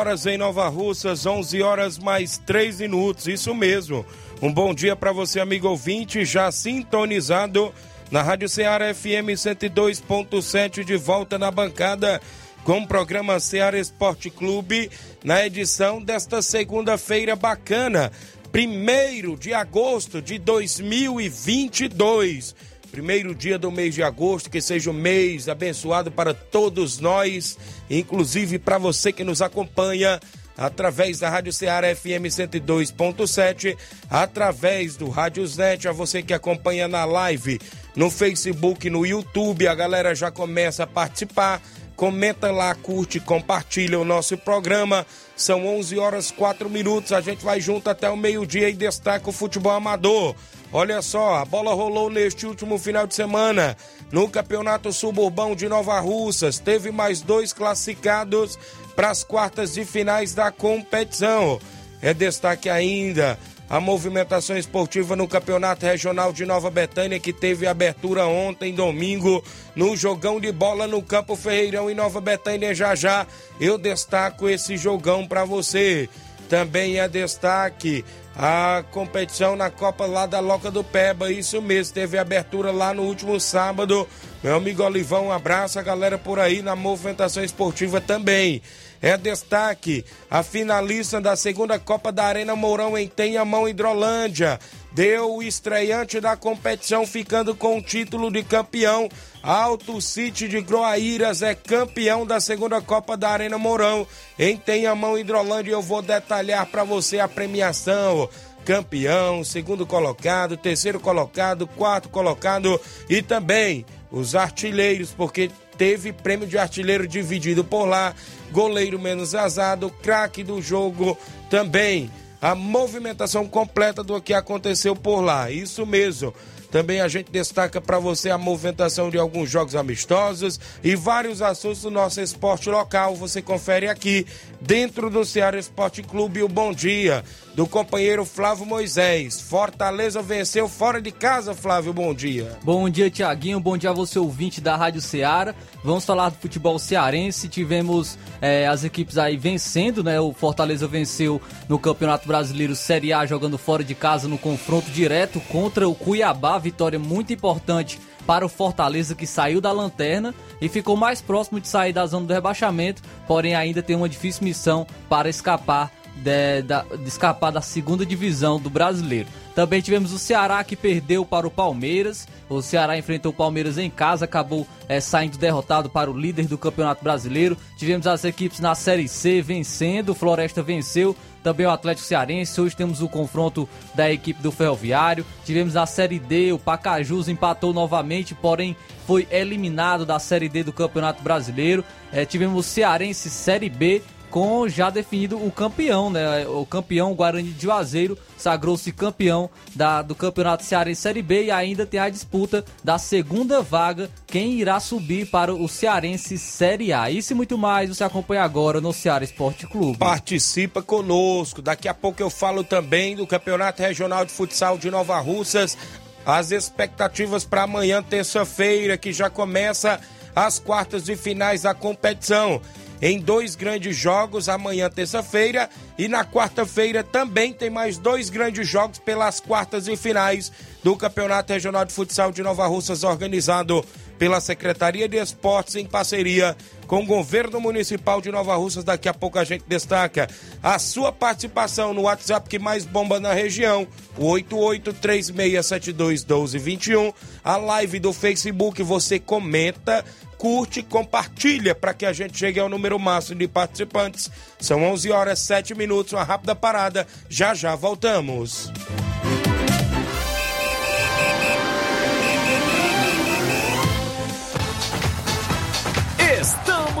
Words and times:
Horas 0.00 0.24
em 0.24 0.38
Nova 0.38 0.66
Russas, 0.66 1.26
11 1.26 1.60
horas 1.60 1.98
mais 1.98 2.38
3 2.38 2.80
minutos, 2.80 3.26
isso 3.26 3.54
mesmo. 3.54 4.06
Um 4.40 4.50
bom 4.50 4.72
dia 4.72 4.96
para 4.96 5.12
você, 5.12 5.38
amigo 5.38 5.68
ouvinte, 5.68 6.24
já 6.24 6.50
sintonizado 6.50 7.70
na 8.10 8.22
Rádio 8.22 8.48
Ceará 8.48 8.94
FM 8.94 9.36
102.7, 9.36 10.84
de 10.84 10.96
volta 10.96 11.38
na 11.38 11.50
bancada 11.50 12.18
com 12.64 12.78
o 12.78 12.88
programa 12.88 13.38
Ceará 13.38 13.78
Esporte 13.78 14.30
Clube, 14.30 14.90
na 15.22 15.44
edição 15.44 16.02
desta 16.02 16.40
segunda-feira 16.40 17.36
bacana, 17.36 18.10
1 18.54 19.36
de 19.36 19.52
agosto 19.52 20.22
de 20.22 20.38
2022 20.38 22.54
primeiro 22.90 23.34
dia 23.34 23.58
do 23.58 23.70
mês 23.70 23.94
de 23.94 24.02
agosto, 24.02 24.50
que 24.50 24.60
seja 24.60 24.90
um 24.90 24.94
mês 24.94 25.48
abençoado 25.48 26.10
para 26.10 26.34
todos 26.34 26.98
nós, 26.98 27.56
inclusive 27.88 28.58
para 28.58 28.78
você 28.78 29.12
que 29.12 29.24
nos 29.24 29.40
acompanha 29.40 30.20
através 30.56 31.20
da 31.20 31.30
Rádio 31.30 31.52
Ceará 31.52 31.94
FM 31.94 32.28
102.7, 32.28 33.76
através 34.10 34.96
do 34.96 35.08
Rádio 35.08 35.44
Net, 35.56 35.88
a 35.88 35.92
você 35.92 36.22
que 36.22 36.34
acompanha 36.34 36.86
na 36.86 37.06
live, 37.06 37.58
no 37.96 38.10
Facebook, 38.10 38.90
no 38.90 39.06
YouTube, 39.06 39.66
a 39.66 39.74
galera 39.74 40.14
já 40.14 40.30
começa 40.30 40.82
a 40.82 40.86
participar. 40.86 41.62
Comenta 41.96 42.50
lá, 42.50 42.74
curte, 42.74 43.20
compartilha 43.20 43.98
o 43.98 44.04
nosso 44.04 44.36
programa. 44.36 45.06
São 45.36 45.66
11 45.66 45.98
horas 45.98 46.30
4 46.30 46.68
minutos. 46.70 47.12
A 47.12 47.20
gente 47.20 47.44
vai 47.44 47.60
junto 47.60 47.90
até 47.90 48.08
o 48.08 48.16
meio-dia 48.16 48.70
e 48.70 48.74
destaca 48.74 49.28
o 49.28 49.32
futebol 49.32 49.72
amador. 49.72 50.34
Olha 50.72 51.02
só, 51.02 51.34
a 51.34 51.44
bola 51.44 51.74
rolou 51.74 52.08
neste 52.08 52.46
último 52.46 52.78
final 52.78 53.04
de 53.04 53.14
semana 53.14 53.76
no 54.12 54.28
Campeonato 54.28 54.92
Suburbão 54.92 55.56
de 55.56 55.68
Nova 55.68 55.98
Russas. 55.98 56.60
Teve 56.60 56.92
mais 56.92 57.20
dois 57.20 57.52
classificados 57.52 58.56
para 58.94 59.10
as 59.10 59.24
quartas 59.24 59.74
de 59.74 59.84
finais 59.84 60.32
da 60.32 60.52
competição. 60.52 61.60
É 62.00 62.14
destaque 62.14 62.70
ainda 62.70 63.36
a 63.68 63.80
movimentação 63.80 64.56
esportiva 64.56 65.16
no 65.16 65.26
Campeonato 65.26 65.86
Regional 65.86 66.32
de 66.32 66.44
Nova 66.44 66.70
Betânia, 66.70 67.20
que 67.20 67.32
teve 67.32 67.66
abertura 67.66 68.26
ontem, 68.26 68.74
domingo, 68.74 69.44
no 69.74 69.96
jogão 69.96 70.40
de 70.40 70.52
bola 70.52 70.86
no 70.86 71.02
Campo 71.02 71.34
Ferreirão 71.34 71.90
em 71.90 71.94
Nova 71.94 72.20
Betânia. 72.20 72.74
Já 72.74 72.94
já 72.94 73.26
eu 73.60 73.76
destaco 73.76 74.48
esse 74.48 74.76
jogão 74.76 75.26
para 75.26 75.44
você. 75.44 76.08
Também 76.48 76.98
é 76.98 77.06
destaque 77.06 78.04
a 78.42 78.82
competição 78.90 79.54
na 79.54 79.68
Copa 79.68 80.06
lá 80.06 80.24
da 80.24 80.40
Loca 80.40 80.70
do 80.70 80.82
Peba. 80.82 81.30
Isso 81.30 81.60
mesmo, 81.60 81.92
teve 81.92 82.16
abertura 82.16 82.72
lá 82.72 82.94
no 82.94 83.02
último 83.02 83.38
sábado. 83.38 84.08
Meu 84.42 84.56
amigo 84.56 84.82
Olivão, 84.82 85.26
um 85.26 85.32
abraço 85.32 85.78
a 85.78 85.82
galera 85.82 86.16
por 86.16 86.38
aí 86.38 86.62
na 86.62 86.74
movimentação 86.74 87.44
esportiva 87.44 88.00
também. 88.00 88.62
É 89.02 89.18
destaque 89.18 90.06
a 90.30 90.42
finalista 90.42 91.20
da 91.20 91.36
segunda 91.36 91.78
Copa 91.78 92.10
da 92.10 92.24
Arena 92.24 92.56
Mourão 92.56 92.96
em 92.96 93.06
Tenhamão, 93.06 93.68
Hidrolândia. 93.68 94.58
Deu 94.92 95.36
o 95.36 95.42
estreante 95.42 96.20
da 96.20 96.36
competição, 96.36 97.06
ficando 97.06 97.54
com 97.54 97.78
o 97.78 97.82
título 97.82 98.30
de 98.30 98.42
campeão. 98.42 99.08
Alto 99.42 100.00
City 100.00 100.48
de 100.48 100.60
Groaíras 100.60 101.42
é 101.42 101.54
campeão 101.54 102.26
da 102.26 102.40
segunda 102.40 102.80
Copa 102.80 103.16
da 103.16 103.30
Arena 103.30 103.56
Mourão. 103.56 104.06
Em 104.38 104.56
Tenhamão, 104.56 105.16
Hidrolândia, 105.16 105.72
eu 105.72 105.82
vou 105.82 106.02
detalhar 106.02 106.66
para 106.66 106.84
você 106.84 107.20
a 107.20 107.28
premiação 107.28 108.28
campeão, 108.64 109.42
segundo 109.42 109.86
colocado, 109.86 110.56
terceiro 110.56 111.00
colocado, 111.00 111.66
quarto 111.66 112.08
colocado 112.08 112.80
e 113.08 113.22
também 113.22 113.86
os 114.10 114.34
artilheiros, 114.34 115.10
porque 115.10 115.50
teve 115.78 116.12
prêmio 116.12 116.46
de 116.46 116.58
artilheiro 116.58 117.06
dividido 117.08 117.64
por 117.64 117.86
lá, 117.86 118.14
goleiro 118.52 118.98
menos 118.98 119.34
azado, 119.34 119.90
craque 120.02 120.42
do 120.44 120.60
jogo 120.60 121.16
também. 121.48 122.10
A 122.40 122.54
movimentação 122.54 123.46
completa 123.46 124.02
do 124.02 124.20
que 124.20 124.32
aconteceu 124.32 124.96
por 124.96 125.20
lá. 125.20 125.50
Isso 125.50 125.84
mesmo. 125.84 126.34
Também 126.70 127.00
a 127.00 127.08
gente 127.08 127.32
destaca 127.32 127.80
para 127.80 127.98
você 127.98 128.30
a 128.30 128.38
movimentação 128.38 129.10
de 129.10 129.18
alguns 129.18 129.50
jogos 129.50 129.74
amistosos 129.74 130.60
e 130.84 130.94
vários 130.94 131.42
assuntos 131.42 131.82
do 131.82 131.90
nosso 131.90 132.20
esporte 132.20 132.70
local. 132.70 133.16
Você 133.16 133.42
confere 133.42 133.88
aqui 133.88 134.24
dentro 134.60 135.10
do 135.10 135.24
Ceará 135.24 135.58
Esporte 135.58 136.00
Clube. 136.02 136.44
O 136.44 136.48
bom 136.48 136.72
dia 136.72 137.24
do 137.54 137.66
companheiro 137.66 138.24
Flávio 138.24 138.64
Moisés. 138.64 139.40
Fortaleza 139.40 140.22
venceu 140.22 140.68
fora 140.68 141.00
de 141.00 141.10
casa, 141.10 141.54
Flávio. 141.54 141.92
Bom 141.92 142.14
dia. 142.14 142.58
Bom 142.62 142.88
dia, 142.88 143.10
Tiaguinho. 143.10 143.60
Bom 143.60 143.76
dia 143.76 143.90
a 143.90 143.94
você, 143.94 144.18
ouvinte 144.18 144.60
da 144.60 144.76
Rádio 144.76 145.00
Ceará. 145.00 145.54
Vamos 145.82 146.04
falar 146.04 146.30
do 146.30 146.36
futebol 146.36 146.78
cearense. 146.78 147.48
Tivemos 147.48 148.18
é, 148.40 148.66
as 148.66 148.84
equipes 148.84 149.18
aí 149.18 149.36
vencendo, 149.36 150.04
né? 150.04 150.20
O 150.20 150.32
Fortaleza 150.32 150.86
venceu 150.86 151.40
no 151.68 151.78
Campeonato 151.78 152.26
Brasileiro 152.26 152.76
Série 152.76 153.12
A, 153.12 153.26
jogando 153.26 153.58
fora 153.58 153.82
de 153.82 153.94
casa 153.94 154.28
no 154.28 154.38
confronto 154.38 154.90
direto 154.90 155.40
contra 155.40 155.88
o 155.88 155.94
Cuiabá. 155.94 156.58
Vitória 156.58 156.98
muito 156.98 157.32
importante 157.32 157.98
para 158.26 158.44
o 158.44 158.48
Fortaleza 158.48 159.14
que 159.14 159.26
saiu 159.26 159.60
da 159.60 159.72
lanterna 159.72 160.34
e 160.60 160.68
ficou 160.68 160.96
mais 160.96 161.20
próximo 161.20 161.58
de 161.58 161.66
sair 161.66 161.92
da 161.92 162.06
zona 162.06 162.26
do 162.26 162.32
rebaixamento, 162.32 163.02
porém 163.26 163.54
ainda 163.54 163.82
tem 163.82 163.96
uma 163.96 164.08
difícil 164.08 164.44
missão 164.44 164.86
para 165.08 165.28
escapar 165.28 165.90
de, 166.20 166.62
de, 166.62 167.08
escapar 167.08 167.50
da 167.50 167.60
segunda 167.60 168.04
divisão 168.04 168.60
do 168.60 168.70
brasileiro. 168.70 169.28
Também 169.54 169.80
tivemos 169.80 170.12
o 170.12 170.18
Ceará 170.18 170.62
que 170.62 170.76
perdeu 170.76 171.24
para 171.24 171.46
o 171.46 171.50
Palmeiras. 171.50 172.26
O 172.48 172.62
Ceará 172.62 172.96
enfrentou 172.96 173.32
o 173.32 173.34
Palmeiras 173.34 173.78
em 173.78 173.90
casa, 173.90 174.24
acabou 174.24 174.66
é, 174.88 175.00
saindo 175.00 175.38
derrotado 175.38 175.90
para 175.90 176.10
o 176.10 176.18
líder 176.18 176.46
do 176.46 176.56
Campeonato 176.56 177.02
Brasileiro. 177.02 177.56
Tivemos 177.76 178.06
as 178.06 178.24
equipes 178.24 178.60
na 178.60 178.74
Série 178.74 179.08
C 179.08 179.42
vencendo, 179.42 180.10
o 180.10 180.14
Floresta 180.14 180.62
venceu, 180.62 181.16
também 181.42 181.66
o 181.66 181.70
Atlético 181.70 182.06
Cearense. 182.06 182.60
Hoje 182.60 182.76
temos 182.76 183.02
o 183.02 183.08
confronto 183.08 183.68
da 183.94 184.10
equipe 184.10 184.42
do 184.42 184.52
Ferroviário. 184.52 185.26
Tivemos 185.44 185.76
a 185.76 185.86
Série 185.86 186.18
D, 186.18 186.52
o 186.52 186.58
Pacajus 186.58 187.28
empatou 187.28 187.72
novamente, 187.72 188.34
porém 188.34 188.76
foi 189.06 189.26
eliminado 189.30 190.06
da 190.06 190.18
Série 190.18 190.48
D 190.48 190.62
do 190.62 190.72
Campeonato 190.72 191.22
Brasileiro. 191.22 191.84
É, 192.12 192.24
tivemos 192.24 192.58
o 192.58 192.68
Cearense 192.68 193.28
Série 193.28 193.68
B 193.68 194.02
com 194.30 194.68
já 194.68 194.88
definido 194.88 195.36
o 195.44 195.50
campeão, 195.50 196.08
né? 196.08 196.46
O 196.46 196.64
campeão 196.64 197.12
Guarani 197.14 197.50
de 197.50 197.62
Juazeiro 197.62 198.16
sagrou-se 198.38 198.92
campeão 198.92 199.50
da, 199.74 200.00
do 200.00 200.14
Campeonato 200.14 200.64
Cearense 200.64 201.02
Série 201.02 201.20
B 201.20 201.44
e 201.44 201.50
ainda 201.50 201.84
tem 201.84 202.00
a 202.00 202.08
disputa 202.08 202.64
da 202.82 202.96
segunda 202.96 203.60
vaga, 203.60 204.08
quem 204.26 204.52
irá 204.52 204.78
subir 204.80 205.26
para 205.26 205.52
o 205.52 205.68
Cearense 205.68 206.38
Série 206.38 206.92
A. 206.92 207.10
Isso 207.10 207.32
e 207.32 207.36
muito 207.36 207.58
mais 207.58 207.88
você 207.88 208.04
acompanha 208.04 208.42
agora 208.42 208.80
no 208.80 208.92
Ceará 208.92 209.24
Esporte 209.24 209.66
Clube. 209.66 209.98
Participa 209.98 210.80
conosco. 210.80 211.60
Daqui 211.60 211.88
a 211.88 211.94
pouco 211.94 212.22
eu 212.22 212.30
falo 212.30 212.62
também 212.62 213.16
do 213.16 213.26
Campeonato 213.26 213.82
Regional 213.82 214.24
de 214.24 214.32
Futsal 214.32 214.78
de 214.78 214.90
Nova 214.90 215.18
Russas. 215.18 215.76
As 216.24 216.50
expectativas 216.50 217.44
para 217.44 217.62
amanhã, 217.62 218.02
terça-feira, 218.02 218.96
que 218.96 219.12
já 219.12 219.28
começa 219.28 220.00
as 220.34 220.58
quartas 220.58 221.04
de 221.04 221.16
finais 221.16 221.62
da 221.62 221.74
competição 221.74 222.60
em 223.02 223.18
dois 223.18 223.54
grandes 223.54 223.96
jogos 223.96 224.48
amanhã, 224.48 224.90
terça-feira, 224.90 225.70
e 225.98 226.08
na 226.08 226.24
quarta-feira 226.24 227.02
também 227.02 227.52
tem 227.52 227.70
mais 227.70 227.96
dois 227.96 228.28
grandes 228.28 228.68
jogos 228.68 228.98
pelas 228.98 229.40
quartas 229.40 229.88
e 229.88 229.96
finais 229.96 230.52
do 230.82 230.96
Campeonato 230.96 231.52
Regional 231.52 231.84
de 231.84 231.92
Futsal 231.92 232.30
de 232.30 232.42
Nova 232.42 232.66
Russas, 232.66 233.02
organizado 233.02 233.84
pela 234.20 234.38
Secretaria 234.38 235.08
de 235.08 235.16
Esportes 235.16 235.74
em 235.76 235.86
parceria 235.86 236.54
com 236.86 237.02
o 237.02 237.06
Governo 237.06 237.58
Municipal 237.58 238.20
de 238.20 238.30
Nova 238.30 238.54
Russas. 238.54 238.84
Daqui 238.84 239.08
a 239.08 239.14
pouco 239.14 239.38
a 239.38 239.44
gente 239.44 239.64
destaca 239.66 240.28
a 240.62 240.78
sua 240.78 241.10
participação 241.10 241.94
no 241.94 242.02
WhatsApp 242.02 242.46
que 242.46 242.58
mais 242.58 242.84
bomba 242.84 243.18
na 243.18 243.32
região, 243.32 243.88
o 244.18 244.26
8836721221. 244.26 247.14
A 247.42 247.56
live 247.56 247.98
do 247.98 248.12
Facebook, 248.12 248.82
você 248.82 249.18
comenta, 249.18 250.04
curte, 250.36 250.82
compartilha 250.82 251.74
para 251.74 251.94
que 251.94 252.04
a 252.04 252.12
gente 252.12 252.36
chegue 252.36 252.60
ao 252.60 252.68
número 252.68 252.98
máximo 252.98 253.38
de 253.38 253.48
participantes. 253.48 254.30
São 254.60 254.84
11 254.84 255.10
horas 255.10 255.38
7 255.38 255.74
minutos, 255.74 256.12
uma 256.12 256.24
rápida 256.24 256.54
parada. 256.54 257.06
Já 257.30 257.54
já 257.54 257.74
voltamos. 257.74 258.70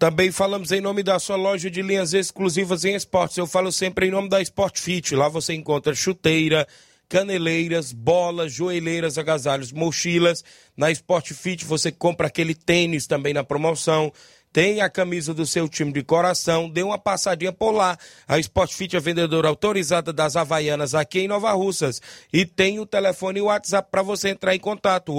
Também 0.00 0.32
falamos 0.32 0.72
em 0.72 0.80
nome 0.80 1.02
da 1.02 1.18
sua 1.18 1.36
loja 1.36 1.70
de 1.70 1.82
linhas 1.82 2.14
exclusivas 2.14 2.86
em 2.86 2.94
esportes. 2.94 3.36
Eu 3.36 3.46
falo 3.46 3.70
sempre 3.70 4.06
em 4.06 4.10
nome 4.10 4.30
da 4.30 4.40
Sport 4.40 4.80
Fit. 4.80 5.14
Lá 5.14 5.28
você 5.28 5.52
encontra 5.52 5.94
chuteira, 5.94 6.66
caneleiras, 7.06 7.92
bolas, 7.92 8.50
joelheiras, 8.50 9.18
agasalhos, 9.18 9.72
mochilas. 9.72 10.42
Na 10.74 10.90
Sport 10.90 11.34
Fit 11.34 11.66
você 11.66 11.92
compra 11.92 12.28
aquele 12.28 12.54
tênis 12.54 13.06
também 13.06 13.34
na 13.34 13.44
promoção. 13.44 14.10
Tem 14.52 14.80
a 14.80 14.90
camisa 14.90 15.32
do 15.32 15.46
seu 15.46 15.68
time 15.68 15.92
de 15.92 16.02
coração, 16.02 16.68
dê 16.68 16.82
uma 16.82 16.98
passadinha 16.98 17.52
por 17.52 17.70
lá. 17.70 17.96
A 18.26 18.36
Sport 18.40 18.72
Fit 18.72 18.96
é 18.96 19.00
vendedora 19.00 19.46
autorizada 19.46 20.12
das 20.12 20.34
Havaianas 20.34 20.92
aqui 20.92 21.20
em 21.20 21.28
Nova 21.28 21.52
Russas. 21.52 22.02
E 22.32 22.44
tem 22.44 22.80
o 22.80 22.86
telefone 22.86 23.38
e 23.38 23.42
o 23.42 23.44
WhatsApp 23.44 23.88
para 23.92 24.02
você 24.02 24.30
entrar 24.30 24.52
em 24.52 24.58
contato, 24.58 25.12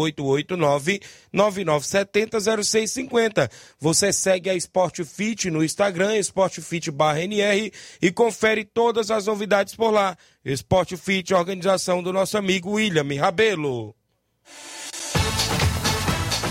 889-9970-0650. 1.34 3.50
Você 3.80 4.12
segue 4.12 4.50
a 4.50 4.56
Sport 4.56 5.06
Fit 5.06 5.50
no 5.50 5.64
Instagram, 5.64 6.18
Sport 6.18 6.60
Fit 6.60 6.92
barra 6.92 7.22
NR, 7.22 7.72
e 8.02 8.12
confere 8.12 8.66
todas 8.66 9.10
as 9.10 9.28
novidades 9.28 9.76
por 9.76 9.92
lá. 9.92 10.18
Sport 10.44 10.98
Fit, 10.98 11.34
organização 11.34 12.04
do 12.04 12.12
nosso 12.12 12.38
amigo 12.38 12.72
William 12.72 13.08
Rabelo. 13.18 13.96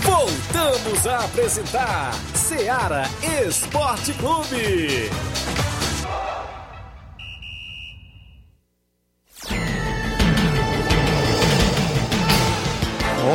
Voltamos 0.03 1.05
a 1.05 1.25
apresentar 1.25 2.30
Seara 2.51 3.03
Esporte 3.47 4.11
Clube. 4.15 5.09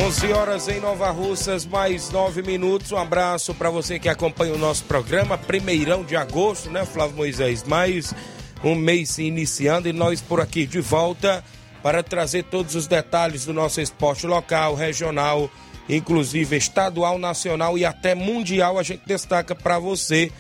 11 0.04 0.32
horas 0.34 0.68
em 0.68 0.80
Nova 0.80 1.10
Russas, 1.10 1.64
mais 1.64 2.10
9 2.10 2.42
minutos. 2.42 2.92
Um 2.92 2.98
abraço 2.98 3.54
para 3.54 3.70
você 3.70 3.98
que 3.98 4.10
acompanha 4.10 4.52
o 4.52 4.58
nosso 4.58 4.84
programa, 4.84 5.38
primeirão 5.38 6.04
de 6.04 6.14
agosto, 6.14 6.69
né, 6.69 6.84
Flávio 6.84 7.16
Moisés? 7.16 7.64
Mais 7.64 8.14
um 8.62 8.74
mês 8.74 9.08
se 9.08 9.22
iniciando 9.22 9.88
e 9.88 9.94
nós 9.94 10.20
por 10.20 10.42
aqui 10.42 10.66
de 10.66 10.82
volta 10.82 11.42
para 11.82 12.02
trazer 12.02 12.42
todos 12.44 12.74
os 12.74 12.86
detalhes 12.86 13.46
do 13.46 13.54
nosso 13.54 13.80
esporte 13.80 14.26
local, 14.26 14.74
regional, 14.74 15.50
inclusive 15.88 16.56
estadual, 16.56 17.18
nacional 17.18 17.76
e 17.78 17.84
até 17.84 18.14
mundial. 18.14 18.78
A 18.78 18.82
gente 18.82 19.02
destaca 19.06 19.54
para 19.54 19.78
você 19.78 20.30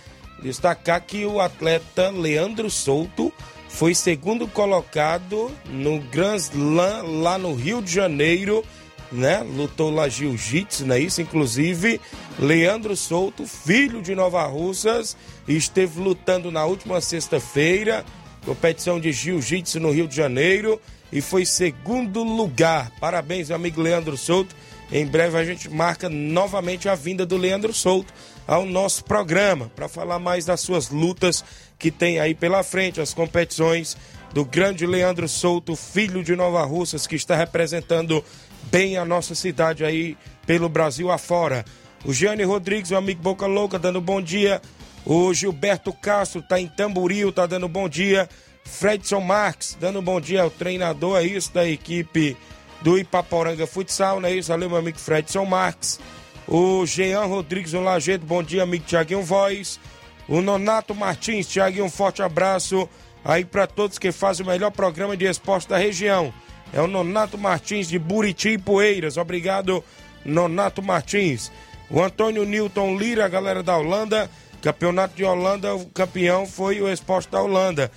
destacar 0.42 1.00
que 1.00 1.24
o 1.24 1.40
atleta 1.40 2.10
Leandro 2.10 2.70
Souto 2.70 3.32
foi 3.68 3.94
segundo 3.94 4.46
colocado 4.46 5.50
no 5.66 6.00
Grand 6.00 6.36
Slam 6.36 7.20
lá 7.20 7.36
no 7.36 7.54
Rio 7.54 7.82
de 7.82 7.92
Janeiro, 7.92 8.64
né? 9.12 9.40
Lutou 9.42 9.90
lá 9.90 10.08
jiu-jitsu, 10.08 10.86
não 10.86 10.94
é 10.94 11.00
isso? 11.00 11.20
Inclusive, 11.20 12.00
Leandro 12.38 12.96
Souto, 12.96 13.46
filho 13.46 14.00
de 14.00 14.14
Nova 14.14 14.44
Russas, 14.46 15.16
esteve 15.46 16.00
lutando 16.00 16.50
na 16.50 16.64
última 16.64 17.00
sexta-feira, 17.00 18.04
competição 18.44 18.98
de 18.98 19.12
jiu-jitsu 19.12 19.78
no 19.78 19.90
Rio 19.90 20.08
de 20.08 20.16
Janeiro, 20.16 20.80
e 21.12 21.20
foi 21.20 21.44
segundo 21.44 22.22
lugar. 22.22 22.90
Parabéns, 22.98 23.50
amigo 23.50 23.80
Leandro 23.80 24.16
Souto. 24.16 24.54
Em 24.90 25.04
breve 25.04 25.36
a 25.36 25.44
gente 25.44 25.68
marca 25.68 26.08
novamente 26.08 26.88
a 26.88 26.94
vinda 26.94 27.26
do 27.26 27.36
Leandro 27.36 27.72
Souto 27.72 28.12
ao 28.46 28.64
nosso 28.64 29.04
programa 29.04 29.70
para 29.74 29.88
falar 29.88 30.18
mais 30.18 30.44
das 30.44 30.60
suas 30.60 30.90
lutas 30.90 31.44
que 31.78 31.90
tem 31.90 32.20
aí 32.20 32.34
pela 32.34 32.62
frente, 32.62 33.00
as 33.00 33.12
competições 33.12 33.96
do 34.32 34.44
grande 34.44 34.86
Leandro 34.86 35.28
Souto, 35.28 35.74
filho 35.74 36.22
de 36.22 36.36
Nova 36.36 36.62
Russas, 36.64 37.06
que 37.06 37.16
está 37.16 37.34
representando 37.34 38.24
bem 38.70 38.96
a 38.96 39.04
nossa 39.04 39.34
cidade 39.34 39.84
aí 39.84 40.16
pelo 40.46 40.68
Brasil 40.68 41.10
afora. 41.10 41.64
O 42.04 42.12
Gianni 42.12 42.44
Rodrigues, 42.44 42.90
o 42.90 42.96
amigo 42.96 43.20
Boca 43.20 43.46
Louca, 43.46 43.78
dando 43.78 44.00
bom 44.00 44.20
dia. 44.20 44.60
O 45.04 45.32
Gilberto 45.34 45.92
Castro 45.92 46.40
está 46.40 46.60
em 46.60 46.68
Tamboril, 46.68 47.32
tá 47.32 47.46
dando 47.46 47.68
bom 47.68 47.88
dia. 47.88 48.28
Fredson 48.64 49.20
Marques, 49.20 49.76
dando 49.80 50.02
bom 50.02 50.20
dia 50.20 50.42
ao 50.42 50.50
treinador, 50.50 51.18
é 51.18 51.24
isso, 51.24 51.52
da 51.52 51.66
equipe 51.66 52.36
do 52.82 52.98
Ipaporanga 52.98 53.66
Futsal, 53.66 54.20
não 54.20 54.28
é 54.28 54.34
isso? 54.34 54.48
Valeu, 54.48 54.68
meu 54.68 54.78
amigo 54.78 54.98
Fredson 54.98 55.44
Marques. 55.44 55.98
O 56.46 56.86
Jean 56.86 57.24
Rodrigues, 57.24 57.74
um 57.74 57.82
Lajeito, 57.82 58.24
bom 58.24 58.42
dia, 58.42 58.62
amigo 58.62 58.84
Tiaguinho 58.84 59.22
Voz. 59.22 59.80
O 60.28 60.40
Nonato 60.40 60.94
Martins, 60.94 61.48
Tiaguinho, 61.48 61.84
um 61.84 61.90
forte 61.90 62.22
abraço 62.22 62.88
aí 63.24 63.44
para 63.44 63.66
todos 63.66 63.98
que 63.98 64.12
fazem 64.12 64.46
o 64.46 64.48
melhor 64.48 64.70
programa 64.70 65.16
de 65.16 65.24
esporte 65.24 65.68
da 65.68 65.76
região. 65.76 66.32
É 66.72 66.80
o 66.80 66.86
Nonato 66.86 67.36
Martins 67.36 67.88
de 67.88 67.98
Buriti 67.98 68.50
e 68.50 68.58
Poeiras. 68.58 69.16
Obrigado, 69.16 69.82
Nonato 70.24 70.82
Martins. 70.82 71.50
O 71.90 72.00
Antônio 72.02 72.44
Newton 72.44 72.96
Lira, 72.96 73.28
galera 73.28 73.62
da 73.62 73.76
Holanda. 73.76 74.30
Campeonato 74.62 75.14
de 75.14 75.24
Holanda, 75.24 75.74
o 75.74 75.86
campeão 75.86 76.46
foi 76.46 76.80
o 76.80 76.88
Esporte 76.88 77.28
da 77.30 77.40
Holanda. 77.40 77.90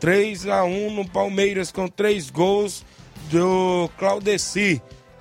3 0.00 0.48
a 0.48 0.64
1 0.64 0.90
no 0.90 1.08
Palmeiras 1.08 1.70
com 1.70 1.88
três 1.88 2.30
gols 2.30 2.84
do 3.30 3.90
Claudeci. 3.98 4.80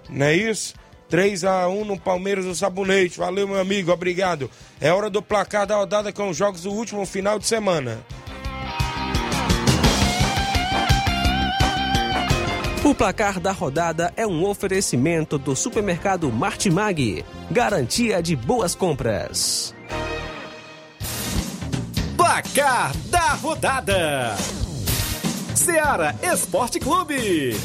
Não 0.10 0.26
é 0.26 0.36
isso? 0.36 0.74
3 1.10 1.44
a 1.44 1.68
1 1.68 1.86
no 1.86 2.00
Palmeiras 2.00 2.46
do 2.46 2.56
Sabonete. 2.56 3.18
Valeu, 3.18 3.48
meu 3.48 3.60
amigo, 3.60 3.92
obrigado. 3.92 4.50
É 4.82 4.92
hora 4.92 5.10
do 5.10 5.22
placar 5.22 5.66
da 5.66 5.76
rodada 5.76 6.12
com 6.12 6.30
os 6.30 6.38
jogos 6.38 6.64
do 6.64 6.72
último 6.72 7.06
final 7.06 7.40
de 7.40 7.46
semana. 7.46 8.04
O 12.84 12.94
placar 12.94 13.40
da 13.40 13.52
rodada 13.52 14.14
é 14.16 14.28
um 14.28 14.46
oferecimento 14.46 15.40
do 15.40 15.56
supermercado 15.56 16.32
Martimag. 16.32 17.26
Garantia 17.50 18.22
de 18.22 18.36
boas 18.36 18.76
compras. 18.76 19.74
Placar 22.16 22.96
da 23.08 23.34
rodada: 23.34 24.36
Seara 25.56 26.16
Esporte 26.22 26.80
Clube. 26.80 27.56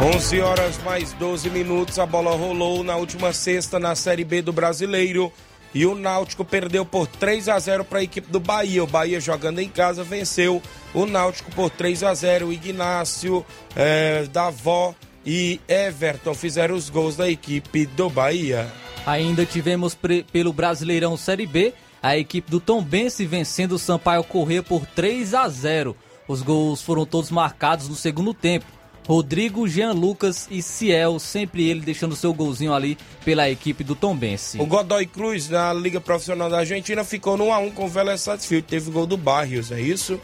11 0.00 0.40
horas 0.40 0.78
mais 0.84 1.12
12 1.14 1.50
minutos. 1.50 1.98
A 1.98 2.06
bola 2.06 2.30
rolou 2.30 2.84
na 2.84 2.94
última 2.94 3.32
sexta 3.32 3.80
na 3.80 3.96
Série 3.96 4.22
B 4.22 4.40
do 4.40 4.52
Brasileiro. 4.52 5.32
E 5.74 5.84
o 5.84 5.96
Náutico 5.96 6.44
perdeu 6.44 6.86
por 6.86 7.08
3 7.08 7.48
a 7.48 7.58
0 7.58 7.84
para 7.84 7.98
a 7.98 8.02
equipe 8.04 8.30
do 8.30 8.38
Bahia. 8.38 8.84
O 8.84 8.86
Bahia 8.86 9.20
jogando 9.20 9.58
em 9.58 9.68
casa 9.68 10.04
venceu 10.04 10.62
o 10.94 11.04
Náutico 11.04 11.50
por 11.50 11.68
3 11.68 12.04
a 12.04 12.14
0. 12.14 12.46
O 12.46 12.52
Ignácio, 12.52 13.44
é, 13.74 14.24
Davó 14.32 14.94
e 15.26 15.60
Everton 15.66 16.32
fizeram 16.32 16.76
os 16.76 16.88
gols 16.88 17.16
da 17.16 17.28
equipe 17.28 17.84
do 17.84 18.08
Bahia. 18.08 18.72
Ainda 19.04 19.44
tivemos 19.44 19.98
pelo 20.32 20.52
Brasileirão 20.52 21.16
Série 21.16 21.46
B 21.46 21.74
a 22.00 22.16
equipe 22.16 22.48
do 22.48 22.60
Tombense 22.60 23.26
vencendo 23.26 23.72
o 23.72 23.78
Sampaio 23.80 24.22
Corrêa 24.22 24.62
por 24.62 24.86
3 24.86 25.34
a 25.34 25.48
0. 25.48 25.96
Os 26.28 26.40
gols 26.40 26.82
foram 26.82 27.04
todos 27.04 27.32
marcados 27.32 27.88
no 27.88 27.96
segundo 27.96 28.32
tempo. 28.32 28.77
Rodrigo, 29.08 29.66
Jean 29.66 29.92
Lucas 29.92 30.46
e 30.50 30.60
Ciel, 30.60 31.18
sempre 31.18 31.66
ele 31.66 31.80
deixando 31.80 32.14
seu 32.14 32.34
golzinho 32.34 32.74
ali 32.74 32.98
pela 33.24 33.48
equipe 33.48 33.82
do 33.82 33.94
Tombense. 33.94 34.60
O 34.60 34.66
Godoy 34.66 35.06
Cruz, 35.06 35.48
na 35.48 35.72
Liga 35.72 35.98
Profissional 35.98 36.50
da 36.50 36.58
Argentina, 36.58 37.02
ficou 37.02 37.34
no 37.34 37.46
1x1 37.46 37.72
com 37.72 37.86
o 37.86 37.88
Vélez 37.88 38.20
Sarsfield. 38.20 38.66
Teve 38.68 38.90
gol 38.90 39.06
do 39.06 39.16
Barrios, 39.16 39.72
é 39.72 39.80
isso? 39.80 40.20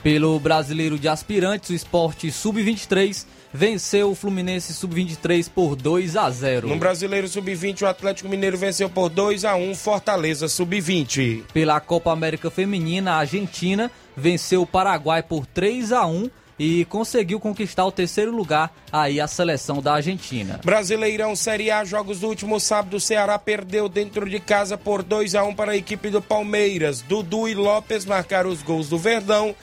Pelo 0.00 0.38
Brasileiro 0.38 0.96
de 0.96 1.08
Aspirantes, 1.08 1.70
o 1.70 1.74
Esporte 1.74 2.30
Sub-23 2.30 3.26
venceu 3.52 4.12
o 4.12 4.14
Fluminense 4.14 4.72
Sub-23 4.74 5.50
por 5.52 5.74
2 5.74 6.16
a 6.16 6.30
0. 6.30 6.68
No 6.68 6.76
Brasileiro 6.76 7.26
Sub-20, 7.26 7.82
o 7.82 7.86
Atlético 7.86 8.28
Mineiro 8.28 8.56
venceu 8.56 8.88
por 8.88 9.08
2 9.08 9.44
a 9.44 9.56
1 9.56 9.74
Fortaleza 9.74 10.46
Sub-20. 10.46 11.42
Pela 11.52 11.80
Copa 11.80 12.12
América 12.12 12.48
Feminina, 12.48 13.14
a 13.14 13.16
Argentina 13.16 13.90
venceu 14.16 14.62
o 14.62 14.66
Paraguai 14.66 15.20
por 15.20 15.44
3 15.46 15.90
a 15.90 16.06
1 16.06 16.30
e 16.60 16.84
conseguiu 16.84 17.40
conquistar 17.40 17.86
o 17.86 17.90
terceiro 17.90 18.30
lugar 18.30 18.70
aí 18.92 19.18
a 19.18 19.26
seleção 19.26 19.80
da 19.80 19.94
Argentina. 19.94 20.60
Brasileirão 20.62 21.34
Série 21.34 21.70
A, 21.70 21.86
jogos 21.86 22.20
do 22.20 22.28
último 22.28 22.60
sábado, 22.60 22.98
o 22.98 23.00
Ceará 23.00 23.38
perdeu 23.38 23.88
dentro 23.88 24.28
de 24.28 24.38
casa 24.38 24.76
por 24.76 25.02
2 25.02 25.34
a 25.34 25.42
1 25.42 25.54
para 25.54 25.72
a 25.72 25.76
equipe 25.76 26.10
do 26.10 26.20
Palmeiras. 26.20 27.00
Dudu 27.00 27.48
e 27.48 27.54
Lopes 27.54 28.04
marcaram 28.04 28.50
os 28.50 28.60
gols 28.60 28.90
do 28.90 28.98
Verdão. 28.98 29.54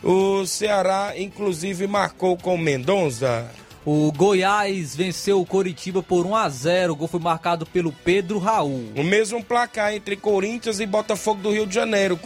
O 0.00 0.46
Ceará, 0.46 1.14
inclusive, 1.16 1.88
marcou 1.88 2.36
com 2.36 2.56
Mendonça. 2.56 3.50
O 3.84 4.12
Goiás 4.12 4.94
venceu 4.94 5.40
o 5.40 5.46
Coritiba 5.46 6.04
por 6.04 6.24
1 6.24 6.36
a 6.36 6.48
0. 6.48 6.92
O 6.92 6.96
gol 6.96 7.08
foi 7.08 7.20
marcado 7.20 7.66
pelo 7.66 7.90
Pedro 7.90 8.38
Raul. 8.38 8.92
O 8.96 9.02
mesmo 9.02 9.42
placar 9.42 9.92
entre 9.92 10.16
Corinthians 10.16 10.78
e 10.78 10.86
Botafogo 10.86 11.42
do 11.42 11.50
Rio 11.50 11.66
de 11.66 11.74
Janeiro. 11.74 12.18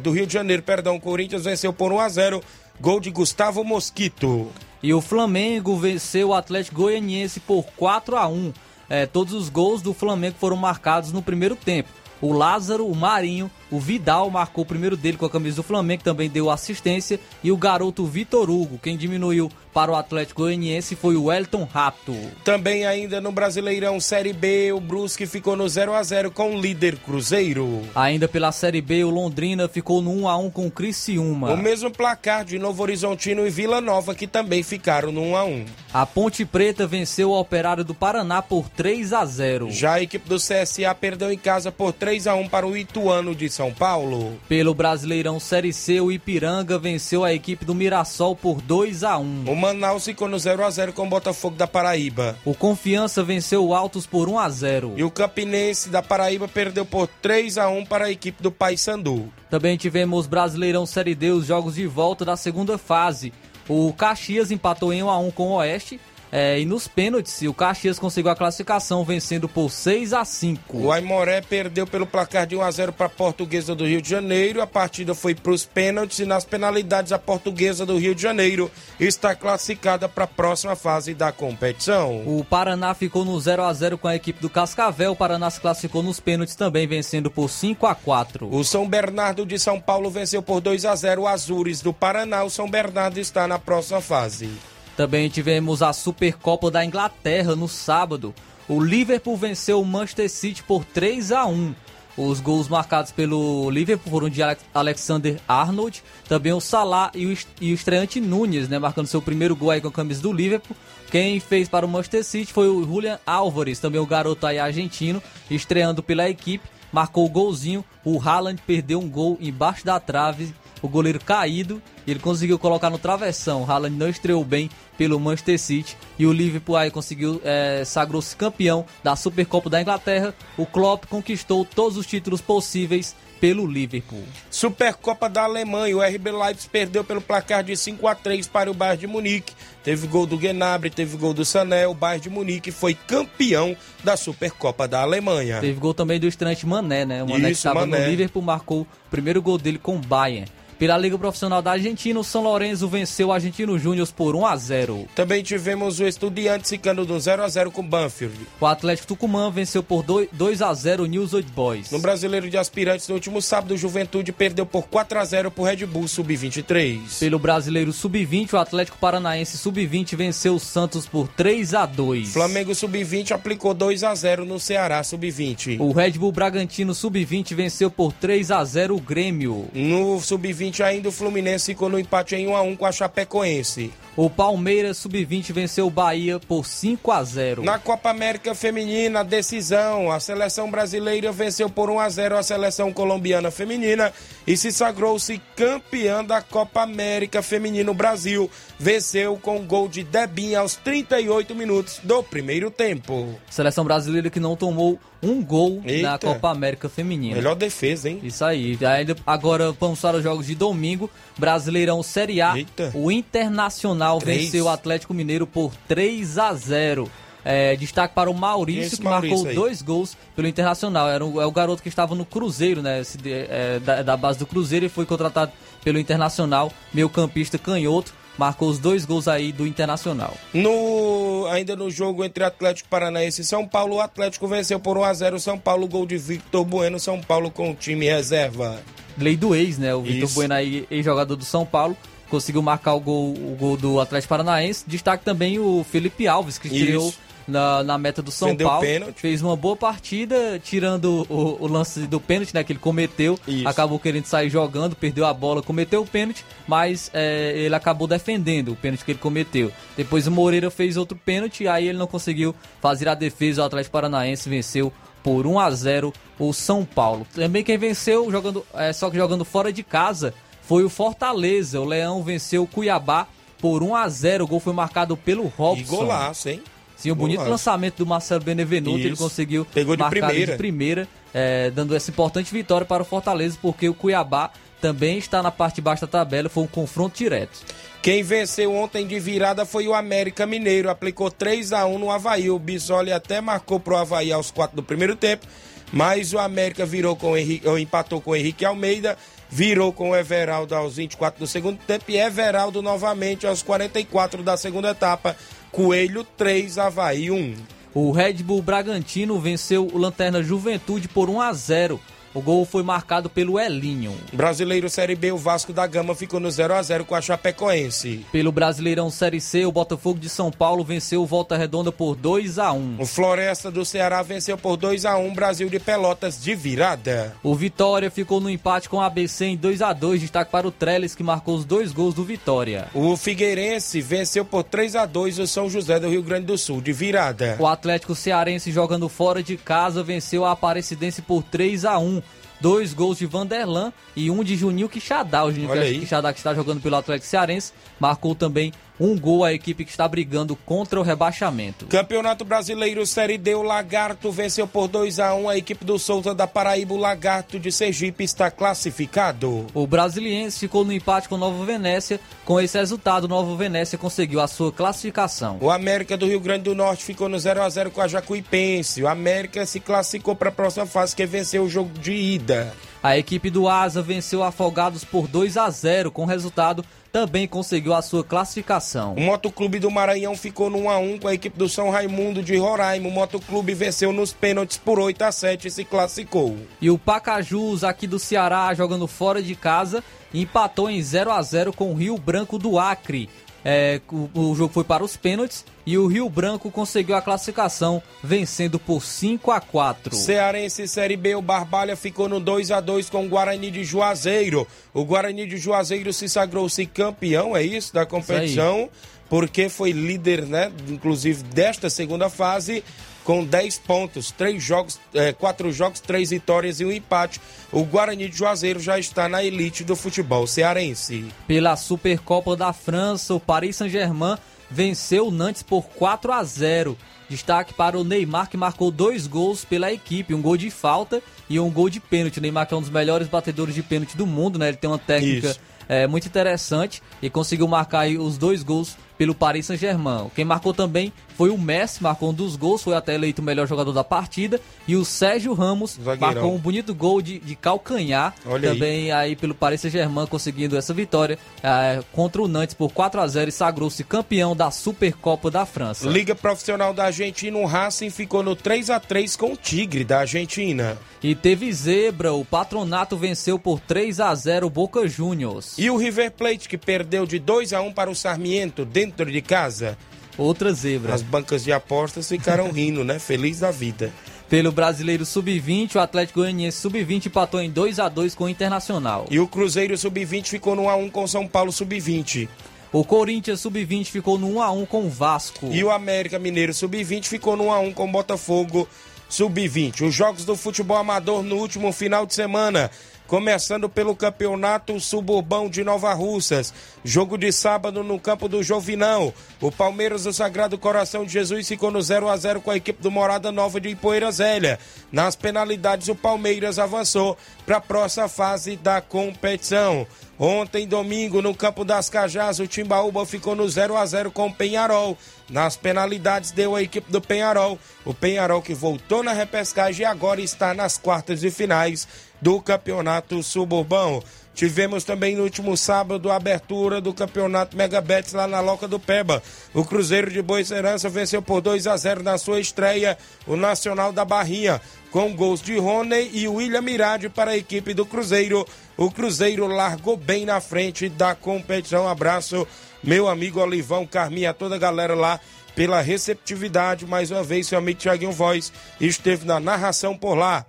Do 0.00 0.12
Rio 0.12 0.26
de 0.26 0.32
Janeiro, 0.32 0.62
perdão. 0.62 1.00
Corinthians 1.00 1.44
venceu 1.44 1.72
por 1.72 1.92
1 1.92 2.00
a 2.00 2.08
0. 2.08 2.40
Gol 2.80 3.00
de 3.00 3.10
Gustavo 3.10 3.62
Mosquito. 3.62 4.48
E 4.82 4.92
o 4.92 5.00
Flamengo 5.00 5.76
venceu 5.76 6.28
o 6.28 6.34
Atlético 6.34 6.82
Goianiense 6.82 7.40
por 7.40 7.64
4 7.76 8.16
a 8.16 8.26
1. 8.26 8.52
É, 8.88 9.06
todos 9.06 9.32
os 9.32 9.48
gols 9.48 9.80
do 9.80 9.94
Flamengo 9.94 10.36
foram 10.38 10.56
marcados 10.56 11.12
no 11.12 11.22
primeiro 11.22 11.56
tempo. 11.56 11.88
O 12.20 12.32
Lázaro, 12.32 12.86
o 12.86 12.94
Marinho, 12.94 13.50
o 13.74 13.80
Vidal 13.80 14.30
marcou 14.30 14.62
o 14.62 14.66
primeiro 14.66 14.96
dele 14.96 15.16
com 15.16 15.26
a 15.26 15.30
camisa 15.30 15.56
do 15.56 15.62
Flamengo, 15.62 16.04
também 16.04 16.30
deu 16.30 16.50
assistência. 16.50 17.18
E 17.42 17.50
o 17.50 17.56
garoto 17.56 18.06
Vitor 18.06 18.48
Hugo, 18.48 18.78
quem 18.78 18.96
diminuiu 18.96 19.50
para 19.74 19.90
o 19.90 19.96
Atlético 19.96 20.42
Goianiense 20.42 20.94
foi 20.94 21.16
o 21.16 21.24
Wellington 21.24 21.64
Rato. 21.64 22.14
Também 22.44 22.86
ainda 22.86 23.20
no 23.20 23.32
Brasileirão 23.32 23.98
Série 23.98 24.32
B, 24.32 24.72
o 24.72 24.78
Brusque 24.78 25.26
ficou 25.26 25.56
no 25.56 25.68
0 25.68 25.92
a 25.92 26.02
0 26.02 26.30
com 26.30 26.54
o 26.54 26.60
líder 26.60 26.96
Cruzeiro. 26.98 27.82
Ainda 27.92 28.28
pela 28.28 28.52
Série 28.52 28.80
B, 28.80 29.02
o 29.02 29.10
Londrina 29.10 29.66
ficou 29.66 30.00
no 30.00 30.12
1 30.12 30.28
a 30.28 30.36
1 30.36 30.50
com 30.50 30.66
o 30.68 30.70
Criciúma. 30.70 31.52
O 31.52 31.56
mesmo 31.56 31.90
placar 31.90 32.44
de 32.44 32.56
Novo 32.56 32.84
Horizontino 32.84 33.44
e 33.44 33.50
Vila 33.50 33.80
Nova 33.80 34.14
que 34.14 34.28
também 34.28 34.62
ficaram 34.62 35.10
no 35.10 35.22
1 35.22 35.36
a 35.36 35.44
1. 35.44 35.64
A 35.92 36.06
Ponte 36.06 36.44
Preta 36.44 36.86
venceu 36.86 37.30
o 37.30 37.40
Operário 37.40 37.82
do 37.82 37.94
Paraná 37.94 38.40
por 38.40 38.68
3 38.68 39.12
a 39.12 39.24
0. 39.24 39.70
Já 39.72 39.94
a 39.94 40.02
equipe 40.02 40.28
do 40.28 40.36
CSA 40.36 40.94
perdeu 40.94 41.32
em 41.32 41.38
casa 41.38 41.72
por 41.72 41.92
3 41.92 42.28
a 42.28 42.34
1 42.36 42.48
para 42.48 42.66
o 42.66 42.76
Ituano 42.76 43.34
de 43.34 43.48
São 43.48 43.63
Paulo. 43.72 44.38
Pelo 44.48 44.74
Brasileirão 44.74 45.38
Série 45.40 45.72
C, 45.72 46.00
o 46.00 46.10
Ipiranga 46.10 46.78
venceu 46.78 47.24
a 47.24 47.32
equipe 47.32 47.64
do 47.64 47.74
Mirassol 47.74 48.34
por 48.34 48.60
2 48.60 49.04
a 49.04 49.18
1. 49.18 49.44
O 49.48 49.56
Manaus 49.56 50.04
ficou 50.04 50.28
no 50.28 50.38
0 50.38 50.64
a 50.64 50.70
0 50.70 50.92
com 50.92 51.06
o 51.06 51.08
Botafogo 51.08 51.56
da 51.56 51.66
Paraíba. 51.66 52.36
O 52.44 52.54
Confiança 52.54 53.22
venceu 53.22 53.64
o 53.64 53.74
Altos 53.74 54.06
por 54.06 54.28
1 54.28 54.38
a 54.38 54.48
0. 54.48 54.94
E 54.96 55.04
o 55.04 55.10
Campinense 55.10 55.88
da 55.88 56.02
Paraíba 56.02 56.48
perdeu 56.48 56.84
por 56.84 57.08
3 57.22 57.58
a 57.58 57.68
1 57.68 57.84
para 57.86 58.06
a 58.06 58.10
equipe 58.10 58.42
do 58.42 58.50
Paysandu. 58.50 59.32
Também 59.50 59.76
tivemos 59.76 60.26
Brasileirão 60.26 60.86
Série 60.86 61.14
D, 61.14 61.30
os 61.30 61.46
jogos 61.46 61.76
de 61.76 61.86
volta 61.86 62.24
da 62.24 62.36
segunda 62.36 62.76
fase. 62.76 63.32
O 63.68 63.92
Caxias 63.92 64.50
empatou 64.50 64.92
em 64.92 65.02
1 65.02 65.10
a 65.10 65.18
1 65.18 65.30
com 65.30 65.48
o 65.48 65.54
Oeste. 65.54 65.98
É, 66.36 66.58
e 66.58 66.66
nos 66.66 66.88
pênaltis, 66.88 67.42
o 67.42 67.54
Caxias 67.54 67.96
conseguiu 67.96 68.28
a 68.28 68.34
classificação 68.34 69.04
vencendo 69.04 69.48
por 69.48 69.70
6 69.70 70.12
a 70.12 70.24
5. 70.24 70.78
O 70.78 70.90
Aimoré 70.90 71.40
perdeu 71.40 71.86
pelo 71.86 72.08
placar 72.08 72.44
de 72.44 72.56
1 72.56 72.60
a 72.60 72.70
0 72.72 72.92
para 72.92 73.06
a 73.06 73.08
Portuguesa 73.08 73.72
do 73.72 73.86
Rio 73.86 74.02
de 74.02 74.10
Janeiro. 74.10 74.60
A 74.60 74.66
partida 74.66 75.14
foi 75.14 75.32
para 75.32 75.52
os 75.52 75.64
pênaltis 75.64 76.18
e 76.18 76.24
nas 76.24 76.44
penalidades 76.44 77.12
a 77.12 77.20
Portuguesa 77.20 77.86
do 77.86 77.96
Rio 77.98 78.16
de 78.16 78.22
Janeiro 78.22 78.68
está 78.98 79.32
classificada 79.36 80.08
para 80.08 80.24
a 80.24 80.26
próxima 80.26 80.74
fase 80.74 81.14
da 81.14 81.30
competição. 81.30 82.24
O 82.26 82.44
Paraná 82.44 82.94
ficou 82.94 83.24
no 83.24 83.40
0 83.40 83.62
a 83.62 83.72
0 83.72 83.96
com 83.96 84.08
a 84.08 84.16
equipe 84.16 84.42
do 84.42 84.50
Cascavel. 84.50 85.12
O 85.12 85.16
Paraná 85.16 85.48
se 85.50 85.60
classificou 85.60 86.02
nos 86.02 86.18
pênaltis 86.18 86.56
também 86.56 86.84
vencendo 86.84 87.30
por 87.30 87.48
5 87.48 87.86
a 87.86 87.94
4. 87.94 88.52
O 88.52 88.64
São 88.64 88.88
Bernardo 88.88 89.46
de 89.46 89.56
São 89.56 89.80
Paulo 89.80 90.10
venceu 90.10 90.42
por 90.42 90.60
2 90.60 90.84
a 90.84 90.96
0 90.96 91.22
o 91.22 91.28
Azures 91.28 91.80
do 91.80 91.92
Paraná. 91.92 92.42
O 92.42 92.50
São 92.50 92.68
Bernardo 92.68 93.20
está 93.20 93.46
na 93.46 93.60
próxima 93.60 94.00
fase. 94.00 94.50
Também 94.96 95.28
tivemos 95.28 95.82
a 95.82 95.92
Supercopa 95.92 96.70
da 96.70 96.84
Inglaterra 96.84 97.56
no 97.56 97.68
sábado. 97.68 98.34
O 98.68 98.82
Liverpool 98.82 99.36
venceu 99.36 99.80
o 99.80 99.84
Manchester 99.84 100.30
City 100.30 100.62
por 100.62 100.84
3 100.84 101.32
a 101.32 101.46
1. 101.46 101.74
Os 102.16 102.38
gols 102.38 102.68
marcados 102.68 103.10
pelo 103.10 103.68
Liverpool 103.70 104.10
foram 104.10 104.28
de 104.28 104.40
Alexander 104.72 105.40
Arnold, 105.48 106.00
também 106.28 106.52
o 106.52 106.60
Salah 106.60 107.10
e 107.12 107.26
o, 107.26 107.36
e 107.60 107.72
o 107.72 107.74
estreante 107.74 108.20
Nunes, 108.20 108.68
né, 108.68 108.78
marcando 108.78 109.08
seu 109.08 109.20
primeiro 109.20 109.56
gol 109.56 109.72
aí 109.72 109.80
com 109.80 109.88
a 109.88 109.92
camisa 109.92 110.22
do 110.22 110.32
Liverpool. 110.32 110.76
Quem 111.10 111.40
fez 111.40 111.68
para 111.68 111.84
o 111.84 111.88
Manchester 111.88 112.22
City 112.22 112.52
foi 112.52 112.68
o 112.68 112.84
Julian 112.84 113.18
Álvares, 113.26 113.80
também 113.80 114.00
o 114.00 114.06
garoto 114.06 114.46
aí 114.46 114.60
argentino, 114.60 115.20
estreando 115.50 116.04
pela 116.04 116.28
equipe, 116.28 116.68
marcou 116.92 117.26
o 117.26 117.28
golzinho. 117.28 117.84
O 118.04 118.20
Haaland 118.20 118.62
perdeu 118.64 119.00
um 119.00 119.08
gol 119.08 119.36
embaixo 119.40 119.84
da 119.84 119.98
trave 119.98 120.54
o 120.84 120.88
goleiro 120.88 121.18
caído 121.18 121.80
e 122.06 122.10
ele 122.10 122.20
conseguiu 122.20 122.58
colocar 122.58 122.90
no 122.90 122.98
travessão. 122.98 123.62
O 123.62 123.70
Haaland 123.70 123.96
não 123.96 124.08
estreou 124.08 124.44
bem 124.44 124.68
pelo 124.96 125.18
Manchester 125.18 125.58
City 125.58 125.96
e 126.18 126.26
o 126.26 126.32
Liverpool 126.32 126.76
aí 126.76 126.90
conseguiu 126.90 127.40
é, 127.44 127.82
sagrou-se 127.84 128.34
campeão 128.36 128.84
da 129.02 129.16
Supercopa 129.16 129.68
da 129.68 129.80
Inglaterra. 129.80 130.34
O 130.56 130.66
Klopp 130.66 131.04
conquistou 131.06 131.64
todos 131.64 131.96
os 131.96 132.06
títulos 132.06 132.40
possíveis 132.40 133.14
pelo 133.40 133.66
Liverpool. 133.66 134.22
Supercopa 134.50 135.28
da 135.28 135.42
Alemanha, 135.42 135.96
o 135.96 136.00
RB 136.00 136.30
Leipzig 136.30 136.70
perdeu 136.70 137.04
pelo 137.04 137.20
placar 137.20 137.62
de 137.62 137.76
5 137.76 138.06
a 138.08 138.14
3 138.14 138.46
para 138.48 138.70
o 138.70 138.74
Bayern 138.74 139.00
de 139.00 139.06
Munique. 139.06 139.52
Teve 139.82 140.06
gol 140.06 140.24
do 140.24 140.38
Gnabry, 140.38 140.88
teve 140.88 141.16
gol 141.18 141.34
do 141.34 141.44
Sané, 141.44 141.86
o 141.86 141.92
Bayern 141.92 142.22
de 142.22 142.30
Munique 142.30 142.70
foi 142.70 142.94
campeão 142.94 143.76
da 144.02 144.16
Supercopa 144.16 144.88
da 144.88 145.02
Alemanha. 145.02 145.60
Teve 145.60 145.78
gol 145.78 145.92
também 145.92 146.18
do 146.18 146.26
estranho 146.26 146.56
Mané, 146.64 147.04
né? 147.04 147.22
O 147.22 147.28
Mané 147.28 147.50
Isso, 147.50 147.62
que 147.62 147.68
estava 147.68 147.84
no 147.84 147.96
Liverpool 147.98 148.42
marcou 148.42 148.82
o 148.82 148.86
primeiro 149.10 149.42
gol 149.42 149.58
dele 149.58 149.78
com 149.78 149.96
o 149.96 149.98
Bayern. 149.98 150.50
Pela 150.84 150.98
Liga 150.98 151.16
Profissional 151.16 151.62
da 151.62 151.70
Argentina, 151.70 152.20
o 152.20 152.22
São 152.22 152.42
Lourenço 152.42 152.86
venceu 152.86 153.28
o 153.28 153.32
Argentino 153.32 153.78
Júnior 153.78 154.06
por 154.14 154.36
1 154.36 154.46
a 154.46 154.54
0. 154.54 155.08
Também 155.14 155.42
tivemos 155.42 155.98
o 155.98 156.04
Estudiantes 156.04 156.68
ficando 156.68 157.06
do 157.06 157.18
0 157.18 157.42
a 157.42 157.48
0 157.48 157.70
com 157.70 157.80
o 157.80 157.84
Banfield. 157.84 158.36
O 158.60 158.66
Atlético 158.66 159.08
Tucumã 159.08 159.50
venceu 159.50 159.82
por 159.82 160.04
2 160.04 160.60
a 160.60 160.74
0 160.74 161.04
o 161.04 161.06
News 161.06 161.32
Old 161.32 161.50
Boys. 161.52 161.90
No 161.90 162.00
Brasileiro 162.00 162.50
de 162.50 162.58
Aspirantes, 162.58 163.08
no 163.08 163.14
último 163.14 163.40
sábado, 163.40 163.72
o 163.72 163.78
Juventude 163.78 164.30
perdeu 164.30 164.66
por 164.66 164.86
4 164.86 165.18
a 165.18 165.24
0 165.24 165.50
por 165.50 165.64
Red 165.64 165.86
Bull 165.86 166.06
Sub-23. 166.06 167.18
Pelo 167.18 167.38
Brasileiro 167.38 167.90
Sub-20, 167.90 168.52
o 168.52 168.58
Atlético 168.58 168.98
Paranaense 168.98 169.56
Sub-20 169.56 170.14
venceu 170.16 170.54
o 170.54 170.60
Santos 170.60 171.06
por 171.06 171.28
3 171.28 171.72
a 171.72 171.86
2. 171.86 172.34
Flamengo 172.34 172.74
Sub-20 172.74 173.30
aplicou 173.30 173.72
2 173.72 174.04
a 174.04 174.14
0 174.14 174.44
no 174.44 174.60
Ceará 174.60 175.02
Sub-20. 175.02 175.80
O 175.80 175.92
Red 175.92 176.18
Bull 176.18 176.30
Bragantino 176.30 176.94
Sub-20 176.94 177.54
venceu 177.54 177.90
por 177.90 178.12
3 178.12 178.50
a 178.50 178.62
0 178.62 178.94
o 178.94 179.00
Grêmio. 179.00 179.70
No 179.72 180.20
Sub-20 180.20 180.73
ainda 180.82 181.08
o 181.08 181.12
Fluminense 181.12 181.66
ficou 181.66 181.88
no 181.88 181.98
empate 181.98 182.34
em 182.34 182.46
1 182.46 182.56
a 182.56 182.62
1 182.62 182.76
com 182.76 182.86
a 182.86 182.92
Chapecoense. 182.92 183.92
O 184.16 184.30
Palmeiras 184.30 184.98
Sub-20 184.98 185.52
venceu 185.52 185.88
o 185.88 185.90
Bahia 185.90 186.38
por 186.38 186.64
5 186.64 187.10
a 187.10 187.24
0. 187.24 187.64
Na 187.64 187.80
Copa 187.80 188.10
América 188.10 188.54
Feminina, 188.54 189.24
decisão. 189.24 190.12
A 190.12 190.20
seleção 190.20 190.70
brasileira 190.70 191.32
venceu 191.32 191.68
por 191.68 191.90
1 191.90 191.98
a 191.98 192.08
0 192.08 192.38
a 192.38 192.42
seleção 192.42 192.92
colombiana 192.92 193.50
feminina 193.50 194.12
e 194.46 194.56
se 194.56 194.70
sagrou-se 194.70 195.40
campeã 195.56 196.24
da 196.24 196.40
Copa 196.40 196.82
América 196.82 197.42
Feminino 197.42 197.92
Brasil. 197.92 198.48
Venceu 198.84 199.38
com 199.40 199.64
gol 199.64 199.88
de 199.88 200.04
Debinha 200.04 200.60
aos 200.60 200.76
38 200.76 201.54
minutos 201.54 202.00
do 202.02 202.22
primeiro 202.22 202.70
tempo. 202.70 203.34
Seleção 203.48 203.82
brasileira 203.82 204.28
que 204.28 204.38
não 204.38 204.54
tomou 204.54 205.00
um 205.22 205.42
gol 205.42 205.80
Eita. 205.86 206.10
na 206.10 206.18
Copa 206.18 206.50
América 206.50 206.86
Feminina. 206.86 207.34
Melhor 207.34 207.54
defesa, 207.54 208.10
hein? 208.10 208.20
Isso 208.22 208.44
aí. 208.44 208.78
Agora 209.26 209.72
vamos 209.72 209.98
para 210.02 210.18
os 210.18 210.22
jogos 210.22 210.46
de 210.48 210.54
domingo. 210.54 211.08
Brasileirão 211.38 212.02
Série 212.02 212.42
A. 212.42 212.58
Eita. 212.58 212.92
O 212.94 213.10
Internacional 213.10 214.18
Três. 214.18 214.42
venceu 214.42 214.66
o 214.66 214.68
Atlético 214.68 215.14
Mineiro 215.14 215.46
por 215.46 215.72
3 215.88 216.36
a 216.36 216.52
0. 216.52 217.10
É, 217.42 217.76
destaque 217.76 218.14
para 218.14 218.30
o 218.30 218.34
Maurício, 218.34 218.98
que 218.98 219.04
Maurício 219.04 219.30
marcou 219.30 219.48
aí? 219.48 219.54
dois 219.54 219.80
gols 219.80 220.14
pelo 220.36 220.46
Internacional. 220.46 221.08
Era 221.08 221.24
o, 221.24 221.40
é 221.40 221.46
o 221.46 221.50
garoto 221.50 221.82
que 221.82 221.88
estava 221.88 222.14
no 222.14 222.26
Cruzeiro, 222.26 222.82
né? 222.82 223.00
Esse, 223.00 223.16
é, 223.24 223.80
da, 223.80 224.02
da, 224.02 224.14
base 224.14 224.38
do 224.38 224.44
Cruzeiro 224.44 224.84
e 224.84 224.90
foi 224.90 225.06
contratado 225.06 225.52
pelo 225.82 225.98
Internacional, 225.98 226.70
meio 226.92 227.08
campista 227.08 227.56
canhoto 227.56 228.12
marcou 228.38 228.68
os 228.68 228.78
dois 228.78 229.04
gols 229.04 229.28
aí 229.28 229.52
do 229.52 229.66
Internacional. 229.66 230.34
No, 230.52 231.46
ainda 231.50 231.76
no 231.76 231.90
jogo 231.90 232.24
entre 232.24 232.44
Atlético 232.44 232.88
Paranaense 232.88 233.42
e 233.42 233.44
São 233.44 233.66
Paulo, 233.66 233.96
o 233.96 234.00
Atlético 234.00 234.46
venceu 234.46 234.78
por 234.80 234.96
1x0 234.96 235.38
São 235.38 235.58
Paulo, 235.58 235.86
gol 235.86 236.06
de 236.06 236.16
Victor 236.16 236.64
Bueno, 236.64 236.98
São 236.98 237.20
Paulo 237.20 237.50
com 237.50 237.70
o 237.70 237.74
time 237.74 238.06
reserva. 238.06 238.80
Lei 239.16 239.36
do 239.36 239.54
ex, 239.54 239.78
né? 239.78 239.94
O 239.94 240.02
Vitor 240.02 240.24
Isso. 240.24 240.34
Bueno 240.34 240.54
aí, 240.54 240.86
ex-jogador 240.90 241.36
do 241.36 241.44
São 241.44 241.64
Paulo, 241.64 241.96
conseguiu 242.28 242.62
marcar 242.62 242.94
o 242.94 243.00
gol, 243.00 243.32
o 243.32 243.56
gol 243.58 243.76
do 243.76 244.00
Atlético 244.00 244.30
Paranaense. 244.30 244.84
Destaque 244.86 245.24
também 245.24 245.58
o 245.58 245.84
Felipe 245.88 246.26
Alves, 246.26 246.58
que 246.58 246.66
Isso. 246.66 246.76
estreou 246.76 247.14
na, 247.46 247.82
na 247.82 247.98
meta 247.98 248.22
do 248.22 248.30
São 248.30 248.48
Defendeu 248.48 248.68
Paulo. 248.68 248.82
pênalti. 248.82 249.20
Fez 249.20 249.42
uma 249.42 249.56
boa 249.56 249.76
partida, 249.76 250.60
tirando 250.62 251.26
o, 251.28 251.62
o 251.62 251.66
lance 251.66 252.00
do 252.06 252.20
pênalti, 252.20 252.54
né? 252.54 252.64
Que 252.64 252.72
ele 252.72 252.78
cometeu. 252.78 253.38
Isso. 253.46 253.68
Acabou 253.68 253.98
querendo 253.98 254.26
sair 254.26 254.48
jogando, 254.50 254.94
perdeu 254.96 255.26
a 255.26 255.32
bola, 255.34 255.62
cometeu 255.62 256.02
o 256.02 256.06
pênalti, 256.06 256.44
mas 256.66 257.10
é, 257.14 257.52
ele 257.56 257.74
acabou 257.74 258.06
defendendo 258.06 258.72
o 258.72 258.76
pênalti 258.76 259.04
que 259.04 259.12
ele 259.12 259.18
cometeu. 259.18 259.70
Depois 259.96 260.26
o 260.26 260.30
Moreira 260.30 260.70
fez 260.70 260.96
outro 260.96 261.16
pênalti, 261.16 261.66
aí 261.68 261.88
ele 261.88 261.98
não 261.98 262.06
conseguiu 262.06 262.54
fazer 262.80 263.08
a 263.08 263.14
defesa. 263.14 263.62
O 263.62 263.64
Atlético 263.66 263.92
Paranaense 263.92 264.48
venceu 264.48 264.92
por 265.22 265.46
1 265.46 265.58
a 265.58 265.70
0 265.70 266.12
o 266.38 266.52
São 266.52 266.84
Paulo. 266.84 267.26
Também 267.34 267.62
quem 267.64 267.78
venceu 267.78 268.30
jogando, 268.30 268.64
é, 268.74 268.92
só 268.92 269.08
que 269.10 269.16
jogando 269.16 269.44
fora 269.44 269.72
de 269.72 269.82
casa, 269.82 270.34
foi 270.62 270.84
o 270.84 270.90
Fortaleza. 270.90 271.80
O 271.80 271.84
Leão 271.84 272.22
venceu 272.22 272.62
o 272.64 272.66
Cuiabá 272.66 273.26
por 273.58 273.82
1 273.82 273.94
a 273.96 274.08
0. 274.08 274.44
O 274.44 274.46
gol 274.46 274.60
foi 274.60 274.72
marcado 274.72 275.16
pelo 275.16 275.44
E 275.44 275.52
Robson. 275.56 275.96
golaço, 275.96 276.48
hein? 276.48 276.62
Sim, 277.04 277.10
o 277.10 277.14
bonito 277.14 277.36
Golaço. 277.36 277.50
lançamento 277.50 277.96
do 277.98 278.06
Marcelo 278.06 278.42
Benevenuto, 278.42 278.98
ele 278.98 279.10
Isso. 279.10 279.22
conseguiu 279.22 279.64
Pegou 279.66 279.94
de 279.94 280.02
marcar 280.02 280.28
primeira. 280.28 280.52
de 280.52 280.58
primeira, 280.58 281.08
é, 281.32 281.70
dando 281.70 281.94
essa 281.94 282.10
importante 282.10 282.52
vitória 282.52 282.86
para 282.86 283.02
o 283.02 283.06
Fortaleza, 283.06 283.58
porque 283.60 283.88
o 283.88 283.94
Cuiabá 283.94 284.50
também 284.80 285.18
está 285.18 285.42
na 285.42 285.50
parte 285.50 285.76
de 285.76 285.80
baixo 285.82 286.02
da 286.02 286.08
tabela, 286.08 286.48
foi 286.48 286.62
um 286.62 286.66
confronto 286.66 287.16
direto. 287.16 287.60
Quem 288.00 288.22
venceu 288.22 288.74
ontem 288.74 289.06
de 289.06 289.18
virada 289.18 289.64
foi 289.64 289.88
o 289.88 289.94
América 289.94 290.46
Mineiro. 290.46 290.90
Aplicou 290.90 291.30
3 291.30 291.72
a 291.72 291.86
1 291.86 291.98
no 291.98 292.10
Havaí. 292.10 292.50
O 292.50 292.58
Bisoli 292.58 293.10
até 293.10 293.40
marcou 293.40 293.80
pro 293.80 293.96
Havaí 293.96 294.30
aos 294.30 294.50
4 294.50 294.76
do 294.76 294.82
primeiro 294.82 295.16
tempo. 295.16 295.46
Mas 295.90 296.34
o 296.34 296.38
América 296.38 296.84
virou 296.84 297.16
com 297.16 297.30
o 297.32 297.36
Henrique, 297.36 297.66
ou 297.66 297.78
empatou 297.78 298.20
com 298.20 298.32
o 298.32 298.36
Henrique 298.36 298.62
Almeida. 298.64 299.16
Virou 299.54 299.92
com 299.92 300.10
o 300.10 300.16
Everaldo 300.16 300.74
aos 300.74 300.96
24 300.96 301.38
do 301.38 301.46
segundo 301.46 301.78
tempo. 301.86 302.06
E 302.08 302.18
Everaldo 302.18 302.82
novamente 302.82 303.46
aos 303.46 303.62
44 303.62 304.42
da 304.42 304.56
segunda 304.56 304.90
etapa. 304.90 305.36
Coelho 305.70 306.24
3, 306.24 306.76
Havaí 306.76 307.30
1. 307.30 307.54
O 307.94 308.10
Red 308.10 308.42
Bull 308.42 308.60
Bragantino 308.60 309.38
venceu 309.38 309.86
o 309.86 309.96
Lanterna 309.96 310.42
Juventude 310.42 311.06
por 311.06 311.30
1 311.30 311.40
a 311.40 311.52
0. 311.52 312.00
O 312.34 312.40
gol 312.40 312.64
foi 312.64 312.82
marcado 312.82 313.30
pelo 313.30 313.60
Elinho. 313.60 314.12
Brasileiro 314.32 314.90
Série 314.90 315.14
B, 315.14 315.30
o 315.30 315.38
Vasco 315.38 315.72
da 315.72 315.86
Gama 315.86 316.16
ficou 316.16 316.40
no 316.40 316.50
0 316.50 316.74
a 316.74 316.82
0 316.82 317.04
com 317.04 317.14
a 317.14 317.20
Chapecoense. 317.20 318.26
Pelo 318.32 318.50
Brasileirão 318.50 319.08
Série 319.08 319.40
C, 319.40 319.64
o 319.64 319.70
Botafogo 319.70 320.18
de 320.18 320.28
São 320.28 320.50
Paulo 320.50 320.82
venceu 320.82 321.22
o 321.22 321.26
Volta 321.26 321.56
Redonda 321.56 321.92
por 321.92 322.16
2 322.16 322.58
a 322.58 322.72
1. 322.72 322.96
O 322.98 323.06
Floresta 323.06 323.70
do 323.70 323.84
Ceará 323.84 324.20
venceu 324.22 324.58
por 324.58 324.76
2 324.76 325.04
a 325.04 325.16
1 325.16 325.32
Brasil 325.32 325.68
de 325.68 325.78
Pelotas 325.78 326.42
de 326.42 326.56
virada. 326.56 327.36
O 327.40 327.54
Vitória 327.54 328.10
ficou 328.10 328.40
no 328.40 328.50
empate 328.50 328.88
com 328.88 328.96
o 328.96 329.00
ABC 329.00 329.44
em 329.44 329.56
2 329.56 329.80
a 329.80 329.92
2 329.92 330.20
destaque 330.20 330.50
para 330.50 330.66
o 330.66 330.72
Trellis 330.72 331.14
que 331.14 331.22
marcou 331.22 331.54
os 331.54 331.64
dois 331.64 331.92
gols 331.92 332.14
do 332.14 332.24
Vitória. 332.24 332.88
O 332.92 333.16
Figueirense 333.16 334.00
venceu 334.00 334.44
por 334.44 334.64
3 334.64 334.96
a 334.96 335.06
2 335.06 335.38
o 335.38 335.46
São 335.46 335.70
José 335.70 336.00
do 336.00 336.08
Rio 336.08 336.22
Grande 336.22 336.46
do 336.46 336.58
Sul 336.58 336.80
de 336.80 336.92
virada. 336.92 337.56
O 337.60 337.66
Atlético 337.66 338.14
Cearense 338.16 338.72
jogando 338.72 339.08
fora 339.08 339.40
de 339.40 339.56
casa 339.56 340.02
venceu 340.02 340.44
a 340.44 340.50
Aparecidense 340.50 341.22
por 341.22 341.42
3 341.44 341.84
a 341.84 341.98
1 341.98 342.23
Dois 342.64 342.94
gols 342.94 343.18
de 343.18 343.26
Vanderlan 343.26 343.92
e 344.16 344.30
um 344.30 344.42
de 344.42 344.56
Juninho 344.56 344.88
Quixadá. 344.88 345.44
O 345.44 345.52
Juninho. 345.52 346.00
Quixadá 346.00 346.32
que 346.32 346.38
está 346.38 346.54
jogando 346.54 346.80
pelo 346.80 346.96
Atlético 346.96 347.26
Cearense 347.26 347.74
marcou 348.00 348.34
também 348.34 348.72
um 348.98 349.18
gol 349.18 349.44
à 349.44 349.52
equipe 349.52 349.84
que 349.84 349.90
está 349.90 350.06
brigando 350.06 350.54
contra 350.54 351.00
o 351.00 351.02
rebaixamento. 351.02 351.86
Campeonato 351.86 352.44
Brasileiro 352.44 353.04
Série 353.06 353.38
D, 353.38 353.54
o 353.54 353.62
Lagarto 353.62 354.30
venceu 354.30 354.66
por 354.66 354.88
2 354.88 355.18
a 355.18 355.34
1 355.34 355.48
a 355.48 355.56
equipe 355.56 355.84
do 355.84 355.98
Souza 355.98 356.34
da 356.34 356.46
Paraíba. 356.46 356.94
O 356.94 356.98
Lagarto 356.98 357.58
de 357.58 357.72
Sergipe 357.72 358.24
está 358.24 358.50
classificado. 358.50 359.66
O 359.74 359.86
Brasiliense 359.86 360.60
ficou 360.60 360.84
no 360.84 360.92
empate 360.92 361.28
com 361.28 361.34
o 361.34 361.38
Nova 361.38 361.64
Venécia. 361.64 362.20
Com 362.44 362.60
esse 362.60 362.78
resultado, 362.78 363.24
o 363.24 363.28
Nova 363.28 363.56
Venécia 363.56 363.98
conseguiu 363.98 364.40
a 364.40 364.46
sua 364.46 364.70
classificação. 364.70 365.58
O 365.60 365.70
América 365.70 366.16
do 366.16 366.26
Rio 366.26 366.40
Grande 366.40 366.64
do 366.64 366.74
Norte 366.74 367.04
ficou 367.04 367.28
no 367.28 367.38
0 367.38 367.62
a 367.62 367.68
0 367.68 367.90
com 367.90 368.00
a 368.00 368.08
Jacuipense. 368.08 369.02
O 369.02 369.08
América 369.08 369.66
se 369.66 369.80
classificou 369.80 370.36
para 370.36 370.50
a 370.50 370.52
próxima 370.52 370.86
fase, 370.86 371.16
que 371.16 371.26
venceu 371.26 371.64
o 371.64 371.68
jogo 371.68 371.98
de 371.98 372.12
ida. 372.12 372.72
A 373.02 373.18
equipe 373.18 373.50
do 373.50 373.68
Asa 373.68 374.00
venceu 374.00 374.42
Afogados 374.42 375.04
por 375.04 375.28
2 375.28 375.56
a 375.56 375.68
0. 375.68 376.10
Com 376.10 376.22
o 376.22 376.26
resultado, 376.26 376.84
também 377.14 377.46
conseguiu 377.46 377.94
a 377.94 378.02
sua 378.02 378.24
classificação. 378.24 379.14
O 379.14 379.20
Motoclube 379.20 379.78
do 379.78 379.88
Maranhão 379.88 380.36
ficou 380.36 380.68
no 380.68 380.78
1 380.78 380.90
a 380.90 380.98
1 380.98 381.18
com 381.20 381.28
a 381.28 381.34
equipe 381.34 381.56
do 381.56 381.68
São 381.68 381.88
Raimundo 381.88 382.42
de 382.42 382.56
Roraima. 382.56 383.08
O 383.08 383.12
Motoclube 383.12 383.72
venceu 383.72 384.12
nos 384.12 384.32
pênaltis 384.32 384.78
por 384.78 384.98
8 384.98 385.22
a 385.22 385.30
7 385.30 385.68
e 385.68 385.70
se 385.70 385.84
classificou. 385.84 386.58
E 386.80 386.90
o 386.90 386.98
Pacajus, 386.98 387.84
aqui 387.84 388.08
do 388.08 388.18
Ceará, 388.18 388.74
jogando 388.74 389.06
fora 389.06 389.40
de 389.40 389.54
casa, 389.54 390.02
empatou 390.34 390.90
em 390.90 391.00
0 391.00 391.30
a 391.30 391.40
0 391.40 391.72
com 391.72 391.92
o 391.92 391.94
Rio 391.94 392.18
Branco 392.18 392.58
do 392.58 392.80
Acre. 392.80 393.30
É, 393.64 394.00
o, 394.12 394.50
o 394.50 394.54
jogo 394.54 394.72
foi 394.72 394.84
para 394.84 395.02
os 395.02 395.16
pênaltis 395.16 395.64
e 395.86 395.96
o 395.96 396.06
Rio 396.06 396.28
Branco 396.28 396.70
conseguiu 396.70 397.16
a 397.16 397.22
classificação, 397.22 398.02
vencendo 398.22 398.78
por 398.78 399.02
5 399.02 399.50
a 399.50 399.60
4. 399.60 400.14
Cearense 400.14 400.86
Série 400.86 401.16
B, 401.16 401.34
o 401.34 401.42
Barbalha 401.42 401.96
ficou 401.96 402.28
no 402.28 402.38
2 402.38 402.70
a 402.70 402.80
2 402.80 403.08
com 403.08 403.24
o 403.24 403.28
Guarani 403.28 403.70
de 403.70 403.82
Juazeiro. 403.82 404.66
O 404.92 405.04
Guarani 405.04 405.46
de 405.46 405.56
Juazeiro 405.56 406.12
se 406.12 406.28
sagrou-se 406.28 406.84
campeão, 406.86 407.56
é 407.56 407.62
isso, 407.62 407.94
da 407.94 408.04
competição, 408.04 408.90
porque 409.30 409.68
foi 409.70 409.92
líder, 409.92 410.42
né, 410.42 410.70
inclusive 410.88 411.42
desta 411.42 411.88
segunda 411.88 412.28
fase, 412.28 412.84
com 413.24 413.44
10 413.44 413.78
pontos, 413.78 414.30
três 414.30 414.62
jogos, 414.62 415.00
é, 415.14 415.32
quatro 415.32 415.72
jogos, 415.72 415.98
três 415.98 416.30
vitórias 416.30 416.78
e 416.78 416.84
um 416.84 416.92
empate. 416.92 417.40
O 417.72 417.82
Guarani 417.84 418.28
de 418.28 418.36
Juazeiro 418.36 418.78
já 418.78 418.98
está 418.98 419.28
na 419.28 419.42
elite 419.42 419.82
do 419.82 419.96
futebol 419.96 420.46
cearense. 420.46 421.24
Pela 421.48 421.74
Supercopa 421.74 422.54
da 422.54 422.72
França, 422.72 423.34
o 423.34 423.40
Paris 423.40 423.76
Saint-Germain 423.76 424.36
venceu 424.70 425.28
o 425.28 425.30
Nantes 425.30 425.62
por 425.62 425.84
4 425.84 426.32
a 426.32 426.44
0. 426.44 426.96
Destaque 427.28 427.72
para 427.72 427.98
o 427.98 428.04
Neymar, 428.04 428.50
que 428.50 428.56
marcou 428.56 428.90
dois 428.90 429.26
gols 429.26 429.64
pela 429.64 429.90
equipe, 429.90 430.34
um 430.34 430.42
gol 430.42 430.58
de 430.58 430.70
falta 430.70 431.22
e 431.48 431.58
um 431.58 431.70
gol 431.70 431.88
de 431.88 431.98
pênalti. 431.98 432.38
O 432.38 432.42
Neymar 432.42 432.66
que 432.66 432.74
é 432.74 432.76
um 432.76 432.82
dos 432.82 432.90
melhores 432.90 433.28
batedores 433.28 433.74
de 433.74 433.82
pênalti 433.82 434.16
do 434.16 434.26
mundo, 434.26 434.58
né? 434.58 434.68
Ele 434.68 434.76
tem 434.76 434.90
uma 434.90 434.98
técnica 434.98 435.56
é, 435.88 436.06
muito 436.06 436.26
interessante 436.26 437.02
e 437.22 437.30
conseguiu 437.30 437.66
marcar 437.66 438.00
aí 438.00 438.18
os 438.18 438.36
dois 438.36 438.62
gols 438.62 438.96
pelo 439.16 439.34
Paris 439.34 439.66
Saint-Germain. 439.66 440.30
Quem 440.34 440.44
marcou 440.44 440.74
também 440.74 441.12
foi 441.36 441.50
o 441.50 441.58
Messi, 441.58 442.02
marcou 442.02 442.30
um 442.30 442.34
dos 442.34 442.56
gols, 442.56 442.82
foi 442.82 442.94
até 442.94 443.14
eleito 443.14 443.42
o 443.42 443.44
melhor 443.44 443.66
jogador 443.66 443.92
da 443.92 444.04
partida. 444.04 444.60
E 444.86 444.96
o 444.96 445.04
Sérgio 445.04 445.52
Ramos 445.54 445.92
Zagueirão. 446.02 446.18
marcou 446.20 446.54
um 446.54 446.58
bonito 446.58 446.94
gol 446.94 447.20
de, 447.20 447.38
de 447.38 447.56
calcanhar 447.56 448.34
Olha 448.46 448.70
aí. 448.70 448.74
também 448.74 449.12
aí. 449.12 449.36
pelo 449.36 449.54
Paris 449.54 449.80
Saint-Germain 449.80 450.26
conseguindo 450.26 450.76
essa 450.76 450.92
vitória 450.94 451.38
eh, 451.62 452.02
contra 452.12 452.42
o 452.42 452.48
Nantes 452.48 452.74
por 452.74 452.92
4 452.92 453.20
a 453.20 453.26
0 453.26 453.48
e 453.48 453.52
sagrou-se 453.52 454.04
campeão 454.04 454.54
da 454.54 454.70
Supercopa 454.70 455.50
da 455.50 455.66
França. 455.66 456.08
Liga 456.08 456.34
Profissional 456.34 456.92
da 456.94 457.04
Argentina, 457.06 457.58
o 457.58 457.66
Racing 457.66 458.10
ficou 458.10 458.42
no 458.42 458.54
3 458.54 458.90
a 458.90 459.00
3 459.00 459.36
com 459.36 459.52
o 459.52 459.56
Tigre 459.56 460.04
da 460.04 460.20
Argentina. 460.20 460.96
E 461.22 461.34
teve 461.34 461.72
zebra, 461.72 462.34
o 462.34 462.44
Patronato 462.44 463.16
venceu 463.16 463.58
por 463.58 463.80
3 463.80 464.20
a 464.20 464.34
0 464.34 464.66
o 464.66 464.70
Boca 464.70 465.08
Juniors. 465.08 465.74
E 465.78 465.90
o 465.90 465.96
River 465.96 466.30
Plate, 466.32 466.68
que 466.68 466.76
perdeu 466.76 467.24
de 467.26 467.38
2 467.38 467.72
a 467.72 467.80
1 467.80 467.92
para 467.92 468.10
o 468.10 468.14
Sarmiento 468.14 468.84
dentro 468.84 469.30
de 469.30 469.40
casa. 469.40 469.96
Outra 470.36 470.72
zebra. 470.72 471.14
As 471.14 471.22
bancas 471.22 471.64
de 471.64 471.72
apostas 471.72 472.28
ficaram 472.28 472.70
rindo, 472.70 473.04
né? 473.04 473.18
Feliz 473.18 473.60
da 473.60 473.70
vida. 473.70 474.12
Pelo 474.48 474.70
Brasileiro 474.70 475.24
Sub-20, 475.24 475.96
o 475.96 476.00
Atlético 476.00 476.40
Goianiense 476.40 476.78
Sub-20 476.78 477.26
empatou 477.26 477.60
em 477.60 477.70
2 477.70 477.98
a 477.98 478.08
2 478.08 478.34
com 478.34 478.44
o 478.44 478.48
Internacional. 478.48 479.26
E 479.30 479.40
o 479.40 479.48
Cruzeiro 479.48 479.96
Sub-20 479.96 480.46
ficou 480.46 480.76
no 480.76 480.82
1x1 480.84 481.10
com 481.10 481.24
o 481.24 481.28
São 481.28 481.46
Paulo 481.46 481.72
Sub-20. 481.72 482.48
O 482.92 483.04
Corinthians 483.04 483.60
Sub-20 483.60 484.06
ficou 484.06 484.38
no 484.38 484.56
1 484.56 484.62
a 484.62 484.70
1 484.70 484.86
com 484.86 485.06
o 485.06 485.10
Vasco. 485.10 485.66
E 485.72 485.82
o 485.82 485.90
América 485.90 486.38
Mineiro 486.38 486.74
Sub-20 486.74 487.24
ficou 487.24 487.56
no 487.56 487.64
1x1 487.64 487.94
com 487.94 488.04
o 488.04 488.12
Botafogo 488.12 488.88
Sub-20. 489.28 490.06
Os 490.06 490.14
jogos 490.14 490.44
do 490.44 490.54
futebol 490.54 490.98
amador 490.98 491.42
no 491.42 491.56
último 491.56 491.90
final 491.90 492.26
de 492.26 492.34
semana. 492.34 492.90
Começando 493.26 493.88
pelo 493.88 494.14
Campeonato 494.14 495.00
Suburbão 495.00 495.66
de 495.70 495.82
Nova 495.82 496.12
Russas. 496.12 496.74
Jogo 497.02 497.38
de 497.38 497.50
sábado 497.50 498.04
no 498.04 498.20
campo 498.20 498.48
do 498.48 498.62
Jovinão. 498.62 499.32
O 499.62 499.72
Palmeiras 499.72 500.24
do 500.24 500.32
Sagrado 500.32 500.76
Coração 500.76 501.24
de 501.24 501.32
Jesus 501.32 501.66
ficou 501.66 501.90
no 501.90 502.02
0 502.02 502.28
a 502.28 502.36
0 502.36 502.60
com 502.60 502.70
a 502.70 502.76
equipe 502.76 503.02
do 503.02 503.10
Morada 503.10 503.50
Nova 503.50 503.80
de 503.80 503.88
Ipoeira 503.88 504.30
Zélia. 504.30 504.78
Nas 505.10 505.34
penalidades, 505.34 506.08
o 506.08 506.14
Palmeiras 506.14 506.78
avançou 506.78 507.34
para 507.64 507.78
a 507.78 507.80
próxima 507.80 508.28
fase 508.28 508.76
da 508.76 509.00
competição. 509.00 510.06
Ontem, 510.38 510.86
domingo, 510.86 511.40
no 511.40 511.54
campo 511.54 511.84
das 511.84 512.10
Cajás, 512.10 512.58
o 512.58 512.66
Timbaúba 512.66 513.24
ficou 513.24 513.54
no 513.54 513.66
0 513.66 513.96
a 513.96 514.04
0 514.04 514.32
com 514.32 514.48
o 514.48 514.54
Penharol. 514.54 515.16
Nas 515.48 515.76
penalidades, 515.76 516.50
deu 516.50 516.74
a 516.74 516.82
equipe 516.82 517.10
do 517.10 517.20
Penharol. 517.20 517.78
O 518.04 518.12
Penharol 518.12 518.60
que 518.60 518.74
voltou 518.74 519.22
na 519.22 519.32
repescagem 519.32 520.02
e 520.02 520.04
agora 520.04 520.40
está 520.40 520.74
nas 520.74 520.98
quartas 520.98 521.40
de 521.40 521.50
finais 521.50 522.06
do 522.44 522.60
Campeonato 522.60 523.42
Suburbão. 523.42 524.22
Tivemos 524.54 525.02
também 525.02 525.34
no 525.34 525.44
último 525.44 525.74
sábado 525.78 526.30
a 526.30 526.36
abertura 526.36 527.00
do 527.00 527.14
campeonato 527.14 527.74
Megabets 527.74 528.34
lá 528.34 528.46
na 528.46 528.60
Loca 528.60 528.86
do 528.86 529.00
Peba. 529.00 529.42
O 529.72 529.82
Cruzeiro 529.82 530.30
de 530.30 530.42
Boicerança 530.42 531.08
venceu 531.08 531.40
por 531.40 531.62
2 531.62 531.86
a 531.86 531.96
0 531.96 532.22
na 532.22 532.36
sua 532.36 532.60
estreia 532.60 533.16
o 533.46 533.56
Nacional 533.56 534.12
da 534.12 534.26
Barrinha, 534.26 534.78
com 535.10 535.34
gols 535.34 535.62
de 535.62 535.78
Rony 535.78 536.32
e 536.34 536.46
William 536.46 536.82
Mirade 536.82 537.30
para 537.30 537.52
a 537.52 537.56
equipe 537.56 537.94
do 537.94 538.04
Cruzeiro. 538.04 538.66
O 538.94 539.10
Cruzeiro 539.10 539.66
largou 539.66 540.14
bem 540.14 540.44
na 540.44 540.60
frente 540.60 541.08
da 541.08 541.34
competição. 541.34 542.06
abraço, 542.06 542.68
meu 543.02 543.26
amigo 543.26 543.58
Olivão 543.58 544.06
Carminha, 544.06 544.52
toda 544.52 544.74
a 544.74 544.78
galera 544.78 545.14
lá 545.14 545.40
pela 545.74 546.02
receptividade. 546.02 547.06
Mais 547.06 547.30
uma 547.30 547.42
vez, 547.42 547.68
seu 547.68 547.78
amigo 547.78 548.00
Tiaguinho 548.00 548.32
Voz 548.32 548.70
esteve 549.00 549.46
na 549.46 549.58
narração 549.58 550.14
por 550.14 550.34
lá. 550.34 550.66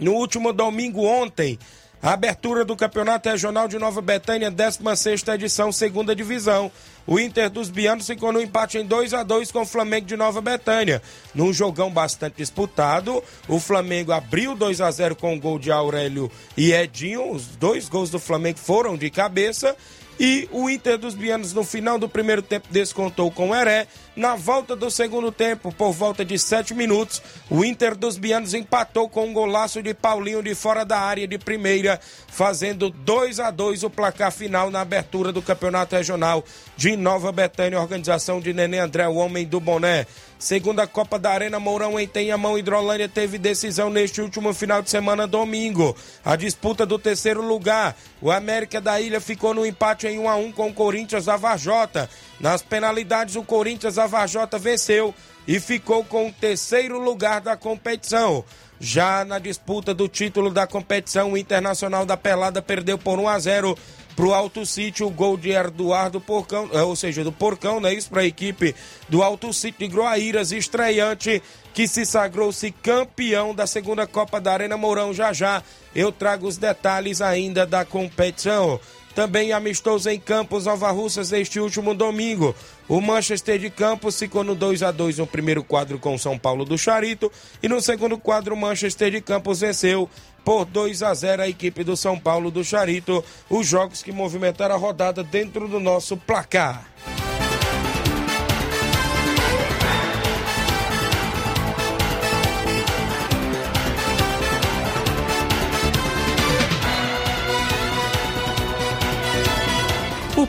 No 0.00 0.14
último 0.14 0.50
domingo, 0.50 1.04
ontem, 1.04 1.58
a 2.02 2.14
abertura 2.14 2.64
do 2.64 2.74
Campeonato 2.74 3.28
Regional 3.28 3.68
de 3.68 3.78
Nova 3.78 4.00
Betânia, 4.00 4.50
16 4.50 5.28
edição, 5.28 5.70
segunda 5.70 6.16
divisão. 6.16 6.72
O 7.06 7.20
Inter 7.20 7.50
dos 7.50 7.68
Bianos 7.68 8.06
ficou 8.06 8.32
no 8.32 8.40
empate 8.40 8.78
em 8.78 8.86
2 8.86 9.12
a 9.12 9.22
2 9.22 9.52
com 9.52 9.60
o 9.60 9.66
Flamengo 9.66 10.06
de 10.06 10.16
Nova 10.16 10.40
Betânia. 10.40 11.02
Num 11.34 11.52
jogão 11.52 11.90
bastante 11.90 12.36
disputado, 12.38 13.22
o 13.46 13.60
Flamengo 13.60 14.12
abriu 14.12 14.54
2 14.54 14.80
a 14.80 14.90
0 14.90 15.14
com 15.14 15.34
o 15.34 15.38
gol 15.38 15.58
de 15.58 15.70
Aurélio 15.70 16.32
e 16.56 16.72
Edinho. 16.72 17.32
Os 17.32 17.44
dois 17.48 17.86
gols 17.86 18.08
do 18.08 18.18
Flamengo 18.18 18.58
foram 18.58 18.96
de 18.96 19.10
cabeça. 19.10 19.76
E 20.18 20.48
o 20.52 20.68
Inter 20.68 20.98
dos 20.98 21.14
Bianos, 21.14 21.52
no 21.54 21.64
final 21.64 21.98
do 21.98 22.08
primeiro 22.08 22.42
tempo, 22.42 22.68
descontou 22.70 23.30
com 23.30 23.50
o 23.50 23.54
Heré. 23.54 23.86
Na 24.14 24.36
volta 24.36 24.76
do 24.76 24.90
segundo 24.90 25.32
tempo, 25.32 25.72
por 25.72 25.92
volta 25.92 26.24
de 26.24 26.38
sete 26.38 26.74
minutos, 26.74 27.22
o 27.48 27.64
Inter 27.64 27.96
dos 27.96 28.18
Bianos 28.18 28.52
empatou 28.52 29.08
com 29.08 29.26
um 29.26 29.32
golaço 29.32 29.82
de 29.82 29.94
Paulinho 29.94 30.42
de 30.42 30.54
fora 30.54 30.84
da 30.84 30.98
área 30.98 31.26
de 31.26 31.38
primeira, 31.38 31.98
fazendo 32.28 32.90
2 32.90 33.40
a 33.40 33.50
2 33.50 33.84
o 33.84 33.90
placar 33.90 34.30
final 34.30 34.70
na 34.70 34.82
abertura 34.82 35.32
do 35.32 35.40
Campeonato 35.40 35.96
Regional 35.96 36.44
de 36.76 36.96
Nova 36.96 37.32
Betânia, 37.32 37.80
organização 37.80 38.40
de 38.40 38.52
Nenê 38.52 38.78
André, 38.78 39.08
o 39.08 39.14
homem 39.14 39.46
do 39.46 39.60
boné. 39.60 40.06
Segunda 40.40 40.86
Copa 40.86 41.18
da 41.18 41.30
Arena 41.30 41.60
Mourão 41.60 42.00
em 42.00 42.08
Tenhamão, 42.08 42.56
Hidrolândia 42.56 43.10
teve 43.10 43.36
decisão 43.36 43.90
neste 43.90 44.22
último 44.22 44.54
final 44.54 44.80
de 44.80 44.88
semana, 44.88 45.26
domingo. 45.26 45.94
A 46.24 46.34
disputa 46.34 46.86
do 46.86 46.98
terceiro 46.98 47.42
lugar. 47.42 47.94
O 48.22 48.30
América 48.30 48.80
da 48.80 48.98
Ilha 48.98 49.20
ficou 49.20 49.52
no 49.52 49.66
empate 49.66 50.06
em 50.06 50.18
1 50.18 50.28
a 50.30 50.36
1 50.36 50.52
com 50.52 50.68
o 50.68 50.72
Corinthians 50.72 51.26
da 51.26 51.36
Varjota. 51.36 52.08
Nas 52.40 52.62
penalidades, 52.62 53.36
o 53.36 53.42
Corinthians 53.42 53.96
da 53.96 54.06
Varjota 54.06 54.58
venceu 54.58 55.14
e 55.46 55.60
ficou 55.60 56.02
com 56.02 56.28
o 56.28 56.32
terceiro 56.32 56.98
lugar 56.98 57.42
da 57.42 57.54
competição. 57.54 58.42
Já 58.80 59.26
na 59.26 59.38
disputa 59.38 59.92
do 59.92 60.08
título 60.08 60.50
da 60.50 60.66
competição, 60.66 61.32
o 61.32 61.36
Internacional 61.36 62.06
da 62.06 62.16
Pelada 62.16 62.62
perdeu 62.62 62.96
por 62.96 63.18
1 63.18 63.28
a 63.28 63.38
0 63.38 63.78
pro 64.16 64.34
Alto 64.34 64.66
City 64.66 65.02
o 65.02 65.10
gol 65.10 65.36
de 65.36 65.50
Eduardo 65.50 66.20
Porcão, 66.20 66.68
é, 66.72 66.82
ou 66.82 66.94
seja, 66.94 67.24
do 67.24 67.32
Porcão, 67.32 67.80
né? 67.80 67.92
Isso 67.94 68.10
para 68.10 68.22
a 68.22 68.26
equipe 68.26 68.74
do 69.08 69.22
Alto 69.22 69.52
City 69.52 69.78
de 69.80 69.88
Groaíras, 69.88 70.52
estreante 70.52 71.42
que 71.72 71.86
se 71.86 72.04
sagrou-se 72.04 72.70
campeão 72.70 73.54
da 73.54 73.66
segunda 73.66 74.06
Copa 74.06 74.40
da 74.40 74.52
Arena 74.52 74.76
Mourão. 74.76 75.14
Já 75.14 75.32
já 75.32 75.62
eu 75.94 76.12
trago 76.12 76.46
os 76.46 76.56
detalhes 76.56 77.20
ainda 77.20 77.66
da 77.66 77.84
competição. 77.84 78.80
Também 79.20 79.52
amistoso 79.52 80.08
em 80.08 80.18
Campos, 80.18 80.64
Nova 80.64 80.90
Russas, 80.90 81.30
neste 81.30 81.60
último 81.60 81.94
domingo. 81.94 82.54
O 82.88 83.02
Manchester 83.02 83.58
de 83.58 83.68
Campos 83.68 84.18
ficou 84.18 84.42
no 84.42 84.54
2 84.54 84.82
a 84.82 84.90
2 84.90 85.18
no 85.18 85.26
primeiro 85.26 85.62
quadro 85.62 85.98
com 85.98 86.16
São 86.16 86.38
Paulo 86.38 86.64
do 86.64 86.78
Charito. 86.78 87.30
E 87.62 87.68
no 87.68 87.82
segundo 87.82 88.16
quadro, 88.16 88.54
o 88.54 88.58
Manchester 88.58 89.10
de 89.10 89.20
Campos 89.20 89.60
venceu 89.60 90.08
por 90.42 90.64
2 90.64 91.02
a 91.02 91.12
0 91.12 91.42
a 91.42 91.48
equipe 91.48 91.84
do 91.84 91.98
São 91.98 92.18
Paulo 92.18 92.50
do 92.50 92.64
Charito. 92.64 93.22
Os 93.50 93.66
jogos 93.66 94.02
que 94.02 94.10
movimentaram 94.10 94.74
a 94.74 94.78
rodada 94.78 95.22
dentro 95.22 95.68
do 95.68 95.78
nosso 95.78 96.16
placar. 96.16 96.90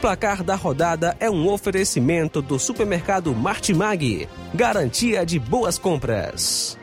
Placar 0.01 0.43
da 0.43 0.55
rodada 0.55 1.15
é 1.19 1.29
um 1.29 1.47
oferecimento 1.47 2.41
do 2.41 2.57
supermercado 2.57 3.35
Martimag. 3.35 4.27
Garantia 4.51 5.23
de 5.23 5.37
boas 5.37 5.77
compras. 5.77 6.75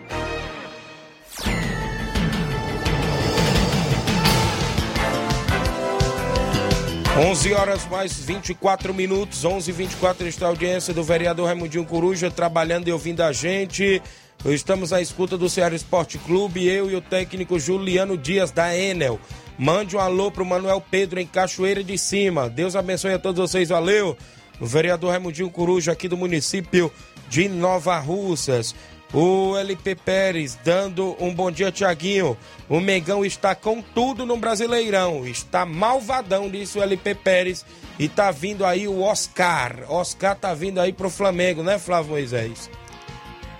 11 7.18 7.52
horas 7.52 7.84
mais 7.86 8.16
24 8.16 8.94
minutos, 8.94 9.44
11 9.44 9.68
e 9.68 9.72
24 9.72 10.28
está 10.28 10.46
a 10.46 10.50
audiência 10.50 10.94
do 10.94 11.02
vereador 11.02 11.46
Raimundinho 11.46 11.84
Coruja 11.84 12.30
trabalhando 12.30 12.86
e 12.86 12.92
ouvindo 12.92 13.22
a 13.22 13.32
gente. 13.32 14.00
Estamos 14.44 14.92
à 14.92 15.02
escuta 15.02 15.36
do 15.36 15.48
Ceará 15.48 15.74
Esporte 15.74 16.16
Clube, 16.18 16.64
eu 16.64 16.88
e 16.88 16.94
o 16.94 17.00
técnico 17.00 17.58
Juliano 17.58 18.16
Dias 18.16 18.52
da 18.52 18.72
Enel. 18.76 19.18
Mande 19.58 19.96
um 19.96 20.00
alô 20.00 20.30
pro 20.30 20.44
Manuel 20.44 20.80
Pedro 20.80 21.18
em 21.18 21.26
Cachoeira 21.26 21.82
de 21.82 21.98
Cima. 21.98 22.48
Deus 22.48 22.76
abençoe 22.76 23.14
a 23.14 23.18
todos 23.18 23.50
vocês, 23.50 23.68
valeu. 23.68 24.16
O 24.60 24.66
vereador 24.66 25.10
Raimundinho 25.10 25.50
Coruja 25.50 25.92
aqui 25.92 26.08
do 26.08 26.16
município 26.16 26.92
de 27.28 27.48
Nova 27.48 27.98
Russas. 27.98 28.74
O 29.12 29.56
LP 29.56 29.94
Pérez 29.94 30.58
dando 30.62 31.16
um 31.18 31.34
bom 31.34 31.50
dia, 31.50 31.72
Tiaguinho. 31.72 32.36
O 32.68 32.78
Megão 32.78 33.24
está 33.24 33.54
com 33.54 33.82
tudo 33.82 34.24
no 34.24 34.36
Brasileirão. 34.36 35.26
Está 35.26 35.66
malvadão, 35.66 36.48
disse 36.48 36.78
o 36.78 36.82
LP 36.82 37.14
Pérez. 37.16 37.64
E 37.98 38.08
tá 38.08 38.30
vindo 38.30 38.64
aí 38.64 38.86
o 38.86 39.00
Oscar. 39.00 39.84
Oscar 39.88 40.36
tá 40.36 40.54
vindo 40.54 40.78
aí 40.78 40.92
pro 40.92 41.10
Flamengo, 41.10 41.64
né, 41.64 41.78
Flávio 41.78 42.12
Moisés? 42.12 42.70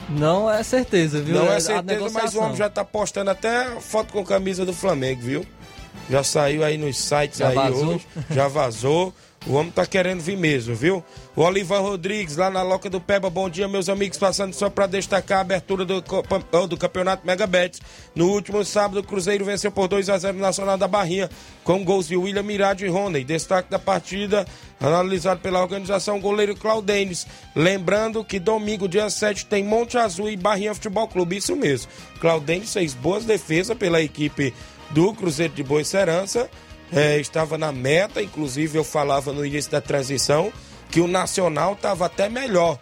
Não 0.09 0.51
é 0.51 0.63
certeza, 0.63 1.21
viu? 1.21 1.35
Não 1.35 1.53
é 1.53 1.59
certeza, 1.59 2.09
mas 2.11 2.35
o 2.35 2.41
homem 2.41 2.57
já 2.57 2.71
tá 2.71 2.85
postando 2.85 3.31
até 3.31 3.81
foto 3.81 4.13
com 4.13 4.25
camisa 4.25 4.65
do 4.65 4.73
Flamengo, 4.73 5.23
viu? 5.23 5.47
Já 6.09 6.25
saiu 6.25 6.65
aí 6.65 6.79
nos 6.79 6.97
sites 6.97 7.39
já 7.39 7.49
aí 7.49 7.55
vazou. 7.55 7.95
hoje. 7.95 8.07
Já 8.31 8.49
vazou. 8.49 9.15
O 9.47 9.55
homem 9.55 9.71
tá 9.71 9.87
querendo 9.87 10.21
vir 10.21 10.37
mesmo, 10.37 10.75
viu? 10.75 11.03
O 11.37 11.43
Olivan 11.43 11.79
Rodrigues, 11.79 12.37
lá 12.37 12.51
na 12.51 12.63
Loca 12.63 12.91
do 12.91 13.01
Peba. 13.01 13.31
Bom 13.31 13.49
dia, 13.49 13.69
meus 13.69 13.89
amigos. 13.89 14.19
Passando 14.19 14.53
só 14.53 14.69
para 14.69 14.87
destacar 14.87 15.39
a 15.39 15.41
abertura 15.43 15.85
do, 15.85 16.03
oh, 16.53 16.67
do 16.67 16.77
Campeonato 16.77 17.25
Megabets. 17.25 17.81
No 18.15 18.31
último 18.31 18.65
sábado, 18.65 18.99
o 18.99 19.03
Cruzeiro 19.03 19.45
venceu 19.45 19.71
por 19.71 19.87
2 19.87 20.11
a 20.11 20.19
0 20.19 20.37
no 20.37 20.43
Nacional 20.43 20.77
da 20.77 20.89
Barrinha, 20.89 21.31
com 21.63 21.85
gols 21.85 22.09
de 22.09 22.17
William 22.17 22.43
Mirade 22.43 22.85
e 22.85 22.89
Rony. 22.89 23.23
Destaque 23.23 23.71
da 23.71 23.79
partida, 23.79 24.45
analisado 24.81 25.41
pela 25.41 25.63
organização, 25.63 26.19
o 26.19 26.21
goleiro 26.21 26.57
Claudenes. 26.57 27.27
Lembrando 27.55 28.25
que 28.25 28.41
domingo, 28.41 28.89
dia 28.89 29.09
7, 29.09 29.47
tem 29.47 29.63
Monte 29.63 29.97
Azul 29.97 30.29
e 30.29 30.37
Barrinha 30.37 30.75
Futebol 30.75 31.07
Clube. 31.07 31.37
Isso 31.37 31.55
mesmo. 31.55 31.91
Claudenes 32.21 32.73
fez 32.73 32.93
boas 32.93 33.25
defesas 33.25 33.79
pela 33.79 34.03
equipe 34.03 34.53
do 34.91 35.13
Cruzeiro 35.15 35.55
de 35.55 35.63
Boa 35.63 35.85
Serança. 35.85 36.49
É, 36.93 37.19
estava 37.19 37.59
na 37.59 37.71
meta, 37.71 38.23
inclusive 38.23 38.79
eu 38.79 38.85
falava 38.85 39.33
no 39.33 39.45
início 39.45 39.71
da 39.71 39.81
transição 39.81 40.51
que 40.91 41.01
o 41.01 41.07
Nacional 41.07 41.75
estava 41.75 42.07
até 42.07 42.29
melhor. 42.29 42.79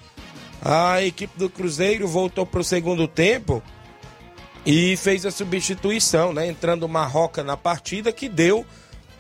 A 0.63 1.03
equipe 1.03 1.37
do 1.39 1.51
Cruzeiro 1.51 2.07
voltou 2.07 2.47
para 2.47 2.61
o 2.61 2.65
segundo 2.65 3.07
tempo 3.07 3.63
e 4.65 4.97
fez 4.97 5.27
a 5.27 5.31
substituição, 5.31 6.33
né? 6.33 6.49
Entrando 6.49 6.85
o 6.85 6.89
Marroca 6.89 7.43
na 7.43 7.57
partida 7.57 8.13
que 8.13 8.29
deu 8.29 8.65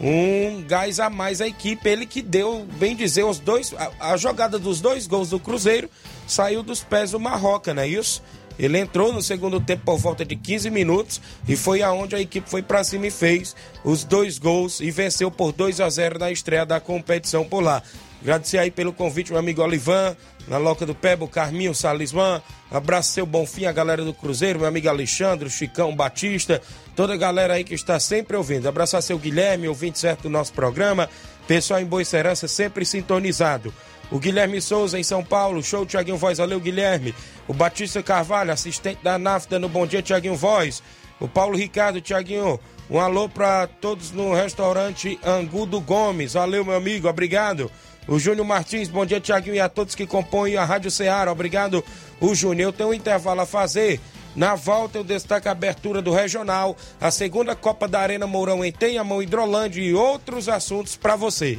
um 0.00 0.62
gás 0.66 1.00
a 1.00 1.08
mais 1.08 1.40
à 1.40 1.46
equipe. 1.46 1.88
Ele 1.88 2.06
que 2.06 2.22
deu, 2.22 2.66
bem 2.78 2.96
dizer, 2.96 3.24
os 3.24 3.38
dois. 3.38 3.74
A, 3.74 4.12
a 4.12 4.16
jogada 4.16 4.58
dos 4.58 4.80
dois 4.80 5.06
gols 5.06 5.30
do 5.30 5.38
Cruzeiro 5.38 5.90
saiu 6.26 6.62
dos 6.62 6.82
pés 6.82 7.12
do 7.12 7.20
Marroca, 7.20 7.72
não 7.72 7.82
é 7.82 7.88
isso? 7.88 8.22
Ele 8.58 8.78
entrou 8.78 9.12
no 9.12 9.22
segundo 9.22 9.60
tempo 9.60 9.84
por 9.84 9.98
volta 9.98 10.24
de 10.24 10.34
15 10.34 10.70
minutos 10.70 11.20
e 11.48 11.56
foi 11.56 11.82
aonde 11.82 12.16
a 12.16 12.20
equipe 12.20 12.48
foi 12.48 12.62
para 12.62 12.84
cima 12.84 13.06
e 13.06 13.10
fez 13.10 13.54
os 13.84 14.04
dois 14.04 14.38
gols 14.38 14.80
e 14.80 14.90
venceu 14.90 15.30
por 15.30 15.52
2 15.52 15.80
a 15.80 15.88
0 15.88 16.18
na 16.18 16.30
estreia 16.30 16.64
da 16.64 16.80
competição 16.80 17.44
por 17.44 17.62
lá. 17.62 17.82
Agradecer 18.22 18.58
aí 18.58 18.70
pelo 18.70 18.92
convite, 18.92 19.30
meu 19.30 19.38
amigo 19.38 19.62
Olivan, 19.62 20.16
na 20.48 20.58
Loca 20.58 20.86
do 20.86 20.94
Pebo, 20.94 21.28
Carminho, 21.28 21.74
Salismã. 21.74 22.42
Abraço 22.70 23.12
seu 23.12 23.26
Bonfim, 23.26 23.66
a 23.66 23.72
galera 23.72 24.04
do 24.04 24.12
Cruzeiro, 24.12 24.58
meu 24.58 24.68
amigo 24.68 24.88
Alexandre, 24.88 25.48
Chicão 25.50 25.94
Batista, 25.94 26.60
toda 26.96 27.14
a 27.14 27.16
galera 27.16 27.54
aí 27.54 27.62
que 27.62 27.74
está 27.74 28.00
sempre 28.00 28.36
ouvindo. 28.36 28.68
Abraçar 28.68 29.02
seu 29.02 29.18
Guilherme, 29.18 29.68
ouvinte 29.68 29.98
certo 29.98 30.22
do 30.22 30.30
nosso 30.30 30.52
programa. 30.52 31.08
Pessoal 31.46 31.78
em 31.78 31.84
Boa 31.84 32.04
Serança, 32.04 32.48
sempre 32.48 32.84
sintonizado. 32.84 33.72
O 34.10 34.18
Guilherme 34.18 34.60
Souza 34.60 34.98
em 34.98 35.02
São 35.02 35.24
Paulo, 35.24 35.62
show 35.62 35.84
Tiaguinho 35.84 36.16
Voz, 36.16 36.38
valeu 36.38 36.60
Guilherme. 36.60 37.14
O 37.48 37.52
Batista 37.52 38.02
Carvalho, 38.02 38.52
assistente 38.52 39.00
da 39.02 39.18
NAFTA 39.18 39.58
no 39.58 39.68
Bom 39.68 39.86
Dia 39.86 40.02
Tiaguinho 40.02 40.36
Voz. 40.36 40.82
O 41.18 41.26
Paulo 41.26 41.56
Ricardo, 41.56 42.00
Tiaguinho, 42.00 42.60
um 42.88 43.00
alô 43.00 43.28
para 43.28 43.66
todos 43.66 44.12
no 44.12 44.34
restaurante 44.34 45.18
Angu 45.24 45.66
do 45.66 45.80
Gomes, 45.80 46.34
valeu 46.34 46.64
meu 46.64 46.76
amigo, 46.76 47.08
obrigado. 47.08 47.70
O 48.06 48.18
Júnior 48.18 48.46
Martins, 48.46 48.88
bom 48.88 49.04
dia 49.04 49.18
Tiaguinho 49.18 49.56
e 49.56 49.60
a 49.60 49.68
todos 49.68 49.96
que 49.96 50.06
compõem 50.06 50.56
a 50.56 50.64
Rádio 50.64 50.90
Ceará, 50.90 51.32
obrigado. 51.32 51.82
O 52.20 52.34
Júnior, 52.34 52.68
eu 52.68 52.72
tenho 52.72 52.90
um 52.90 52.94
intervalo 52.94 53.40
a 53.40 53.46
fazer. 53.46 54.00
Na 54.36 54.54
volta 54.54 54.98
eu 54.98 55.04
destaco 55.04 55.48
a 55.48 55.52
abertura 55.52 56.00
do 56.00 56.12
Regional, 56.12 56.76
a 57.00 57.10
segunda 57.10 57.56
Copa 57.56 57.88
da 57.88 58.00
Arena 58.00 58.26
Mourão 58.26 58.64
em 58.64 58.70
Tenhamão, 58.70 59.22
Hidrolândia 59.22 59.82
e 59.82 59.94
outros 59.94 60.48
assuntos 60.48 60.94
para 60.94 61.16
você. 61.16 61.58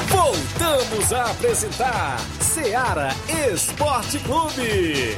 Voltamos 0.08 1.12
a 1.12 1.32
apresentar 1.32 2.22
Seara 2.40 3.10
Esporte 3.52 4.18
Clube. 4.20 5.16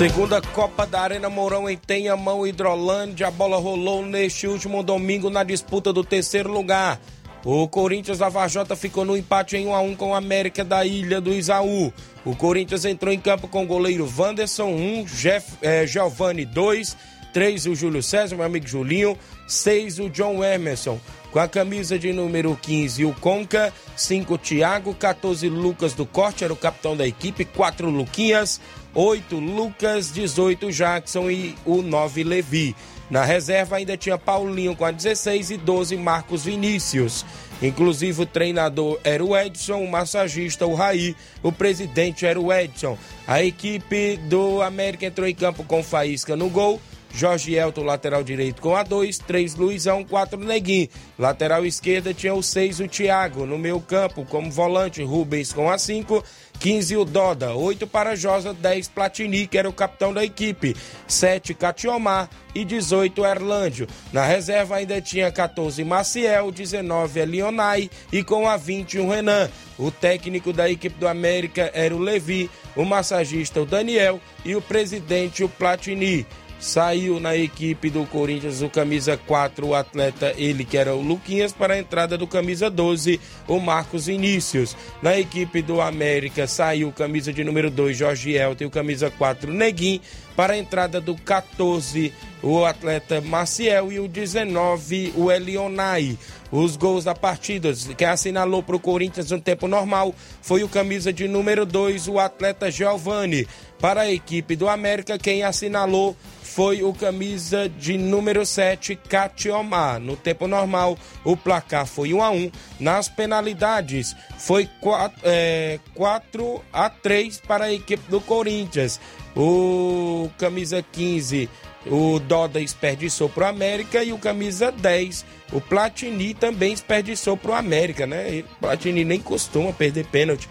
Segunda 0.00 0.40
Copa 0.40 0.86
da 0.86 1.02
Arena 1.02 1.28
Mourão 1.28 1.68
em 1.68 1.76
Tenhamão, 1.76 2.46
Hidrolândia. 2.46 3.28
A 3.28 3.30
bola 3.30 3.58
rolou 3.58 4.02
neste 4.02 4.46
último 4.46 4.82
domingo 4.82 5.28
na 5.28 5.44
disputa 5.44 5.92
do 5.92 6.02
terceiro 6.02 6.50
lugar. 6.50 6.98
O 7.44 7.68
Corinthians 7.68 8.16
da 8.16 8.30
Vajota 8.30 8.74
ficou 8.74 9.04
no 9.04 9.14
empate 9.14 9.58
em 9.58 9.66
1 9.66 9.74
a 9.74 9.80
1 9.82 9.96
com 9.96 10.12
o 10.12 10.14
América 10.14 10.64
da 10.64 10.86
Ilha 10.86 11.20
do 11.20 11.34
Isaú. 11.34 11.92
O 12.24 12.34
Corinthians 12.34 12.86
entrou 12.86 13.12
em 13.12 13.20
campo 13.20 13.46
com 13.46 13.62
o 13.62 13.66
goleiro 13.66 14.10
Wanderson 14.18 14.68
1, 14.68 15.04
Jeff, 15.04 15.58
Giovanni 15.86 16.46
2, 16.46 16.96
3 17.34 17.66
o 17.66 17.74
Júlio 17.74 18.02
César, 18.02 18.36
meu 18.36 18.46
amigo 18.46 18.66
Julinho, 18.66 19.18
6 19.46 19.98
o 19.98 20.08
John 20.08 20.42
Emerson. 20.42 20.98
Com 21.30 21.38
a 21.38 21.46
camisa 21.46 21.96
de 21.96 22.12
número 22.12 22.58
15 22.60 23.04
o 23.04 23.14
Conca, 23.14 23.72
5 23.94 24.34
o 24.34 24.38
Thiago, 24.38 24.94
14 24.94 25.48
Lucas 25.48 25.92
do 25.92 26.04
Corte, 26.04 26.42
era 26.42 26.52
o 26.52 26.56
capitão 26.56 26.96
da 26.96 27.06
equipe, 27.06 27.44
4 27.44 27.88
Luquinhas, 27.88 28.60
8 28.94 29.36
Lucas, 29.36 30.12
18 30.12 30.72
Jackson 30.72 31.30
e 31.30 31.54
o 31.64 31.82
9 31.82 32.24
Levi. 32.24 32.74
Na 33.10 33.24
reserva 33.24 33.76
ainda 33.76 33.96
tinha 33.96 34.16
Paulinho 34.16 34.76
com 34.76 34.84
a 34.84 34.90
16 34.90 35.50
e 35.50 35.56
12 35.56 35.96
Marcos 35.96 36.44
Vinícius. 36.44 37.24
Inclusive 37.60 38.22
o 38.22 38.26
treinador 38.26 38.98
era 39.04 39.22
o 39.24 39.36
Edson, 39.36 39.82
o 39.82 39.90
massagista 39.90 40.66
o 40.66 40.74
Raí, 40.74 41.14
o 41.42 41.50
presidente 41.50 42.24
era 42.24 42.40
o 42.40 42.52
Edson. 42.52 42.96
A 43.26 43.42
equipe 43.42 44.16
do 44.16 44.62
América 44.62 45.06
entrou 45.06 45.26
em 45.26 45.34
campo 45.34 45.64
com 45.64 45.82
Faísca 45.82 46.36
no 46.36 46.48
gol, 46.48 46.80
Jorge 47.12 47.54
Elton, 47.54 47.82
lateral 47.82 48.22
direito 48.22 48.62
com 48.62 48.76
a 48.76 48.82
2, 48.82 49.18
3 49.18 49.56
Luizão, 49.56 50.04
4 50.04 50.38
Neguinho. 50.38 50.88
Lateral 51.18 51.66
esquerda 51.66 52.14
tinha 52.14 52.32
o 52.32 52.42
6 52.42 52.80
o 52.80 52.88
Thiago, 52.88 53.44
no 53.44 53.58
meio 53.58 53.80
campo 53.80 54.24
como 54.24 54.50
volante 54.50 55.02
Rubens 55.02 55.52
com 55.52 55.68
a 55.68 55.76
5, 55.76 56.22
15 56.60 56.94
o 56.98 57.06
Doda, 57.06 57.54
8 57.54 57.86
para 57.86 58.14
Josa, 58.14 58.52
10 58.52 58.88
Platini, 58.88 59.46
que 59.46 59.56
era 59.56 59.66
o 59.66 59.72
capitão 59.72 60.12
da 60.12 60.22
equipe, 60.22 60.76
7 61.08 61.54
Catiomar 61.54 62.28
e 62.54 62.66
18 62.66 63.24
Erlândio. 63.24 63.88
Na 64.12 64.26
reserva 64.26 64.76
ainda 64.76 65.00
tinha 65.00 65.32
14 65.32 65.82
Maciel, 65.82 66.52
19 66.52 67.18
é 67.18 67.24
Leonai 67.24 67.90
e 68.12 68.22
com 68.22 68.46
a 68.46 68.58
20 68.58 68.98
o 68.98 69.08
Renan. 69.08 69.48
O 69.78 69.90
técnico 69.90 70.52
da 70.52 70.68
equipe 70.70 71.00
do 71.00 71.08
América 71.08 71.70
era 71.72 71.96
o 71.96 71.98
Levi, 71.98 72.50
o 72.76 72.84
massagista 72.84 73.62
o 73.62 73.64
Daniel. 73.64 74.20
E 74.44 74.54
o 74.54 74.60
presidente 74.60 75.42
o 75.42 75.48
Platini. 75.48 76.26
Saiu 76.60 77.18
na 77.18 77.34
equipe 77.34 77.88
do 77.88 78.04
Corinthians 78.04 78.60
o 78.60 78.68
camisa 78.68 79.16
4, 79.16 79.66
o 79.66 79.74
atleta, 79.74 80.34
ele 80.36 80.62
que 80.62 80.76
era 80.76 80.94
o 80.94 81.00
Luquinhas, 81.00 81.54
para 81.54 81.72
a 81.72 81.78
entrada 81.78 82.18
do 82.18 82.26
camisa 82.26 82.68
12, 82.68 83.18
o 83.48 83.58
Marcos 83.58 84.06
Vinícius. 84.06 84.76
Na 85.00 85.18
equipe 85.18 85.62
do 85.62 85.80
América 85.80 86.46
saiu 86.46 86.88
o 86.88 86.92
camisa 86.92 87.32
de 87.32 87.42
número 87.42 87.70
2, 87.70 87.96
Jorge 87.96 88.32
Elton, 88.32 88.64
e 88.64 88.66
o 88.66 88.70
camisa 88.70 89.10
4, 89.10 89.50
Neguim, 89.50 90.02
para 90.36 90.52
a 90.52 90.58
entrada 90.58 91.00
do 91.00 91.14
14, 91.14 92.12
o 92.42 92.62
atleta 92.66 93.22
Maciel, 93.22 93.90
e 93.90 93.98
o 93.98 94.06
19, 94.06 95.14
o 95.16 95.32
Elionai. 95.32 96.18
Os 96.52 96.76
gols 96.76 97.04
da 97.04 97.14
partida, 97.14 97.72
que 97.96 98.04
assinalou 98.04 98.62
para 98.62 98.76
o 98.76 98.80
Corinthians 98.80 99.30
no 99.30 99.40
tempo 99.40 99.66
normal, 99.66 100.14
foi 100.42 100.62
o 100.62 100.68
camisa 100.68 101.10
de 101.10 101.26
número 101.26 101.64
2, 101.64 102.06
o 102.06 102.18
atleta 102.18 102.70
Giovani. 102.70 103.46
Para 103.80 104.02
a 104.02 104.12
equipe 104.12 104.56
do 104.56 104.68
América, 104.68 105.18
quem 105.18 105.42
assinalou 105.42 106.14
foi 106.54 106.82
o 106.82 106.92
camisa 106.92 107.68
de 107.68 107.96
número 107.96 108.44
7, 108.44 108.96
Catiomar. 108.96 110.00
No 110.00 110.16
tempo 110.16 110.48
normal, 110.48 110.98
o 111.24 111.36
placar 111.36 111.86
foi 111.86 112.12
1 112.12 112.22
a 112.22 112.30
1 112.30 112.50
Nas 112.80 113.08
penalidades, 113.08 114.16
foi 114.36 114.68
4, 114.80 115.20
é, 115.22 115.78
4 115.94 116.64
a 116.72 116.90
3 116.90 117.40
para 117.40 117.66
a 117.66 117.72
equipe 117.72 118.02
do 118.10 118.20
Corinthians. 118.20 119.00
O 119.36 120.28
camisa 120.38 120.82
15, 120.82 121.48
o 121.86 122.18
Doda 122.18 122.58
desperdiçou 122.58 123.28
para 123.28 123.44
o 123.44 123.48
América 123.48 124.02
e 124.02 124.12
o 124.12 124.18
camisa 124.18 124.72
10, 124.72 125.24
o 125.52 125.60
Platini 125.60 126.34
também 126.34 126.70
desperdiçou 126.70 127.36
para 127.36 127.52
o 127.52 127.54
América, 127.54 128.06
né? 128.06 128.44
O 128.56 128.60
Platini 128.60 129.04
nem 129.04 129.20
costuma 129.20 129.72
perder 129.72 130.04
pênalti. 130.06 130.48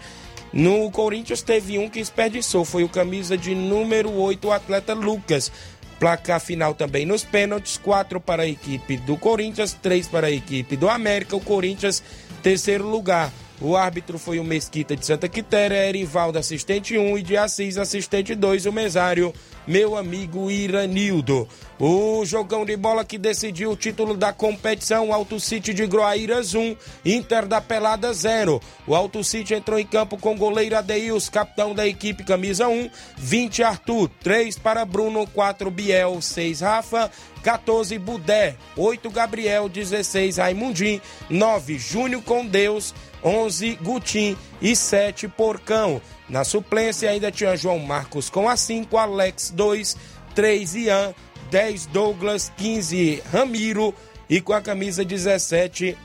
No 0.52 0.90
Corinthians 0.90 1.42
teve 1.42 1.78
um 1.78 1.88
que 1.88 2.00
desperdiçou, 2.00 2.64
foi 2.64 2.82
o 2.82 2.88
camisa 2.88 3.36
de 3.36 3.54
número 3.54 4.10
8, 4.10 4.48
o 4.48 4.52
atleta 4.52 4.94
Lucas. 4.94 5.52
Placar 6.00 6.40
final 6.40 6.74
também 6.74 7.04
nos 7.04 7.22
pênaltis: 7.22 7.76
quatro 7.76 8.18
para 8.18 8.44
a 8.44 8.46
equipe 8.46 8.96
do 8.96 9.18
Corinthians, 9.18 9.76
três 9.80 10.08
para 10.08 10.28
a 10.28 10.30
equipe 10.30 10.74
do 10.74 10.88
América. 10.88 11.36
O 11.36 11.40
Corinthians, 11.40 12.02
terceiro 12.42 12.88
lugar. 12.88 13.30
O 13.60 13.76
árbitro 13.76 14.18
foi 14.18 14.40
o 14.40 14.44
Mesquita 14.44 14.96
de 14.96 15.04
Santa 15.04 15.28
Quitéria, 15.28 15.86
Erivaldo, 15.86 16.38
assistente 16.38 16.96
1 16.96 17.18
e 17.18 17.22
de 17.22 17.36
Assis, 17.36 17.76
assistente 17.76 18.34
2, 18.34 18.64
o 18.64 18.72
mesário, 18.72 19.34
meu 19.66 19.98
amigo 19.98 20.50
Iranildo. 20.50 21.46
O 21.78 22.24
jogão 22.24 22.64
de 22.64 22.74
bola 22.74 23.04
que 23.04 23.18
decidiu 23.18 23.70
o 23.70 23.76
título 23.76 24.16
da 24.16 24.32
competição, 24.32 25.12
Alto 25.12 25.38
City 25.38 25.74
de 25.74 25.86
Groaíras 25.86 26.54
1, 26.54 26.74
Inter 27.04 27.46
da 27.46 27.60
Pelada 27.60 28.12
0. 28.14 28.62
O 28.86 28.94
Alto 28.94 29.22
City 29.22 29.52
entrou 29.52 29.78
em 29.78 29.86
campo 29.86 30.16
com 30.16 30.38
goleiro 30.38 30.76
Adeils, 30.76 31.28
capitão 31.28 31.74
da 31.74 31.86
equipe 31.86 32.24
camisa 32.24 32.66
1, 32.66 32.88
20 33.18 33.62
Arthur, 33.62 34.10
3 34.22 34.58
para 34.58 34.86
Bruno, 34.86 35.26
4 35.26 35.70
Biel, 35.70 36.22
6 36.22 36.60
Rafa, 36.62 37.10
14 37.42 37.98
Budé, 37.98 38.56
8 38.76 39.10
Gabriel, 39.10 39.68
16 39.68 40.38
Raimundim, 40.38 41.00
9 41.28 41.78
Júnior 41.78 42.22
com 42.22 42.46
Deus, 42.46 42.94
11 43.24 43.76
Gutim 43.82 44.36
e 44.60 44.74
7 44.74 45.28
Porcão. 45.28 46.00
Na 46.28 46.44
suplência 46.44 47.10
ainda 47.10 47.30
tinha 47.30 47.56
João 47.56 47.78
Marcos 47.78 48.30
com 48.30 48.48
a 48.48 48.56
5, 48.56 48.96
Alex 48.96 49.50
2, 49.50 49.96
3 50.34 50.74
Ian, 50.76 51.14
10 51.50 51.86
Douglas, 51.86 52.52
15 52.56 53.22
Ramiro 53.32 53.94
e 54.28 54.40
com 54.40 54.52
a 54.52 54.60
camisa 54.60 55.04
17 55.04 55.96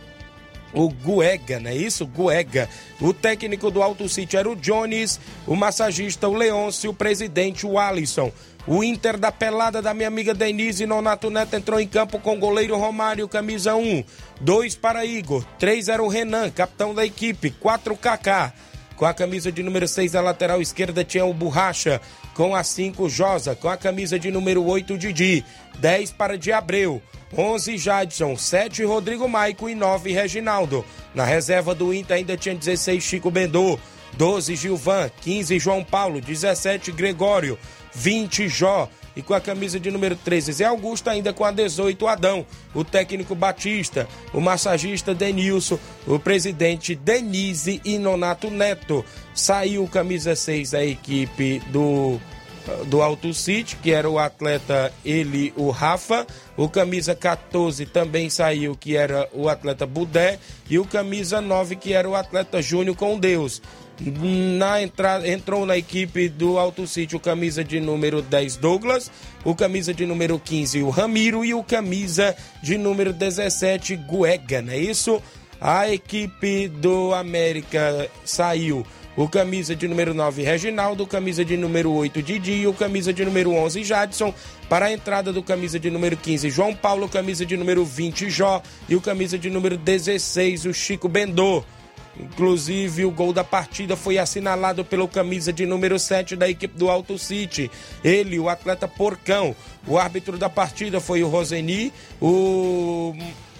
o 0.75 0.89
Guega, 0.89 1.59
não 1.59 1.71
é 1.71 1.75
isso? 1.75 2.05
Guega. 2.05 2.67
O 2.99 3.13
técnico 3.13 3.71
do 3.71 3.81
Alto 3.81 4.09
City 4.09 4.35
era 4.35 4.49
o 4.49 4.55
Jones, 4.55 5.19
o 5.47 5.55
massagista 5.55 6.27
o 6.27 6.33
Leôncio, 6.33 6.91
o 6.91 6.93
presidente 6.93 7.65
o 7.65 7.79
Alisson. 7.79 8.31
O 8.67 8.83
Inter 8.83 9.17
da 9.17 9.31
pelada 9.31 9.79
da 9.79 9.93
minha 9.93 10.07
amiga 10.07 10.33
Denise 10.33 10.87
Nonato 10.87 11.29
Neto 11.29 11.55
entrou 11.55 11.79
em 11.79 11.87
campo 11.87 12.19
com 12.19 12.39
goleiro 12.39 12.75
Romário, 12.75 13.27
camisa 13.27 13.75
1. 13.75 14.03
2 14.41 14.75
para 14.75 15.05
Igor. 15.05 15.45
3 15.59 15.87
era 15.87 16.01
o 16.01 16.07
Renan, 16.07 16.49
capitão 16.49 16.93
da 16.93 17.05
equipe. 17.05 17.51
4 17.51 17.95
Kaká. 17.95 18.51
Com 18.95 19.05
a 19.05 19.13
camisa 19.13 19.51
de 19.51 19.61
número 19.61 19.87
6 19.87 20.13
na 20.13 20.21
lateral 20.21 20.61
esquerda 20.61 21.03
tinha 21.03 21.25
o 21.25 21.33
Borracha. 21.33 22.01
Com 22.33 22.55
a 22.55 22.63
5 22.63 23.07
Josa. 23.07 23.55
Com 23.55 23.69
a 23.69 23.77
camisa 23.77 24.17
de 24.17 24.31
número 24.31 24.65
8 24.65 24.97
Didi. 24.97 25.45
10 25.77 26.11
para 26.13 26.35
de 26.35 26.51
Abreu. 26.51 27.03
11 27.37 27.77
Jadson, 27.77 28.37
7 28.37 28.83
Rodrigo 28.83 29.27
Maico 29.27 29.69
e 29.69 29.75
9 29.75 30.11
Reginaldo. 30.11 30.85
Na 31.13 31.25
reserva 31.25 31.75
do 31.75 31.93
Inter 31.93 32.17
ainda 32.17 32.37
tinha 32.37 32.55
16 32.55 33.03
Chico 33.03 33.29
Bendô, 33.29 33.77
12 34.13 34.55
Gilvan, 34.55 35.09
15 35.21 35.59
João 35.59 35.83
Paulo, 35.83 36.21
17 36.21 36.91
Gregório, 36.93 37.57
20 37.95 38.47
Jó. 38.47 38.89
E 39.15 39.21
com 39.21 39.33
a 39.33 39.39
camisa 39.39 39.79
de 39.79 39.89
número 39.89 40.13
13, 40.13 40.51
Zé 40.51 40.65
Augusto, 40.65 41.09
ainda 41.09 41.31
com 41.31 41.45
a 41.45 41.51
18, 41.51 42.05
Adão, 42.05 42.45
o 42.73 42.83
técnico 42.83 43.33
Batista, 43.33 44.09
o 44.33 44.41
massagista 44.41 45.15
Denilson, 45.15 45.79
o 46.05 46.19
presidente 46.19 46.95
Denise 46.95 47.79
e 47.85 47.97
Nonato 47.97 48.51
Neto. 48.51 49.05
Saiu 49.33 49.87
camisa 49.87 50.35
6 50.35 50.73
a 50.73 50.83
equipe 50.83 51.59
do 51.71 52.19
do 52.87 53.01
Alto 53.01 53.33
City, 53.33 53.75
que 53.77 53.91
era 53.91 54.09
o 54.09 54.19
atleta 54.19 54.91
ele, 55.03 55.53
o 55.55 55.69
Rafa. 55.69 56.25
O 56.57 56.69
camisa 56.69 57.15
14 57.15 57.85
também 57.85 58.29
saiu, 58.29 58.75
que 58.75 58.95
era 58.95 59.29
o 59.33 59.49
atleta 59.49 59.85
Budé. 59.85 60.39
E 60.69 60.79
o 60.79 60.85
camisa 60.85 61.41
9, 61.41 61.75
que 61.75 61.93
era 61.93 62.09
o 62.09 62.15
atleta 62.15 62.61
Júnior 62.61 62.95
com 62.95 63.19
Deus. 63.19 63.61
Na 63.99 64.81
entrada, 64.81 65.27
entrou 65.27 65.65
na 65.65 65.77
equipe 65.77 66.27
do 66.27 66.59
Alto 66.59 66.85
City 66.85 67.15
o 67.15 67.19
camisa 67.19 67.63
de 67.63 67.79
número 67.79 68.21
10 68.21 68.57
Douglas, 68.57 69.09
o 69.43 69.55
camisa 69.55 69.93
de 69.93 70.05
número 70.05 70.37
15 70.37 70.83
o 70.83 70.89
Ramiro 70.89 71.45
e 71.45 71.53
o 71.53 71.63
camisa 71.63 72.35
de 72.61 72.77
número 72.77 73.13
17 73.13 73.95
Guega, 73.95 74.61
não 74.61 74.73
é 74.73 74.77
isso? 74.77 75.21
A 75.61 75.89
equipe 75.89 76.67
do 76.67 77.13
América 77.13 78.09
saiu 78.25 78.85
o 79.17 79.29
camisa 79.29 79.75
de 79.75 79.87
número 79.87 80.13
9 80.13 80.43
Reginaldo, 80.43 81.07
camisa 81.07 81.45
de 81.45 81.55
número 81.55 81.91
8 81.91 82.21
Didi 82.21 82.51
e 82.51 82.67
o 82.67 82.73
camisa 82.73 83.13
de 83.13 83.23
número 83.23 83.51
11 83.51 83.83
Jadson. 83.83 84.33
Para 84.67 84.87
a 84.87 84.91
entrada 84.91 85.31
do 85.31 85.41
camisa 85.41 85.79
de 85.79 85.89
número 85.89 86.17
15 86.17 86.49
João 86.49 86.75
Paulo, 86.75 87.07
camisa 87.07 87.45
de 87.45 87.55
número 87.55 87.85
20 87.85 88.29
Jó 88.29 88.61
e 88.89 88.95
o 88.95 89.01
camisa 89.01 89.37
de 89.37 89.49
número 89.49 89.77
16 89.77 90.65
o 90.65 90.73
Chico 90.73 91.07
Bendô. 91.07 91.63
Inclusive, 92.19 93.05
o 93.05 93.11
gol 93.11 93.33
da 93.33 93.43
partida 93.43 93.95
foi 93.95 94.17
assinalado 94.17 94.85
pelo 94.85 95.07
camisa 95.07 95.51
de 95.51 95.65
número 95.65 95.99
7 95.99 96.35
da 96.35 96.49
equipe 96.49 96.77
do 96.77 96.89
Alto 96.89 97.17
City. 97.17 97.69
Ele, 98.03 98.39
o 98.39 98.47
atleta 98.47 98.87
Porcão. 98.87 99.55
O 99.85 99.97
árbitro 99.97 100.37
da 100.37 100.49
partida 100.49 101.01
foi 101.01 101.23
o 101.23 101.27
Roseni. 101.27 101.91
O 102.21 103.13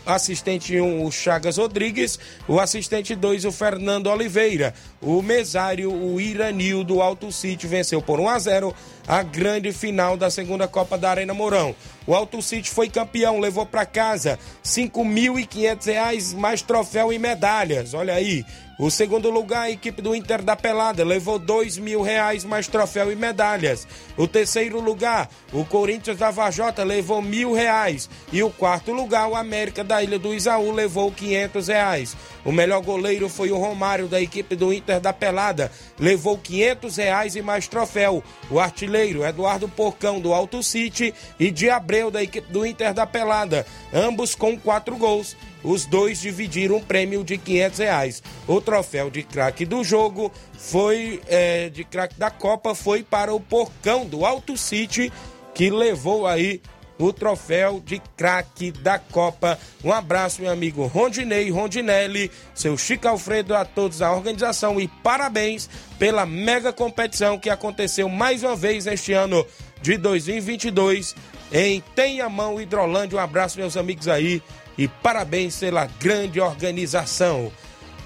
assistente 0.06 0.80
1, 0.80 0.84
um, 0.84 1.06
o 1.06 1.12
Chagas 1.12 1.58
Rodrigues, 1.58 2.20
o 2.48 2.60
assistente 2.60 3.15
2, 3.15 3.46
o 3.46 3.52
Fernando 3.52 4.08
Oliveira, 4.08 4.74
o 5.02 5.22
mesário, 5.22 5.91
o 5.91 6.20
Iranil 6.20 6.84
do 6.84 7.02
Alto 7.02 7.32
City 7.32 7.68
venceu 7.68 8.02
por 8.02 8.20
1 8.20 8.30
a 8.30 8.39
0 8.39 8.76
a 9.08 9.22
grande 9.22 9.72
final 9.72 10.18
da 10.18 10.30
segunda 10.30 10.68
Copa 10.68 10.98
da 10.98 11.12
Arena 11.12 11.34
Mourão. 11.34 11.76
O 12.08 12.13
Alto 12.13 12.41
City 12.41 12.70
foi 12.70 12.89
campeão, 12.89 13.39
levou 13.39 13.65
para 13.65 13.86
casa 13.86 14.32
R$ 14.32 14.39
5.500 14.63 16.36
mais 16.36 16.62
troféu 16.62 17.12
e 17.12 17.20
medalhas. 17.20 17.94
Olha 17.94 18.13
aí. 18.13 18.46
O 18.77 18.91
segundo 18.91 19.29
lugar, 19.29 19.61
a 19.63 19.71
equipe 19.71 20.01
do 20.01 20.13
Inter 20.13 20.41
da 20.41 20.53
Pelada, 20.53 21.01
levou 21.05 21.39
dois 21.39 21.77
mil 21.77 22.01
reais 22.01 22.43
mais 22.43 22.67
troféu 22.67 23.09
e 23.09 23.15
medalhas. 23.15 23.88
O 24.17 24.27
terceiro 24.27 24.81
lugar, 24.81 25.29
o 25.53 25.63
Corinthians 25.63 26.17
da 26.17 26.29
Vajota, 26.29 26.83
levou 26.83 27.21
mil 27.21 27.53
reais. 27.53 28.09
E 28.33 28.43
o 28.43 28.49
quarto 28.49 28.91
lugar, 28.91 29.29
o 29.29 29.35
América 29.35 29.81
da 29.81 30.03
Ilha 30.03 30.19
do 30.19 30.33
Isaú, 30.33 30.71
levou 30.71 31.09
quinhentos 31.09 31.69
reais. 31.69 32.17
O 32.43 32.51
melhor 32.51 32.81
goleiro 32.81 33.29
foi 33.29 33.49
o 33.49 33.57
Romário, 33.57 34.09
da 34.09 34.21
equipe 34.21 34.57
do 34.57 34.73
Inter 34.73 34.99
da 34.99 35.13
Pelada, 35.13 35.71
levou 35.97 36.38
quinhentos 36.38 36.97
reais 36.97 37.38
e 37.38 37.41
mais 37.41 37.69
troféu. 37.69 38.21
O 38.51 38.59
artilheiro, 38.59 39.25
Eduardo 39.25 39.69
Porcão, 39.69 40.19
do 40.19 40.33
Alto 40.33 40.61
City, 40.61 41.13
e 41.39 41.49
de 41.49 41.69
Abreu, 41.69 42.11
da 42.11 42.21
equipe 42.21 42.51
do 42.51 42.65
Inter 42.65 42.93
da 42.93 43.07
Pelada, 43.07 43.65
ambos 43.93 44.35
com 44.35 44.59
quatro 44.59 44.97
gols 44.97 45.33
os 45.65 45.86
dois 45.86 46.21
dividiram 46.21 46.78
um 46.78 46.82
prêmio 46.82 47.23
de 47.23 47.38
500 47.38 47.80
reais. 47.80 48.23
O 48.47 48.62
troféu 48.62 49.10
de 49.10 49.23
craque 49.23 49.65
do 49.65 49.84
jogo 49.84 50.32
foi 50.54 51.21
é, 51.28 51.69
de 51.69 51.84
craque 51.84 52.17
da 52.17 52.30
Copa 52.30 52.75
foi 52.75 53.04
para 53.04 53.34
o 53.34 53.39
Porcão 53.39 54.06
do 54.06 54.25
Alto 54.25 54.56
City 54.56 55.12
que 55.54 55.69
levou 55.69 56.28
aí 56.28 56.62
o 56.97 57.12
troféu 57.12 57.82
de 57.84 58.01
craque 58.15 58.71
da 58.71 58.97
Copa. 58.99 59.60
Um 59.84 59.91
abraço, 59.91 60.41
meu 60.41 60.51
amigo 60.51 60.86
Rondinei, 60.86 61.49
Rondinelli, 61.49 62.32
seu 62.54 62.78
Chico 62.78 63.08
Alfredo, 63.08 63.56
a 63.56 63.65
todos 63.65 63.99
da 63.99 64.13
organização 64.13 64.80
e 64.80 64.88
parabéns 64.88 65.69
pela 65.97 66.25
mega 66.25 66.71
competição 66.71 67.38
que 67.38 67.49
aconteceu 67.49 68.08
mais 68.08 68.43
uma 68.43 68.56
vez 68.56 68.86
neste 68.86 69.13
ano 69.13 69.45
de 69.82 69.97
2022 69.97 71.15
em 71.51 71.82
Tenhamão, 71.95 72.62
Hidrolândia. 72.62 73.17
Um 73.17 73.21
abraço, 73.21 73.58
meus 73.58 73.78
amigos 73.78 74.08
aí 74.08 74.41
e 74.77 74.88
parabéns 74.88 75.57
pela 75.59 75.88
grande 75.99 76.39
organização. 76.39 77.51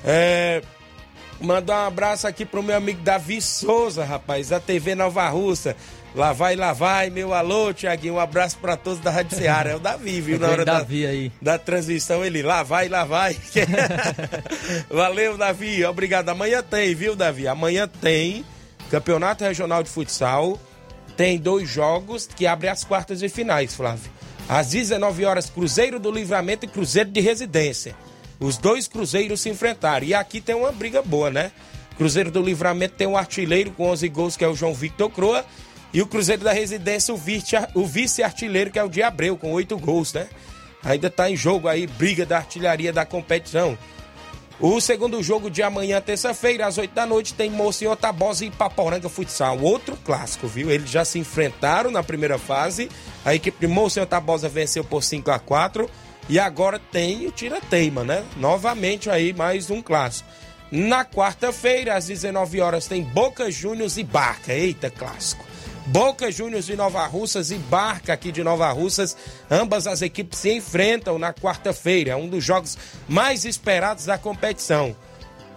É, 0.04 0.62
mandar 1.42 1.84
um 1.84 1.88
abraço 1.88 2.28
aqui 2.28 2.46
pro 2.46 2.64
meu 2.64 2.76
amigo 2.76 3.02
Davi 3.02 3.42
Souza, 3.42 4.04
rapaz, 4.04 4.50
da 4.50 4.60
TV 4.60 4.96
Nova 4.96 5.28
Russa. 5.30 5.76
Lá 6.16 6.34
vai, 6.34 6.56
lá 6.56 6.74
vai, 6.74 7.10
meu 7.10 7.34
alô, 7.34 7.72
Tiaguinho. 7.72 8.16
Um 8.16 8.20
abraço 8.20 8.58
para 8.58 8.76
todos 8.76 9.00
da 9.00 9.12
Rádio 9.12 9.38
Ceará. 9.38 9.72
É 9.72 9.76
o 9.76 9.80
Davi, 9.80 10.20
viu? 10.20 10.40
Na 10.40 10.48
hora 10.48 10.66
da, 10.66 10.84
da 11.40 11.58
transmissão, 11.60 12.26
ele 12.26 12.42
lá 12.42 12.64
vai, 12.64 12.90
lá 12.90 13.06
vai. 13.06 13.38
Valeu, 14.90 15.38
Davi. 15.38 15.86
Obrigado. 15.86 16.30
Amanhã 16.30 16.64
tem, 16.64 16.96
viu, 16.96 17.16
Davi? 17.16 17.48
Amanhã 17.48 17.88
tem 17.88 18.44
Campeonato 18.90 19.44
Regional 19.44 19.84
de 19.84 19.90
Futsal. 19.90 20.60
Tem 21.16 21.38
dois 21.38 21.70
jogos 21.70 22.28
que 22.28 22.48
abrem 22.48 22.72
as 22.72 22.84
quartas 22.84 23.22
e 23.22 23.30
finais, 23.30 23.76
Flávio. 23.76 24.10
Às 24.50 24.70
19 24.72 25.26
horas, 25.26 25.48
Cruzeiro 25.48 26.00
do 26.00 26.10
Livramento 26.10 26.66
e 26.66 26.68
Cruzeiro 26.68 27.12
de 27.12 27.22
Residência. 27.22 27.96
Os 28.40 28.58
dois 28.58 28.88
cruzeiros 28.88 29.42
se 29.42 29.50
enfrentaram. 29.50 30.08
E 30.08 30.16
aqui 30.16 30.42
tem 30.42 30.56
uma 30.56 30.72
briga 30.72 31.04
boa, 31.04 31.30
né? 31.30 31.52
Cruzeiro 31.96 32.32
do 32.32 32.42
Livramento 32.42 32.96
tem 32.96 33.06
um 33.06 33.16
artilheiro 33.16 33.70
com 33.70 33.88
11 33.90 34.10
gols, 34.10 34.36
que 34.36 34.44
é 34.44 34.48
o 34.48 34.56
João 34.56 34.74
Victor 34.74 35.12
Croa. 35.12 35.46
E 35.94 36.02
o 36.02 36.08
Cruzeiro 36.08 36.44
da 36.44 36.52
Residência, 36.52 37.14
o 37.14 37.86
vice-artilheiro, 37.86 38.72
que 38.72 38.80
é 38.80 38.84
o 38.84 38.90
de 38.90 39.04
Abreu, 39.04 39.38
com 39.38 39.52
8 39.52 39.78
gols, 39.78 40.14
né? 40.14 40.28
Ainda 40.84 41.12
tá 41.12 41.30
em 41.30 41.36
jogo 41.36 41.68
aí, 41.68 41.86
briga 41.86 42.26
da 42.26 42.38
artilharia 42.38 42.92
da 42.92 43.06
competição. 43.06 43.78
O 44.62 44.82
segundo 44.82 45.24
jogo 45.24 45.50
de 45.50 45.64
amanhã, 45.64 46.02
terça-feira, 46.02 46.68
às 46.68 46.78
8 46.78 46.94
da 46.94 47.06
noite, 47.06 47.34
tem 47.34 47.50
Mocinho 47.50 47.96
Tabosa 47.96 48.44
e 48.44 48.52
Paporanga 48.52 49.08
Futsal. 49.08 49.58
Outro 49.60 49.96
clássico, 50.04 50.48
viu? 50.48 50.70
Eles 50.70 50.90
já 50.90 51.06
se 51.06 51.18
enfrentaram 51.18 51.90
na 51.90 52.04
primeira 52.04 52.38
fase. 52.38 52.90
A 53.24 53.34
equipe 53.34 53.66
de 53.66 53.72
Mocinho 53.72 54.06
Tabosa 54.06 54.50
venceu 54.50 54.84
por 54.84 55.02
5 55.02 55.32
a 55.32 55.40
4 55.40 55.90
E 56.28 56.38
agora 56.38 56.78
tem 56.78 57.26
o 57.26 57.32
Tira-Teima, 57.32 58.04
né? 58.04 58.26
Novamente 58.36 59.10
aí, 59.10 59.32
mais 59.32 59.70
um 59.72 59.82
clássico. 59.82 60.30
Na 60.70 61.06
quarta-feira, 61.06 61.96
às 61.96 62.08
19 62.08 62.60
horas, 62.60 62.86
tem 62.86 63.02
Boca 63.02 63.50
Juniors 63.50 63.96
e 63.96 64.04
Barca. 64.04 64.54
Eita, 64.54 64.90
clássico. 64.90 65.49
Boca 65.90 66.32
Juniors 66.32 66.68
de 66.68 66.76
Nova 66.76 67.04
Russas 67.08 67.50
e 67.50 67.56
Barca 67.56 68.14
aqui 68.14 68.32
de 68.32 68.44
Nova 68.44 68.70
Russas. 68.72 69.18
Ambas 69.50 69.88
as 69.88 70.04
equipes 70.04 70.38
se 70.38 70.54
enfrentam 70.54 71.18
na 71.18 71.34
quarta-feira, 71.34 72.12
é 72.12 72.16
um 72.16 72.28
dos 72.28 72.44
jogos 72.44 72.78
mais 73.08 73.44
esperados 73.44 74.06
da 74.06 74.16
competição. 74.16 74.96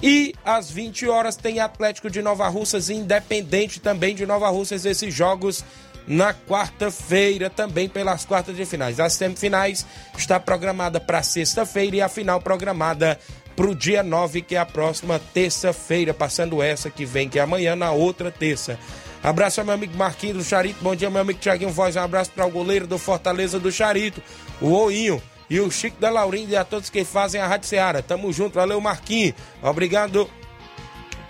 E 0.03 0.35
às 0.43 0.71
20 0.71 1.07
horas 1.07 1.37
tem 1.37 1.61
Atlético 1.61 2.09
de 2.09 2.23
Nova 2.23 2.49
Russas 2.49 2.89
e 2.89 2.95
Independente 2.95 3.79
também 3.79 4.15
de 4.15 4.25
Nova 4.25 4.49
Russas, 4.49 4.87
esses 4.87 5.13
jogos 5.13 5.63
na 6.07 6.33
quarta-feira, 6.33 7.51
também 7.51 7.87
pelas 7.87 8.25
quartas 8.25 8.57
de 8.57 8.65
finais. 8.65 8.99
As 8.99 9.13
semifinais 9.13 9.85
está 10.17 10.41
programada 10.41 10.99
para 10.99 11.23
sexta-feira 11.23 11.97
e 11.97 12.01
a 12.01 12.09
final 12.09 12.41
programada 12.41 13.21
para 13.55 13.67
o 13.67 13.75
dia 13.75 14.03
9, 14.03 14.41
que 14.41 14.57
é 14.57 14.59
a 14.59 14.65
próxima 14.65 15.21
terça-feira, 15.35 16.15
passando 16.15 16.63
essa 16.63 16.89
que 16.89 17.05
vem, 17.05 17.29
que 17.29 17.39
é 17.39 17.43
amanhã, 17.43 17.77
na 17.77 17.93
outra 17.93 18.31
terça. 18.31 18.79
Abraço 19.23 19.61
ao 19.61 19.67
meu 19.67 19.75
amigo 19.75 19.97
Marquinhos 19.97 20.39
do 20.39 20.45
Charito. 20.45 20.83
Bom 20.83 20.97
dia, 20.97 21.09
meu 21.09 21.21
amigo 21.21 21.39
Tiaguinho 21.39 21.71
Voz. 21.71 21.95
Um 21.95 22.01
abraço 22.01 22.33
para 22.33 22.45
o 22.45 22.51
goleiro 22.51 22.87
do 22.89 22.99
Fortaleza 22.99 23.61
do 23.61 23.71
Charito, 23.71 24.21
o 24.61 24.71
Oinho. 24.73 25.23
E 25.49 25.61
o 25.61 25.71
Chico 25.71 26.01
da 26.01 26.09
Laurinda 26.09 26.53
e 26.53 26.57
a 26.57 26.65
todos 26.65 26.89
que 26.89 27.05
fazem 27.05 27.39
a 27.39 27.47
Rádio 27.47 27.69
Seara. 27.69 28.03
Tamo 28.03 28.33
junto. 28.33 28.55
Valeu, 28.55 28.81
Marquinhos. 28.81 29.35
Obrigado 29.63 30.29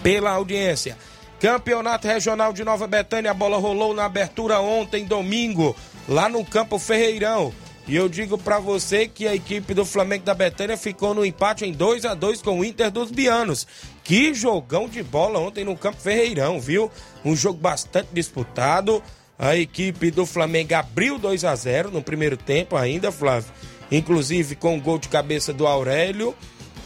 pela 0.00 0.30
audiência. 0.30 0.96
Campeonato 1.40 2.06
Regional 2.06 2.52
de 2.52 2.64
Nova 2.64 2.86
Betânia. 2.86 3.32
A 3.32 3.34
bola 3.34 3.58
rolou 3.58 3.92
na 3.92 4.04
abertura 4.04 4.60
ontem, 4.60 5.04
domingo, 5.04 5.74
lá 6.08 6.28
no 6.28 6.44
Campo 6.44 6.78
Ferreirão. 6.78 7.52
E 7.88 7.96
eu 7.96 8.08
digo 8.08 8.38
para 8.38 8.60
você 8.60 9.08
que 9.08 9.26
a 9.26 9.34
equipe 9.34 9.74
do 9.74 9.84
Flamengo 9.84 10.24
da 10.24 10.34
Betânia 10.34 10.76
ficou 10.76 11.14
no 11.14 11.26
empate 11.26 11.64
em 11.64 11.72
2 11.72 12.04
a 12.04 12.14
2 12.14 12.40
com 12.40 12.60
o 12.60 12.64
Inter 12.64 12.92
dos 12.92 13.10
Bianos. 13.10 13.66
Que 14.04 14.34
jogão 14.34 14.88
de 14.88 15.02
bola 15.02 15.38
ontem 15.38 15.64
no 15.64 15.76
Campo 15.76 16.00
Ferreirão, 16.00 16.60
viu? 16.60 16.90
Um 17.24 17.36
jogo 17.36 17.58
bastante 17.58 18.08
disputado. 18.12 19.02
A 19.38 19.56
equipe 19.56 20.10
do 20.10 20.26
Flamengo 20.26 20.74
abriu 20.74 21.18
2 21.18 21.44
a 21.44 21.54
0 21.54 21.90
no 21.90 22.02
primeiro 22.02 22.36
tempo 22.36 22.76
ainda, 22.76 23.12
Flávio. 23.12 23.52
Inclusive 23.90 24.56
com 24.56 24.76
o 24.76 24.80
gol 24.80 24.98
de 24.98 25.08
cabeça 25.08 25.52
do 25.52 25.66
Aurélio 25.66 26.34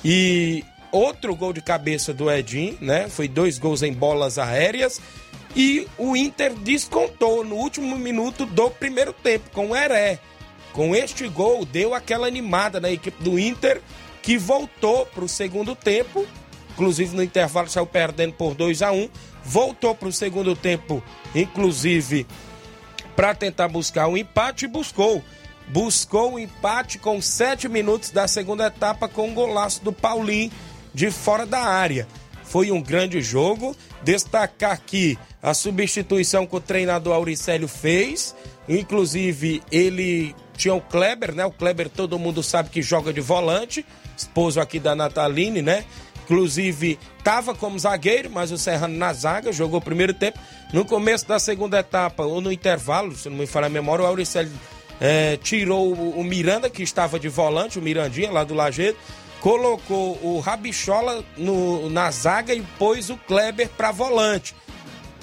e 0.04 0.64
outro 0.92 1.34
gol 1.34 1.52
de 1.52 1.60
cabeça 1.60 2.12
do 2.12 2.30
Edinho, 2.30 2.76
né? 2.80 3.08
Foi 3.08 3.28
dois 3.28 3.58
gols 3.58 3.82
em 3.82 3.92
bolas 3.92 4.38
aéreas. 4.38 5.00
E 5.54 5.86
o 5.96 6.14
Inter 6.14 6.52
descontou 6.54 7.42
no 7.42 7.56
último 7.56 7.96
minuto 7.96 8.44
do 8.44 8.70
primeiro 8.70 9.12
tempo 9.12 9.50
com 9.50 9.68
o 9.68 9.76
Heré. 9.76 10.18
Com 10.72 10.94
este 10.94 11.26
gol, 11.28 11.64
deu 11.64 11.94
aquela 11.94 12.26
animada 12.26 12.78
na 12.78 12.90
equipe 12.90 13.22
do 13.22 13.38
Inter, 13.38 13.80
que 14.22 14.36
voltou 14.36 15.06
para 15.06 15.24
o 15.24 15.28
segundo 15.28 15.74
tempo. 15.74 16.26
Inclusive, 16.76 17.16
no 17.16 17.22
intervalo, 17.22 17.70
saiu 17.70 17.86
perdendo 17.86 18.34
por 18.34 18.54
2 18.54 18.82
a 18.82 18.92
1 18.92 19.08
Voltou 19.42 19.94
para 19.94 20.08
o 20.08 20.12
segundo 20.12 20.56
tempo, 20.56 21.00
inclusive, 21.32 22.26
para 23.14 23.32
tentar 23.32 23.68
buscar 23.68 24.08
um 24.08 24.16
empate 24.16 24.64
e 24.64 24.68
buscou. 24.68 25.22
Buscou 25.68 26.32
o 26.32 26.34
um 26.34 26.38
empate 26.38 26.98
com 26.98 27.22
7 27.22 27.68
minutos 27.68 28.10
da 28.10 28.26
segunda 28.26 28.66
etapa 28.66 29.08
com 29.08 29.28
um 29.28 29.34
golaço 29.34 29.84
do 29.84 29.92
Paulinho 29.92 30.50
de 30.92 31.12
fora 31.12 31.46
da 31.46 31.60
área. 31.60 32.08
Foi 32.42 32.72
um 32.72 32.82
grande 32.82 33.22
jogo. 33.22 33.76
Destacar 34.02 34.72
aqui 34.72 35.16
a 35.40 35.54
substituição 35.54 36.44
que 36.44 36.56
o 36.56 36.60
treinador 36.60 37.14
Auricélio 37.14 37.68
fez. 37.68 38.34
Inclusive, 38.68 39.62
ele 39.70 40.34
tinha 40.56 40.74
o 40.74 40.80
Kleber, 40.80 41.34
né? 41.34 41.46
O 41.46 41.52
Kleber 41.52 41.88
todo 41.88 42.18
mundo 42.18 42.42
sabe 42.42 42.70
que 42.70 42.82
joga 42.82 43.12
de 43.12 43.20
volante, 43.20 43.86
esposo 44.16 44.60
aqui 44.60 44.80
da 44.80 44.94
Nataline, 44.96 45.62
né? 45.62 45.84
Inclusive, 46.26 46.98
estava 47.16 47.54
como 47.54 47.78
zagueiro, 47.78 48.28
mas 48.28 48.50
o 48.50 48.58
Serrano 48.58 48.96
na 48.98 49.12
zaga, 49.12 49.52
jogou 49.52 49.78
o 49.78 49.82
primeiro 49.82 50.12
tempo. 50.12 50.38
No 50.72 50.84
começo 50.84 51.26
da 51.26 51.38
segunda 51.38 51.78
etapa, 51.78 52.24
ou 52.24 52.40
no 52.40 52.50
intervalo, 52.50 53.14
se 53.14 53.30
não 53.30 53.36
me 53.36 53.46
falar 53.46 53.68
a 53.68 53.70
memória, 53.70 54.04
o 54.04 54.08
Auricélio 54.08 54.50
é, 55.00 55.36
tirou 55.36 55.92
o, 55.92 56.24
Miranda, 56.24 56.68
que 56.68 56.82
estava 56.82 57.18
de 57.20 57.28
volante, 57.28 57.78
o 57.78 57.82
Mirandinha, 57.82 58.32
lá 58.32 58.42
do 58.42 58.54
Lajeado, 58.54 58.96
colocou 59.40 60.18
o 60.20 60.40
Rabichola 60.40 61.24
no, 61.36 61.88
na 61.90 62.10
zaga 62.10 62.52
e 62.52 62.60
pôs 62.76 63.08
o 63.08 63.16
Kleber 63.16 63.68
para 63.68 63.92
volante. 63.92 64.52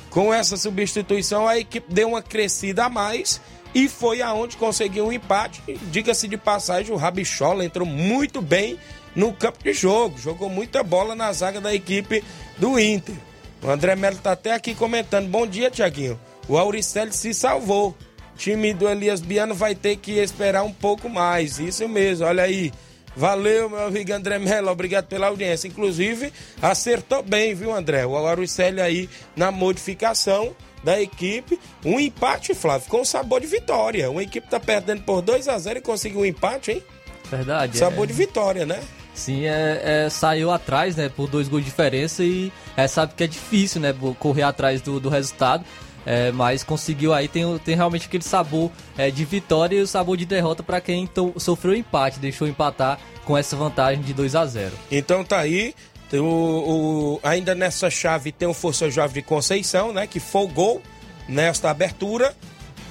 Com 0.09 0.33
essa 0.33 0.55
substituição, 0.55 1.45
a 1.45 1.57
equipe 1.57 1.93
deu 1.93 2.09
uma 2.09 2.21
crescida 2.21 2.85
a 2.85 2.89
mais 2.89 3.41
e 3.75 3.89
foi 3.89 4.21
aonde 4.21 4.55
conseguiu 4.55 5.07
um 5.07 5.11
empate. 5.11 5.61
Diga-se 5.91 6.29
de 6.29 6.37
passagem, 6.37 6.93
o 6.93 6.97
Rabichola 6.97 7.65
entrou 7.65 7.85
muito 7.85 8.41
bem 8.41 8.79
no 9.15 9.33
campo 9.33 9.63
de 9.63 9.73
jogo, 9.73 10.17
jogou 10.17 10.49
muita 10.49 10.83
bola 10.83 11.15
na 11.15 11.31
zaga 11.31 11.61
da 11.61 11.73
equipe 11.73 12.23
do 12.57 12.79
Inter. 12.79 13.15
O 13.61 13.69
André 13.69 13.95
Melo 13.95 14.17
tá 14.17 14.33
até 14.33 14.53
aqui 14.53 14.75
comentando. 14.75 15.29
Bom 15.29 15.47
dia, 15.47 15.71
Tiaguinho. 15.71 16.19
O 16.47 16.57
Auricelli 16.57 17.13
se 17.13 17.33
salvou. 17.33 17.95
O 18.33 18.37
time 18.37 18.73
do 18.73 18.89
Elias 18.89 19.21
Biano 19.21 19.53
vai 19.53 19.73
ter 19.75 19.95
que 19.95 20.13
esperar 20.13 20.63
um 20.63 20.73
pouco 20.73 21.07
mais. 21.07 21.59
Isso 21.59 21.87
mesmo, 21.87 22.25
olha 22.25 22.43
aí. 22.43 22.73
Valeu, 23.15 23.69
meu 23.69 23.85
amigo 23.85 24.11
André 24.11 24.39
Mello, 24.39 24.71
obrigado 24.71 25.05
pela 25.05 25.27
audiência. 25.27 25.67
Inclusive, 25.67 26.33
acertou 26.61 27.21
bem, 27.21 27.53
viu, 27.53 27.73
André? 27.73 28.05
O 28.05 28.17
Auricelli 28.17 28.81
aí 28.81 29.09
na 29.35 29.51
modificação 29.51 30.55
da 30.83 30.99
equipe. 30.99 31.59
Um 31.85 31.99
empate, 31.99 32.53
Flávio, 32.53 32.89
com 32.89 33.05
sabor 33.05 33.39
de 33.39 33.47
vitória. 33.47 34.09
Uma 34.09 34.23
equipe 34.23 34.49
tá 34.49 34.59
perdendo 34.59 35.03
por 35.03 35.21
2 35.21 35.47
a 35.47 35.57
0 35.57 35.79
e 35.79 35.81
conseguiu 35.81 36.21
um 36.21 36.25
empate, 36.25 36.71
hein? 36.71 36.83
Verdade. 37.29 37.77
Sabor 37.77 38.05
é... 38.05 38.07
de 38.07 38.13
vitória, 38.13 38.65
né? 38.65 38.81
Sim, 39.13 39.45
é, 39.45 40.05
é, 40.05 40.09
saiu 40.09 40.51
atrás, 40.51 40.95
né, 40.95 41.07
por 41.07 41.29
dois 41.29 41.47
gols 41.47 41.63
de 41.63 41.69
diferença 41.69 42.23
e 42.23 42.51
é, 42.75 42.87
sabe 42.87 43.13
que 43.15 43.23
é 43.23 43.27
difícil, 43.27 43.79
né, 43.79 43.93
correr 44.19 44.43
atrás 44.43 44.81
do, 44.81 44.99
do 44.99 45.09
resultado. 45.09 45.63
É, 46.05 46.33
mas 46.33 46.63
conseguiu 46.63 47.13
aí, 47.13 47.29
tem, 47.29 47.57
tem 47.59 47.75
realmente 47.75 48.07
aquele 48.07 48.25
sabor 48.25 48.69
é, 48.97 49.09
de 49.09 49.23
vitória 49.23 49.77
e 49.77 49.81
o 49.81 49.87
sabor 49.87 50.17
de 50.17 50.25
derrota 50.25 50.61
para 50.61 50.81
quem 50.81 51.09
sofreu 51.37 51.73
empate, 51.73 52.19
deixou 52.19 52.45
empatar 52.45 52.99
com 53.23 53.37
essa 53.37 53.55
vantagem 53.55 54.03
de 54.03 54.13
2 54.13 54.35
a 54.35 54.45
0 54.45 54.73
Então 54.91 55.23
tá 55.23 55.39
aí, 55.39 55.73
o, 56.11 56.17
o, 56.17 57.19
ainda 57.23 57.55
nessa 57.55 57.89
chave 57.89 58.33
tem 58.33 58.47
o 58.47 58.53
Força 58.53 58.89
Jovem 58.89 59.13
de 59.13 59.21
Conceição, 59.21 59.93
né, 59.93 60.05
que 60.05 60.19
folgou 60.19 60.81
nesta 61.27 61.69
abertura. 61.69 62.35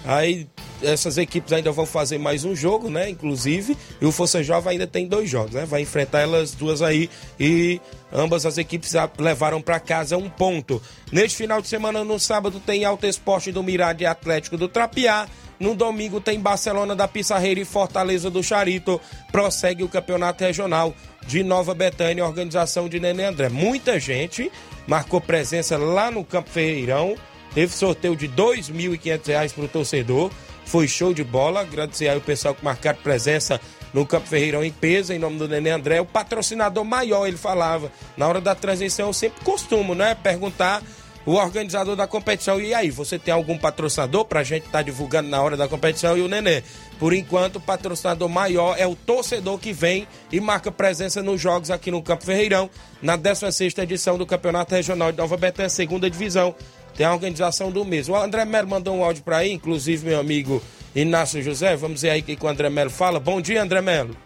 Aí 0.05 0.49
essas 0.83 1.17
equipes 1.17 1.53
ainda 1.53 1.71
vão 1.71 1.87
fazer 1.87 2.19
mais 2.19 2.45
um 2.45 2.57
jogo, 2.57 2.91
né? 2.91 3.09
Inclusive, 3.09 3.77
e 4.01 4.05
o 4.05 4.11
Força 4.11 4.43
Jovem 4.43 4.73
ainda 4.73 4.87
tem 4.87 5.07
dois 5.07 5.31
jogos, 5.31 5.53
né? 5.53 5.65
Vai 5.65 5.83
enfrentar 5.83 6.21
elas 6.21 6.53
duas 6.53 6.83
aí 6.83 7.09
e 7.39 7.81
ambas 8.13 8.45
as 8.45 8.59
equipes 8.59 8.93
levaram 9.19 9.63
para 9.63 9.79
casa 9.79 10.17
um 10.17 10.29
ponto. 10.29 10.83
Neste 11.13 11.37
final 11.37 11.63
de 11.63 11.69
semana, 11.69 12.05
no 12.05 12.19
sábado, 12.19 12.61
tem 12.61 12.85
Alto 12.85 13.07
Esporte 13.07 13.53
do 13.53 13.63
Mirade 13.63 14.05
Atlético 14.05 14.57
do 14.57 14.69
Trapiá. 14.69 15.29
No 15.61 15.77
domingo 15.77 16.21
tem 16.21 16.41
Barcelona 16.41 16.97
da 16.97 17.07
Pissarreira 17.07 17.61
e 17.61 17.65
Fortaleza 17.65 18.29
do 18.29 18.43
Charito. 18.43 19.01
Prossegue 19.31 19.85
o 19.85 19.89
campeonato 19.89 20.43
regional 20.43 20.93
de 21.25 21.45
Nova 21.45 21.73
Betânia, 21.73 22.27
organização 22.27 22.89
de 22.89 22.99
Nenê 22.99 23.25
André. 23.25 23.49
Muita 23.49 24.01
gente 24.01 24.51
marcou 24.89 25.21
presença 25.21 25.79
lá 25.79 26.11
no 26.11 26.25
Campo 26.25 26.51
Ferreirão. 26.51 27.15
Teve 27.55 27.73
sorteio 27.73 28.17
de 28.17 28.27
R$ 28.27 28.33
2.500 28.37 29.53
para 29.53 29.65
o 29.65 29.69
torcedor. 29.69 30.31
Foi 30.65 30.89
show 30.89 31.13
de 31.13 31.23
bola. 31.23 31.61
Agradecer 31.61 32.09
aí 32.09 32.17
o 32.17 32.21
pessoal 32.21 32.55
que 32.55 32.65
marcaram 32.65 32.99
presença 33.03 33.61
no 33.93 34.07
Campo 34.07 34.27
Ferreirão 34.27 34.65
em 34.65 34.73
peso, 34.73 35.13
em 35.13 35.19
nome 35.19 35.39
do 35.39 35.47
Nenê 35.47 35.71
André. 35.71 36.01
O 36.01 36.07
patrocinador 36.07 36.85
maior, 36.85 37.27
ele 37.27 37.37
falava. 37.37 37.93
Na 38.17 38.27
hora 38.27 38.41
da 38.41 38.55
transição, 38.55 39.09
eu 39.09 39.13
sempre 39.13 39.45
costumo, 39.45 39.95
né? 39.95 40.15
Perguntar 40.15 40.83
o 41.27 41.35
organizador 41.35 41.95
da 41.95 42.07
competição. 42.07 42.59
E 42.59 42.73
aí, 42.73 42.91
você 42.91 43.19
tem 43.19 43.35
algum 43.35 43.59
patrocinador 43.59 44.25
pra 44.25 44.43
gente 44.43 44.67
estar 44.67 44.79
tá 44.79 44.83
divulgando 44.83 45.29
na 45.29 45.43
hora 45.43 45.57
da 45.57 45.69
competição? 45.69 46.17
E 46.17 46.23
o 46.23 46.29
Nenê. 46.29 46.63
Por 46.99 47.13
enquanto, 47.13 47.57
o 47.57 47.61
patrocinador 47.61 48.29
maior 48.29 48.77
é 48.79 48.87
o 48.87 48.97
torcedor 48.97 49.59
que 49.59 49.73
vem 49.73 50.09
e 50.31 50.41
marca 50.41 50.73
presença 50.73 51.23
nos 51.23 51.41
jogos 51.41 51.71
aqui 51.71 51.91
no 51.91 52.03
Campo 52.03 52.25
Ferreirão, 52.25 52.71
na 53.03 53.17
16 53.17 53.77
edição 53.79 54.17
do 54.17 54.25
Campeonato 54.25 54.75
Regional 54.75 55.13
de 55.13 55.19
Nova 55.19 55.37
Betânia, 55.37 55.69
segunda 55.69 56.09
divisão 56.09 56.55
tem 56.95 57.07
a 57.07 57.12
organização 57.12 57.70
do 57.70 57.84
mesmo. 57.84 58.14
O 58.14 58.18
André 58.18 58.45
Melo 58.45 58.68
mandou 58.68 58.95
um 58.95 59.05
áudio 59.05 59.22
para 59.22 59.38
aí, 59.38 59.53
inclusive 59.53 60.07
meu 60.07 60.20
amigo 60.20 60.62
Inácio 60.95 61.43
José. 61.43 61.74
Vamos 61.76 62.03
ver 62.03 62.11
aí 62.11 62.20
o 62.20 62.24
que 62.24 62.38
o 62.40 62.49
André 62.49 62.68
Melo 62.68 62.90
fala. 62.90 63.18
Bom 63.18 63.40
dia, 63.40 63.62
André 63.62 63.80
Melo. 63.80 64.16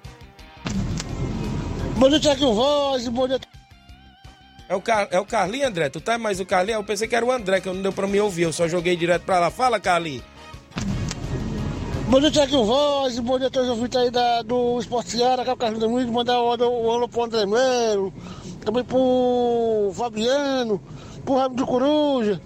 Bom 1.96 2.08
dia, 2.08 2.20
Tiago 2.20 2.52
Voz. 2.52 3.08
Bom 3.08 3.26
dia. 3.26 3.40
É 4.68 4.74
o, 4.74 4.80
Car... 4.80 5.08
é 5.12 5.20
o 5.20 5.24
Carlinho, 5.24 5.66
André? 5.66 5.88
Tu 5.88 6.00
tá 6.00 6.18
mais 6.18 6.40
o 6.40 6.44
Carlinho? 6.44 6.78
Eu 6.78 6.84
pensei 6.84 7.06
que 7.06 7.14
era 7.14 7.24
o 7.24 7.30
André, 7.30 7.60
que 7.60 7.68
não 7.68 7.80
deu 7.80 7.92
pra 7.92 8.06
me 8.06 8.20
ouvir. 8.20 8.42
Eu 8.42 8.52
só 8.52 8.66
joguei 8.66 8.96
direto 8.96 9.22
pra 9.22 9.38
lá. 9.38 9.50
Fala, 9.50 9.78
Carlinho. 9.78 10.22
Bom 12.08 12.20
dia, 12.20 12.30
Tiago 12.30 12.64
Voz. 12.64 13.18
Bom 13.20 13.38
dia 13.38 13.46
a 13.46 13.50
todos 13.50 13.68
os 13.68 13.76
ouvintes 13.76 13.98
aí 13.98 14.10
da, 14.10 14.42
do 14.42 14.78
Esporte 14.80 15.12
Seara. 15.12 15.42
Aqui 15.42 15.50
é 15.50 15.54
o 15.54 15.56
Carlinho 15.56 15.88
Muito. 15.88 16.12
Mandar 16.12 16.40
o 16.42 16.50
alô 16.50 17.08
pro 17.08 17.24
André 17.24 17.46
Melo. 17.46 18.12
Também 18.64 18.82
pro 18.82 19.92
Fabiano. 19.94 20.80
Pro 21.24 21.36
Rabo 21.36 21.54
de 21.54 21.64
Coruja. 21.64 22.40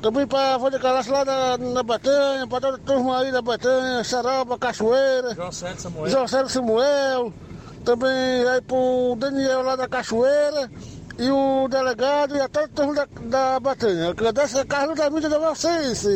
Também 0.00 0.26
para 0.26 0.58
fazer 0.58 0.80
Calaço 0.80 1.12
lá 1.12 1.24
na, 1.24 1.58
na 1.58 1.82
Batanha, 1.82 2.46
para 2.46 2.60
toda 2.60 2.76
a 2.76 2.80
turma 2.80 3.20
aí 3.20 3.30
da 3.30 3.42
Batanha, 3.42 4.02
Saraba, 4.02 4.58
Cachoeira. 4.58 5.34
João 5.34 5.52
Célio 5.52 5.80
Samuel. 5.80 6.08
João 6.08 6.28
Célio 6.28 6.48
Samuel. 6.48 7.32
Também 7.84 8.48
aí 8.48 8.60
pro 8.62 9.14
Daniel 9.18 9.62
lá 9.62 9.76
da 9.76 9.86
Cachoeira. 9.86 10.70
E 11.18 11.30
o 11.30 11.68
delegado 11.68 12.34
e 12.34 12.40
a 12.40 12.48
toda 12.48 12.64
a 12.64 12.68
turma 12.68 12.94
da, 12.94 13.06
da 13.24 13.60
Batanha. 13.60 14.10
Agradeço 14.10 14.58
a 14.58 14.64
Carlos 14.64 14.96
da 14.96 15.10
mídia 15.10 15.28
de 15.28 15.38
vocês. 15.38 16.06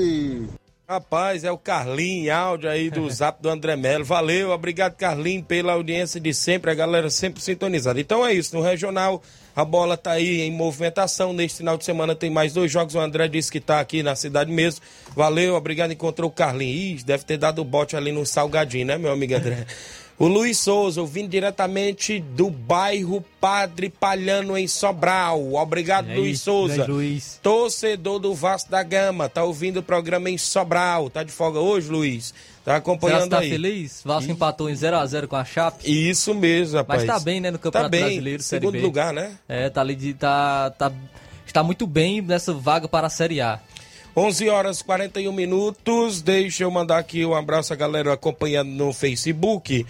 Rapaz, 0.89 1.45
é 1.45 1.51
o 1.51 1.59
Carlinho, 1.59 2.35
áudio 2.35 2.71
aí 2.71 2.91
do 2.91 3.09
zap 3.13 3.43
do 3.43 3.51
André 3.51 3.77
Melo. 3.77 4.05
Valeu, 4.05 4.51
obrigado 4.51 4.95
Carlinho 4.95 5.45
pela 5.45 5.75
audiência 5.75 6.19
de 6.19 6.33
sempre, 6.33 6.71
a 6.71 6.75
galera 6.75 7.11
sempre 7.11 7.43
sintonizada. 7.43 8.01
Então 8.01 8.25
é 8.25 8.33
isso, 8.33 8.57
no 8.57 8.63
Regional 8.63 9.23
a 9.55 9.65
bola 9.65 9.97
tá 9.97 10.13
aí 10.13 10.41
em 10.41 10.51
movimentação. 10.51 11.33
Neste 11.33 11.59
final 11.59 11.77
de 11.77 11.85
semana 11.85 12.15
tem 12.15 12.31
mais 12.31 12.53
dois 12.53 12.71
jogos. 12.71 12.95
O 12.95 13.01
André 13.01 13.29
disse 13.29 13.53
que 13.53 13.61
tá 13.61 13.81
aqui 13.81 14.03
na 14.03 14.17
cidade 14.17 14.51
mesmo. 14.51 14.81
Valeu, 15.15 15.55
obrigado, 15.55 15.93
encontrou 15.93 16.29
o 16.29 16.33
Carlinho. 16.33 16.75
Ih, 16.75 17.03
deve 17.05 17.25
ter 17.25 17.39
dado 17.39 17.61
o 17.61 17.65
bote 17.65 17.97
ali 17.97 18.11
no 18.11 18.27
Salgadinho, 18.27 18.87
né, 18.87 18.99
meu 18.99 19.13
amigo 19.13 19.35
André? 19.35 19.67
O 20.17 20.29
Luiz 20.29 20.59
Souza, 20.59 21.01
ouvindo 21.01 21.29
diretamente 21.29 22.21
do 22.21 22.49
bairro 22.49 23.25
Padre 23.41 23.89
Palhano, 23.89 24.57
em 24.57 24.69
Sobral. 24.69 25.55
Obrigado, 25.55 26.07
Luiz 26.15 26.41
Souza. 26.41 26.87
Luiz. 26.87 27.41
Torcedor 27.43 28.21
do 28.21 28.33
Vasco 28.33 28.71
da 28.71 28.81
Gama. 28.85 29.29
Tá 29.29 29.43
ouvindo 29.43 29.79
o 29.79 29.83
programa 29.83 30.31
em 30.31 30.39
Sobral. 30.39 31.11
Tá 31.11 31.25
de 31.25 31.33
folga 31.33 31.59
hoje, 31.59 31.91
Luiz? 31.91 32.33
Tá 32.65 32.77
acompanhando 32.77 33.29
tá 33.29 33.41
aí. 33.41 33.51
feliz? 33.51 34.01
Vasco 34.03 34.31
e... 34.31 34.33
empatou 34.33 34.71
em 34.71 34.73
0x0 34.73 35.27
com 35.27 35.37
a 35.37 35.45
Chape. 35.45 35.85
Isso 35.85 36.35
mesmo, 36.35 36.79
rapaz. 36.79 37.05
Mas 37.05 37.19
tá 37.19 37.23
bem, 37.23 37.39
né, 37.39 37.51
no 37.51 37.59
Campeonato 37.59 37.91
tá 37.91 37.97
bem. 37.97 38.05
Brasileiro, 38.05 38.43
Segundo 38.43 38.81
lugar, 38.81 39.13
né? 39.13 39.37
É, 39.47 39.69
tá 39.69 39.83
ali 39.83 39.95
de, 39.95 40.15
tá, 40.15 40.71
tá, 40.71 40.91
está 41.47 41.63
muito 41.63 41.87
bem 41.87 42.23
nessa 42.23 42.55
vaga 42.55 42.89
para 42.89 43.07
a 43.07 43.11
Série 43.11 43.41
A. 43.43 43.61
11 44.17 44.49
horas 44.49 44.81
41 44.81 45.31
minutos. 45.31 46.23
Deixa 46.23 46.65
eu 46.65 46.71
mandar 46.71 46.99
aqui 46.99 47.27
um 47.27 47.35
abraço 47.35 47.73
à 47.73 47.77
galera 47.77 48.15
acompanhando 48.15 48.71
no 48.71 48.93
Facebook. 48.95 49.85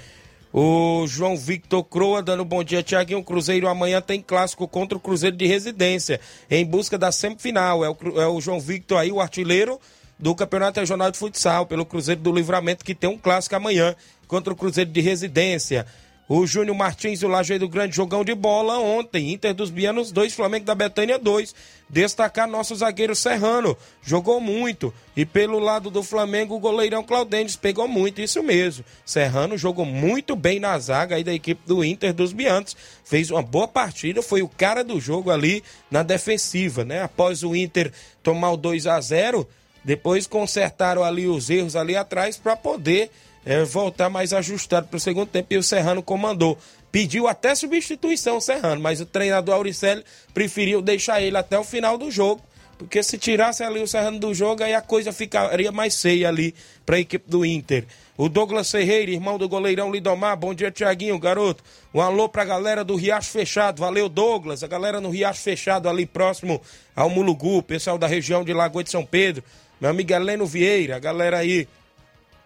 O 0.53 1.05
João 1.07 1.37
Victor 1.37 1.85
Croa 1.85 2.23
dando 2.23 2.45
bom 2.45 2.65
dia, 2.65 2.83
Tiaguinho. 2.83 3.23
Cruzeiro 3.23 3.69
amanhã 3.69 4.01
tem 4.01 4.21
clássico 4.21 4.67
contra 4.67 4.97
o 4.97 5.01
Cruzeiro 5.01 5.37
de 5.37 5.47
Residência, 5.47 6.21
em 6.51 6.65
busca 6.65 6.97
da 6.97 7.13
semifinal. 7.13 7.85
É 7.85 7.91
o, 7.91 7.97
é 8.21 8.27
o 8.27 8.41
João 8.41 8.59
Victor 8.59 8.99
aí, 8.99 9.13
o 9.13 9.21
artilheiro 9.21 9.79
do 10.19 10.35
Campeonato 10.35 10.81
Regional 10.81 11.11
de 11.11 11.19
Futsal, 11.19 11.67
pelo 11.67 11.85
Cruzeiro 11.85 12.21
do 12.21 12.33
Livramento, 12.33 12.85
que 12.85 12.95
tem 12.95 13.11
um 13.11 13.19
clássico 13.19 13.57
amanhã 13.57 13.95
contra 14.27 14.53
o 14.53 14.57
Cruzeiro 14.57 14.91
de 14.91 15.01
Residência. 15.01 15.87
O 16.27 16.47
Júnior 16.47 16.75
Martins 16.75 17.21
e 17.21 17.27
o 17.27 17.29
Lajeiro 17.29 17.69
Grande 17.69 17.95
jogão 17.95 18.25
de 18.25 18.35
bola 18.35 18.79
ontem. 18.79 19.31
Inter 19.31 19.53
dos 19.53 19.69
Bianos 19.69 20.11
2, 20.11 20.33
Flamengo 20.33 20.65
da 20.65 20.75
Betânia 20.75 21.19
2. 21.19 21.55
Destacar 21.91 22.49
nosso 22.49 22.75
zagueiro 22.75 23.15
Serrano. 23.15 23.77
Jogou 24.03 24.41
muito. 24.41 24.93
E 25.15 25.27
pelo 25.27 25.59
lado 25.59 25.91
do 25.91 26.03
Flamengo, 26.03 26.55
o 26.55 26.59
goleirão 26.59 27.05
Claudentes 27.05 27.57
pegou 27.57 27.87
muito. 27.87 28.23
Isso 28.23 28.43
mesmo. 28.43 28.83
Serrano 29.05 29.59
jogou 29.59 29.85
muito 29.85 30.35
bem 30.35 30.59
na 30.59 30.79
zaga 30.79 31.17
aí 31.17 31.23
da 31.23 31.35
equipe 31.35 31.61
do 31.67 31.85
Inter 31.85 32.15
dos 32.15 32.33
Bianos. 32.33 32.75
Fez 33.05 33.31
uma 33.31 33.43
boa 33.43 33.69
partida. 33.69 34.23
Foi 34.23 34.41
o 34.41 34.49
cara 34.49 34.83
do 34.83 34.99
jogo 34.99 35.31
ali 35.31 35.63
na 35.91 36.03
defensiva, 36.03 36.87
né? 36.87 37.03
Após 37.03 37.43
o 37.43 37.55
Inter 37.55 37.93
tomar 38.23 38.53
o 38.53 38.57
2 38.57 38.87
a 38.87 38.99
0 38.99 39.47
depois 39.85 40.27
consertaram 40.27 41.05
ali 41.05 41.27
os 41.27 41.51
erros 41.51 41.77
ali 41.77 41.97
atrás 41.97 42.37
para 42.37 42.57
poder 42.57 43.11
é, 43.45 43.63
voltar 43.63 44.09
mais 44.09 44.33
ajustado 44.33 44.89
para 44.89 44.97
o 44.97 45.01
segundo 45.01 45.29
tempo 45.29 45.53
e 45.53 45.59
o 45.59 45.63
Serrano 45.63 46.03
comandou. 46.03 46.59
Pediu 46.91 47.27
até 47.27 47.55
substituição 47.55 48.37
o 48.37 48.41
Serrano, 48.41 48.81
mas 48.81 49.01
o 49.01 49.07
treinador 49.07 49.57
Auricelli 49.57 50.05
preferiu 50.33 50.81
deixar 50.81 51.21
ele 51.21 51.37
até 51.37 51.59
o 51.59 51.65
final 51.65 51.99
do 51.99 52.11
jogo, 52.11 52.41
porque 52.79 53.03
se 53.03 53.19
tirasse 53.19 53.63
ali 53.63 53.83
o 53.83 53.87
Serrano 53.87 54.19
do 54.19 54.33
jogo, 54.33 54.63
aí 54.63 54.75
a 54.75 54.81
coisa 54.81 55.13
ficaria 55.13 55.73
mais 55.73 56.01
feia 56.01 56.29
ali 56.29 56.55
para 56.87 56.97
a 56.97 57.01
equipe 57.01 57.29
do 57.29 57.45
Inter. 57.45 57.85
O 58.17 58.29
Douglas 58.29 58.71
Ferreira, 58.71 59.11
irmão 59.11 59.37
do 59.37 59.49
goleirão 59.49 59.91
Lidomar, 59.91 60.37
bom 60.37 60.55
dia 60.55 60.71
Tiaguinho, 60.71 61.19
garoto. 61.19 61.65
Um 61.93 62.01
alô 62.01 62.29
para 62.29 62.43
a 62.43 62.45
galera 62.47 62.85
do 62.85 62.95
Riacho 62.95 63.31
Fechado, 63.31 63.81
valeu 63.81 64.09
Douglas, 64.09 64.63
a 64.63 64.69
galera 64.69 65.01
no 65.01 65.11
Riacho 65.11 65.41
Fechado 65.41 65.89
ali 65.89 66.07
próximo 66.07 66.63
ao 66.95 67.11
Mulugu, 67.11 67.61
pessoal 67.61 67.99
da 67.99 68.07
região 68.07 68.45
de 68.45 68.53
Lagoa 68.53 68.85
de 68.85 68.91
São 68.91 69.05
Pedro, 69.05 69.43
meu 69.85 69.91
amigo 69.91 70.15
Heleno 70.15 70.47
Vieira, 70.47 70.97
a 70.97 70.99
galera 70.99 71.37
aí 71.37 71.69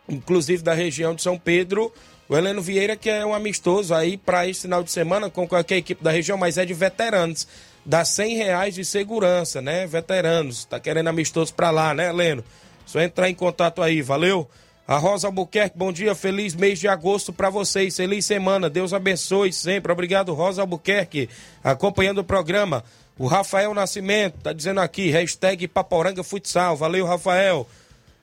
inclusive 0.09 0.61
da 0.61 0.75
região 0.75 1.15
de 1.15 1.23
São 1.23 1.39
Pedro. 1.39 1.95
O 2.29 2.37
Heleno 2.37 2.61
Vieira, 2.61 2.97
que 2.97 3.09
é 3.09 3.25
um 3.25 3.33
amistoso 3.33 3.95
aí 3.95 4.17
para 4.17 4.49
esse 4.49 4.63
final 4.63 4.83
de 4.83 4.91
semana 4.91 5.31
com 5.31 5.47
qualquer 5.47 5.77
equipe 5.77 6.03
da 6.03 6.11
região, 6.11 6.37
mas 6.37 6.59
é 6.59 6.65
de 6.65 6.75
veteranos. 6.75 7.47
Dá 7.87 8.05
100 8.05 8.37
reais 8.39 8.75
de 8.75 8.85
segurança, 8.85 9.63
né? 9.63 9.87
Veteranos. 9.87 10.65
Tá 10.65 10.81
querendo 10.81 11.07
amistoso 11.07 11.55
para 11.55 11.71
lá, 11.71 11.95
né, 11.95 12.09
Heleno? 12.09 12.43
Só 12.85 13.01
entrar 13.01 13.31
em 13.31 13.35
contato 13.37 13.85
aí, 13.85 14.03
valeu? 14.03 14.51
A 14.85 14.97
Rosa 14.97 15.29
Albuquerque, 15.29 15.79
bom 15.79 15.93
dia, 15.93 16.17
feliz 16.17 16.57
mês 16.57 16.81
de 16.81 16.89
agosto 16.89 17.33
para 17.33 17.51
vocês, 17.51 17.95
feliz 17.95 18.25
semana, 18.25 18.69
Deus 18.69 18.93
abençoe 18.93 19.53
sempre. 19.53 19.93
Obrigado, 19.93 20.35
Rosa 20.35 20.63
Albuquerque, 20.63 21.29
acompanhando 21.63 22.19
o 22.19 22.25
programa. 22.25 22.83
O 23.19 23.27
Rafael 23.27 23.75
Nascimento 23.75 24.39
tá 24.45 24.53
dizendo 24.53 24.81
aqui, 24.81 25.11
hashtag 25.11 25.67
Paporanga 25.67 26.23
Futsal, 26.23 26.77
valeu, 26.77 27.05
Rafael. 27.05 27.69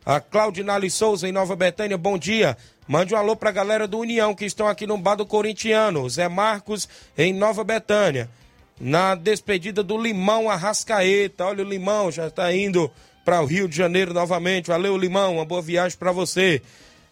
A 0.06 0.22
Claudinale 0.22 0.90
Souza, 0.90 1.28
em 1.28 1.34
Nova 1.34 1.54
Betânia, 1.54 1.98
bom 1.98 2.18
dia. 2.18 2.56
Mande 2.88 3.14
um 3.14 3.18
alô 3.18 3.36
pra 3.36 3.52
galera 3.52 3.88
do 3.88 4.00
União 4.00 4.34
que 4.34 4.46
estão 4.46 4.68
aqui 4.68 4.88
no 4.88 4.98
bar 4.98 5.16
do 5.16 5.26
Corintiano. 5.26 6.10
Zé 6.10 6.30
Marcos, 6.30 6.88
em 7.18 7.34
Nova 7.34 7.64
Betânia. 7.64 8.30
Na 8.80 9.16
despedida 9.16 9.84
do 9.84 9.98
Limão 9.98 10.50
Arrascaeta. 10.50 11.46
Olha, 11.46 11.64
o 11.64 11.68
Limão 11.68 12.10
já 12.10 12.28
está 12.28 12.54
indo 12.54 12.90
para 13.26 13.42
o 13.42 13.46
Rio 13.46 13.68
de 13.68 13.76
Janeiro 13.76 14.14
novamente. 14.14 14.68
Valeu, 14.68 14.96
Limão. 14.96 15.36
Uma 15.36 15.46
boa 15.46 15.62
viagem 15.62 15.98
para 15.98 16.12
você. 16.12 16.62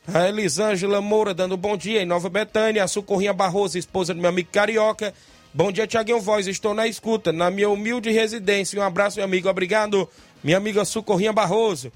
A 0.08 0.28
Elisângela 0.30 1.02
Moura 1.02 1.34
dando 1.34 1.58
bom 1.58 1.76
dia 1.76 2.02
em 2.02 2.06
Nova 2.06 2.30
Betânia. 2.30 2.84
A 2.84 2.88
Socorrinha 2.88 3.34
Barroso, 3.34 3.78
esposa 3.78 4.14
do 4.14 4.22
meu 4.22 4.30
amigo 4.30 4.50
Carioca. 4.52 5.14
Bom 5.56 5.72
dia, 5.72 5.86
Tiaguinho 5.86 6.20
Voz. 6.20 6.48
Estou 6.48 6.74
na 6.74 6.88
escuta, 6.88 7.32
na 7.32 7.52
minha 7.52 7.70
humilde 7.70 8.10
residência. 8.10 8.80
Um 8.80 8.84
abraço, 8.84 9.18
meu 9.18 9.26
amigo. 9.26 9.48
Obrigado, 9.48 10.10
minha 10.44 10.58
amiga 10.58 10.84
Socorrinha 10.84 11.32
Barroso. 11.32 11.92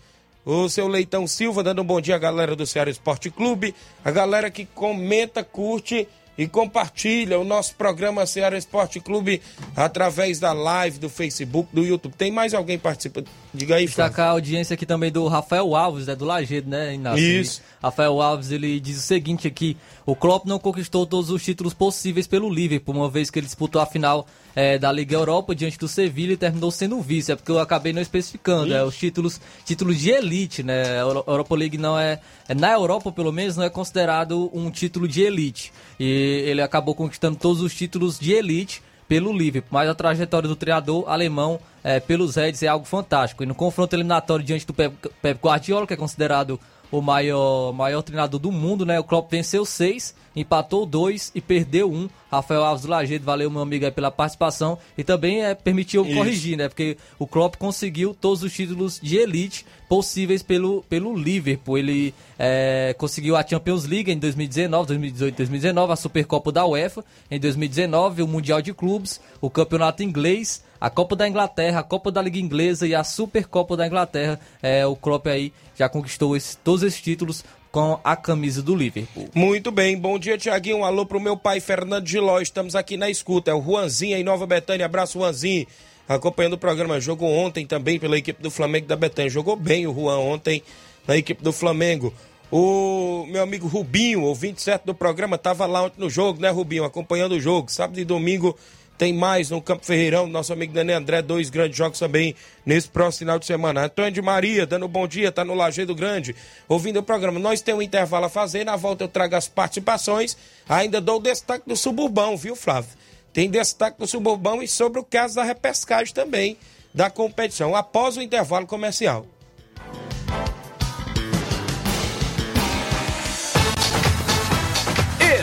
O 0.46 0.70
seu 0.70 0.88
Leitão 0.88 1.26
Silva 1.26 1.64
dando 1.64 1.82
um 1.82 1.86
bom 1.86 2.00
dia 2.00 2.14
à 2.14 2.20
galera 2.20 2.56
do 2.56 2.68
Ceará 2.68 2.92
Esporte 2.92 3.32
Clube, 3.32 3.74
a 4.06 4.12
galera 4.12 4.52
que 4.52 4.64
comenta, 4.64 5.44
curte 5.44 6.08
e 6.38 6.48
compartilha 6.48 7.40
o 7.40 7.44
nosso 7.44 7.76
programa 7.76 8.26
Ceará 8.26 8.58
Esporte 8.58 9.00
Clube 9.00 9.42
através 9.76 10.40
da 10.40 10.54
live 10.54 11.00
do 11.00 11.10
Facebook, 11.10 11.70
do 11.74 11.84
YouTube. 11.84 12.14
Tem 12.16 12.32
mais 12.32 12.54
alguém 12.54 12.78
participando? 12.78 13.28
Diga 13.54 13.76
aí, 13.76 13.88
Flávio. 13.88 14.10
Destacar 14.10 14.28
a 14.28 14.32
audiência 14.32 14.74
aqui 14.76 14.86
também 14.86 15.12
do 15.12 15.28
Rafael 15.28 15.76
Alves, 15.76 16.08
né, 16.08 16.16
do 16.16 16.26
Lagedo, 16.26 16.70
né, 16.70 16.94
Inácio? 16.94 17.24
Isso. 17.24 17.62
Rafael 17.82 18.22
Alves, 18.22 18.52
ele 18.52 18.80
diz 18.80 18.98
o 18.98 19.02
seguinte 19.02 19.48
aqui, 19.48 19.76
o 20.06 20.16
Klopp 20.16 20.46
não 20.46 20.60
conquistou 20.60 21.06
todos 21.06 21.30
os 21.30 21.44
títulos 21.44 21.74
possíveis 21.74 22.28
pelo 22.28 22.50
Liverpool, 22.50 22.96
uma 22.96 23.10
vez 23.10 23.30
que 23.30 23.40
ele 23.40 23.46
disputou 23.46 23.82
a 23.82 23.86
final 23.86 24.28
é, 24.58 24.80
da 24.80 24.92
Liga 24.92 25.16
Europa 25.16 25.54
diante 25.54 25.78
do 25.78 25.88
Sevilla 25.88 26.34
e 26.34 26.38
terminou 26.38 26.72
sendo 26.72 27.00
vice, 27.00 27.32
é 27.32 27.36
porque 27.36 27.52
eu 27.52 27.60
acabei 27.60 27.94
não 27.94 28.02
especificando, 28.02 28.74
é, 28.74 28.84
os 28.84 28.98
títulos, 28.98 29.40
títulos 29.64 30.00
de 30.00 30.10
elite, 30.10 30.64
né, 30.64 30.98
a 30.98 31.02
Europa 31.02 31.56
League 31.56 31.78
não 31.78 31.98
é, 31.98 32.20
é, 32.50 32.56
na 32.56 32.72
Europa 32.72 33.12
pelo 33.12 33.32
menos, 33.32 33.56
não 33.56 33.64
é 33.64 33.70
considerado 33.70 34.50
um 34.52 34.72
título 34.72 35.08
de 35.08 35.22
elite, 35.22 35.72
e 36.00 36.42
ele 36.48 36.64
acabou 36.64 36.96
conquistando 36.96 37.38
todos 37.38 37.62
os 37.62 37.76
títulos 37.76 38.18
de 38.18 38.34
elite, 38.34 38.82
pelo 39.08 39.32
Liverpool, 39.32 39.70
mas 39.72 39.88
a 39.88 39.96
trajetória 39.96 40.50
do 40.50 40.56
treinador 40.56 41.06
alemão 41.08 41.60
é, 41.82 41.98
pelos 41.98 42.36
Reds 42.36 42.62
é 42.62 42.68
algo 42.68 42.86
fantástico. 42.86 43.42
E 43.42 43.46
no 43.46 43.56
confronto 43.56 43.96
eliminatório 43.96 44.44
diante 44.44 44.68
do 44.68 44.74
Pep, 44.74 44.94
Pep 45.22 45.40
Guardiola, 45.42 45.88
que 45.88 45.94
é 45.94 45.96
considerado 45.96 46.60
o 46.92 47.02
maior, 47.02 47.74
maior 47.74 48.02
treinador 48.02 48.40
do 48.40 48.52
mundo, 48.52 48.86
né? 48.86 49.00
O 49.00 49.04
Klopp 49.04 49.30
venceu 49.32 49.66
seis, 49.66 50.16
empatou 50.36 50.86
dois 50.86 51.32
e 51.36 51.42
perdeu 51.42 51.92
um. 51.92 52.10
Rafael 52.30 52.64
Alves 52.64 52.84
do 52.84 52.90
Lajeado, 52.90 53.24
valeu 53.24 53.50
meu 53.50 53.62
amigo 53.62 53.86
aí 53.86 53.92
pela 53.92 54.12
participação 54.12 54.78
e 54.98 55.04
também 55.04 55.44
é, 55.44 55.56
permitiu 55.56 56.06
Isso. 56.06 56.16
corrigir, 56.16 56.58
né? 56.58 56.68
Porque 56.68 56.98
o 57.18 57.26
Klopp 57.26 57.56
conseguiu 57.56 58.14
todos 58.14 58.44
os 58.44 58.54
títulos 58.54 59.00
de 59.02 59.18
elite 59.18 59.66
possíveis 59.88 60.44
pelo, 60.44 60.84
pelo 60.90 61.16
Liverpool. 61.16 61.78
Ele 61.78 62.14
é, 62.38 62.94
conseguiu 62.98 63.36
a 63.36 63.48
Champions 63.48 63.86
League 63.86 64.12
em 64.12 64.18
2019, 64.18 64.88
2018, 64.88 65.38
2019, 65.38 65.94
a 65.94 65.96
Supercopa 65.96 66.52
da 66.52 66.66
UEFA 66.66 67.04
em 67.32 67.40
2019, 67.40 68.22
o 68.22 68.28
Mundial 68.28 68.62
de 68.62 68.74
Clubes, 68.74 69.22
o 69.40 69.50
Campeonato 69.50 70.04
Inglês, 70.04 70.64
a 70.80 70.90
Copa 70.90 71.16
da 71.16 71.28
Inglaterra, 71.28 71.80
a 71.80 71.84
Copa 71.84 72.12
da 72.12 72.22
Liga 72.22 72.40
Inglesa 72.40 72.88
e 72.88 72.96
a 72.96 73.04
Supercopa 73.04 73.76
da 73.76 73.88
Inglaterra. 73.88 74.40
É, 74.62 74.86
o 74.86 74.96
Klopp 74.96 75.28
aí 75.28 75.54
já 75.76 75.90
conquistou 75.90 76.36
esse, 76.36 76.58
todos 76.58 76.84
esses 76.84 77.02
títulos 77.02 77.44
com 77.72 78.00
a 78.04 78.16
camisa 78.16 78.62
do 78.62 78.76
Liverpool. 78.76 79.30
Muito 79.36 79.72
bem, 79.72 79.98
bom 79.98 80.18
dia 80.18 80.38
Tiaguinho, 80.38 80.78
um 80.78 80.86
alô 80.86 81.06
pro 81.06 81.20
meu 81.20 81.38
pai 81.38 81.60
Fernando 81.60 82.08
Giló, 82.08 82.40
estamos 82.40 82.76
aqui 82.76 82.98
na 82.98 83.10
escuta, 83.10 83.52
é 83.52 83.54
o 83.54 83.62
Juanzinho 83.62 84.18
em 84.18 84.24
Nova 84.24 84.48
Betânia, 84.48 84.86
abraço 84.86 85.20
Juanzinho, 85.20 85.68
acompanhando 86.08 86.54
o 86.54 86.58
programa, 86.58 87.00
jogou 87.00 87.30
ontem 87.30 87.66
também 87.66 88.00
pela 88.00 88.18
equipe 88.18 88.42
do 88.42 88.50
Flamengo 88.50 88.88
da 88.88 88.96
Betânia, 88.96 89.30
jogou 89.30 89.56
bem 89.56 89.86
o 89.86 89.94
Juan 89.94 90.18
ontem 90.18 90.64
na 91.08 91.18
equipe 91.18 91.44
do 91.44 91.54
Flamengo. 91.54 92.14
O 92.50 93.26
meu 93.30 93.44
amigo 93.44 93.68
Rubinho, 93.68 94.24
o 94.24 94.34
27 94.34 94.86
do 94.86 94.94
programa, 94.94 95.36
estava 95.36 95.66
lá 95.66 95.84
ontem 95.84 96.00
no 96.00 96.10
jogo, 96.10 96.42
né, 96.42 96.50
Rubinho? 96.50 96.86
Acompanhando 96.86 97.34
o 97.34 97.40
jogo. 97.42 97.70
Sábado 97.70 98.00
e 98.00 98.06
domingo 98.06 98.58
tem 98.98 99.14
mais 99.14 99.50
no 99.52 99.62
Campo 99.62 99.86
Ferreirão, 99.86 100.26
nosso 100.26 100.52
amigo 100.52 100.74
Dani 100.74 100.92
André, 100.92 101.22
dois 101.22 101.50
grandes 101.50 101.78
jogos 101.78 102.00
também 102.00 102.36
nesse 102.66 102.90
próximo 102.90 103.20
final 103.20 103.38
de 103.38 103.46
semana. 103.46 103.86
Antônio 103.86 104.12
de 104.12 104.22
Maria, 104.22 104.66
dando 104.66 104.88
bom 104.88 105.08
dia, 105.08 105.32
tá 105.32 105.46
no 105.46 105.54
Lajeado 105.54 105.94
Grande, 105.94 106.36
ouvindo 106.68 107.00
o 107.00 107.04
programa. 107.04 107.40
Nós 107.40 107.62
temos 107.62 107.80
um 107.80 107.84
intervalo 107.84 108.26
a 108.26 108.30
fazer, 108.30 108.64
na 108.64 108.76
volta 108.76 109.04
eu 109.04 109.08
trago 109.08 109.36
as 109.36 109.48
participações. 109.48 110.36
Ainda 110.68 111.00
dou 111.00 111.18
o 111.18 111.22
destaque 111.22 111.68
do 111.68 111.76
Suburbão, 111.76 112.36
viu, 112.36 112.56
Flávio? 112.56 112.90
Tem 113.32 113.50
destaque 113.50 114.00
do 114.00 114.08
Suburbão 114.08 114.64
e 114.64 114.68
sobre 114.68 115.00
o 115.00 115.04
caso 115.04 115.36
da 115.36 115.44
repescagem 115.44 116.14
também 116.14 116.58
da 116.92 117.12
competição, 117.12 117.76
após 117.76 118.18
o 118.18 118.22
intervalo 118.22 118.66
comercial. 118.66 119.28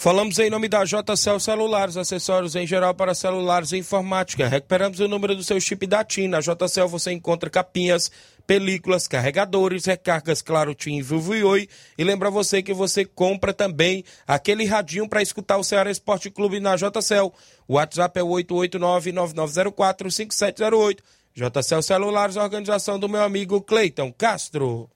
Falamos 0.00 0.38
em 0.38 0.48
nome 0.48 0.68
da 0.68 0.84
JCL 0.84 1.40
Celulares, 1.40 1.96
acessórios 1.96 2.54
em 2.54 2.64
geral 2.64 2.94
para 2.94 3.16
celulares 3.16 3.72
e 3.72 3.78
informática. 3.78 4.46
Recuperamos 4.46 5.00
o 5.00 5.08
número 5.08 5.34
do 5.34 5.42
seu 5.42 5.60
chip 5.60 5.88
da 5.88 6.04
TIM. 6.04 6.28
Na 6.28 6.38
JCL 6.38 6.86
você 6.86 7.10
encontra 7.10 7.50
capinhas, 7.50 8.08
películas, 8.46 9.08
carregadores, 9.08 9.86
recargas 9.86 10.40
Claro 10.40 10.72
TIM, 10.72 11.02
Vivo 11.02 11.34
e 11.34 11.42
Oi. 11.42 11.68
E 11.98 12.04
lembra 12.04 12.30
você 12.30 12.62
que 12.62 12.72
você 12.72 13.04
compra 13.04 13.52
também 13.52 14.04
aquele 14.24 14.64
radinho 14.64 15.08
para 15.08 15.20
escutar 15.20 15.56
o 15.56 15.64
Ceará 15.64 15.90
Esporte 15.90 16.30
Clube 16.30 16.60
na 16.60 16.76
JCL. 16.76 17.32
O 17.66 17.74
WhatsApp 17.74 18.20
é 18.20 18.22
o 18.22 18.28
889-9904-5708. 18.28 20.98
JCL 21.34 21.82
Celulares, 21.82 22.36
organização 22.36 23.00
do 23.00 23.08
meu 23.08 23.24
amigo 23.24 23.60
Cleiton 23.60 24.12
Castro. 24.12 24.88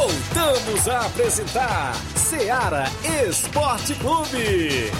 Voltamos 0.00 0.88
a 0.88 1.04
apresentar 1.04 1.94
Seara 2.16 2.84
Esporte 3.28 3.94
Clube. 3.96 4.90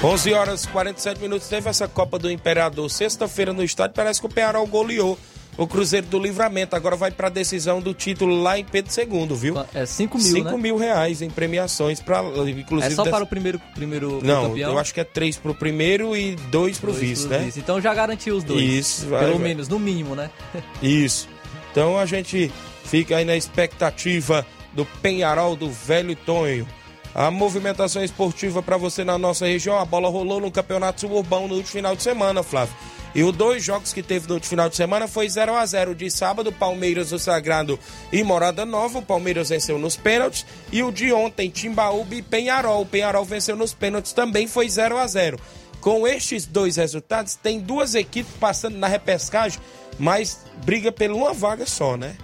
11 0.00 0.32
horas 0.32 0.62
e 0.62 0.68
47 0.68 1.20
minutos. 1.20 1.48
Teve 1.48 1.68
essa 1.68 1.88
Copa 1.88 2.20
do 2.20 2.30
Imperador 2.30 2.88
sexta-feira 2.88 3.52
no 3.52 3.64
estádio. 3.64 3.96
Parece 3.96 4.20
que 4.20 4.26
o 4.26 4.30
Pearol 4.30 4.64
goleou 4.64 5.18
o 5.58 5.66
Cruzeiro 5.66 6.06
do 6.06 6.18
Livramento. 6.18 6.76
Agora 6.76 6.96
vai 6.96 7.10
para 7.10 7.26
a 7.26 7.30
decisão 7.30 7.80
do 7.80 7.92
título 7.92 8.40
lá 8.40 8.58
em 8.58 8.64
Pedro 8.64 8.90
II, 8.96 9.36
viu? 9.36 9.54
É 9.74 9.84
5 9.84 10.16
mil, 10.16 10.26
5 10.26 10.50
né? 10.50 10.56
mil 10.56 10.76
reais 10.78 11.20
em 11.20 11.28
premiações, 11.28 12.00
pra, 12.00 12.22
inclusive... 12.46 12.92
É 12.92 12.96
só 12.96 13.04
para 13.04 13.24
o 13.24 13.26
primeiro, 13.26 13.60
primeiro 13.74 14.20
Não, 14.22 14.50
campeão? 14.50 14.72
eu 14.72 14.78
acho 14.78 14.94
que 14.94 15.00
é 15.00 15.04
3 15.04 15.36
pro 15.36 15.54
primeiro 15.54 16.16
e 16.16 16.36
2 16.36 16.78
pro 16.78 16.92
Dois 16.92 17.02
vice, 17.02 17.26
né? 17.26 17.38
vice. 17.38 17.58
Então 17.58 17.80
já 17.80 17.92
garantiu 17.92 18.36
os 18.36 18.44
dois. 18.44 18.62
Isso, 18.62 19.06
vai, 19.08 19.20
Pelo 19.20 19.38
vai. 19.38 19.48
menos, 19.48 19.68
no 19.68 19.78
mínimo, 19.78 20.14
né? 20.14 20.30
Isso. 20.80 21.28
Então 21.72 21.98
a 21.98 22.06
gente 22.06 22.52
fica 22.84 23.16
aí 23.16 23.24
na 23.24 23.36
expectativa 23.36 24.46
do 24.72 24.84
Penharol 25.02 25.56
do 25.56 25.68
Velho 25.68 26.14
Tonho. 26.14 26.66
A 27.14 27.30
movimentação 27.30 28.02
esportiva 28.04 28.62
para 28.62 28.76
você 28.76 29.02
na 29.02 29.18
nossa 29.18 29.46
região, 29.46 29.78
a 29.78 29.84
bola 29.84 30.08
rolou 30.08 30.40
no 30.40 30.50
Campeonato 30.50 31.00
Suburbão 31.00 31.48
no 31.48 31.54
último 31.54 31.72
final 31.72 31.96
de 31.96 32.02
semana, 32.02 32.42
Flávio. 32.42 32.74
E 33.14 33.22
os 33.22 33.34
dois 33.34 33.64
jogos 33.64 33.92
que 33.92 34.02
teve 34.02 34.28
no 34.28 34.34
último 34.34 34.50
final 34.50 34.68
de 34.68 34.76
semana 34.76 35.08
foi 35.08 35.28
0 35.28 35.54
a 35.54 35.64
0 35.64 35.94
De 35.94 36.10
sábado, 36.10 36.52
Palmeiras 36.52 37.10
do 37.10 37.18
Sagrado 37.18 37.78
e 38.12 38.22
Morada 38.22 38.64
Nova. 38.64 38.98
O 38.98 39.02
Palmeiras 39.02 39.48
venceu 39.48 39.78
nos 39.78 39.96
pênaltis. 39.96 40.44
E 40.70 40.82
o 40.82 40.92
de 40.92 41.12
ontem, 41.12 41.50
Timbaúba 41.50 42.14
e 42.14 42.22
Penharol. 42.22 42.82
O 42.82 42.86
Penharol 42.86 43.24
venceu 43.24 43.56
nos 43.56 43.72
pênaltis 43.72 44.12
também, 44.12 44.46
foi 44.46 44.68
0 44.68 44.98
a 44.98 45.06
0 45.06 45.38
Com 45.80 46.06
estes 46.06 46.46
dois 46.46 46.76
resultados, 46.76 47.34
tem 47.34 47.58
duas 47.58 47.94
equipes 47.94 48.32
passando 48.38 48.76
na 48.76 48.86
repescagem, 48.86 49.58
mas 49.98 50.44
briga 50.64 50.92
por 50.92 51.10
uma 51.10 51.32
vaga 51.32 51.66
só, 51.66 51.96
né? 51.96 52.14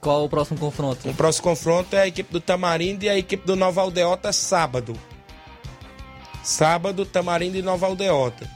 Qual 0.00 0.24
o 0.24 0.28
próximo 0.28 0.58
confronto? 0.58 1.08
O 1.08 1.14
próximo 1.14 1.44
confronto 1.44 1.94
é 1.94 2.02
a 2.02 2.06
equipe 2.06 2.32
do 2.32 2.40
Tamarindo 2.40 3.04
e 3.04 3.08
a 3.08 3.18
equipe 3.18 3.46
do 3.46 3.54
Nova 3.54 3.82
Aldeota 3.82 4.32
sábado. 4.32 4.94
Sábado, 6.42 7.04
Tamarindo 7.04 7.58
e 7.58 7.62
Nova 7.62 7.86
Aldeota. 7.86 8.48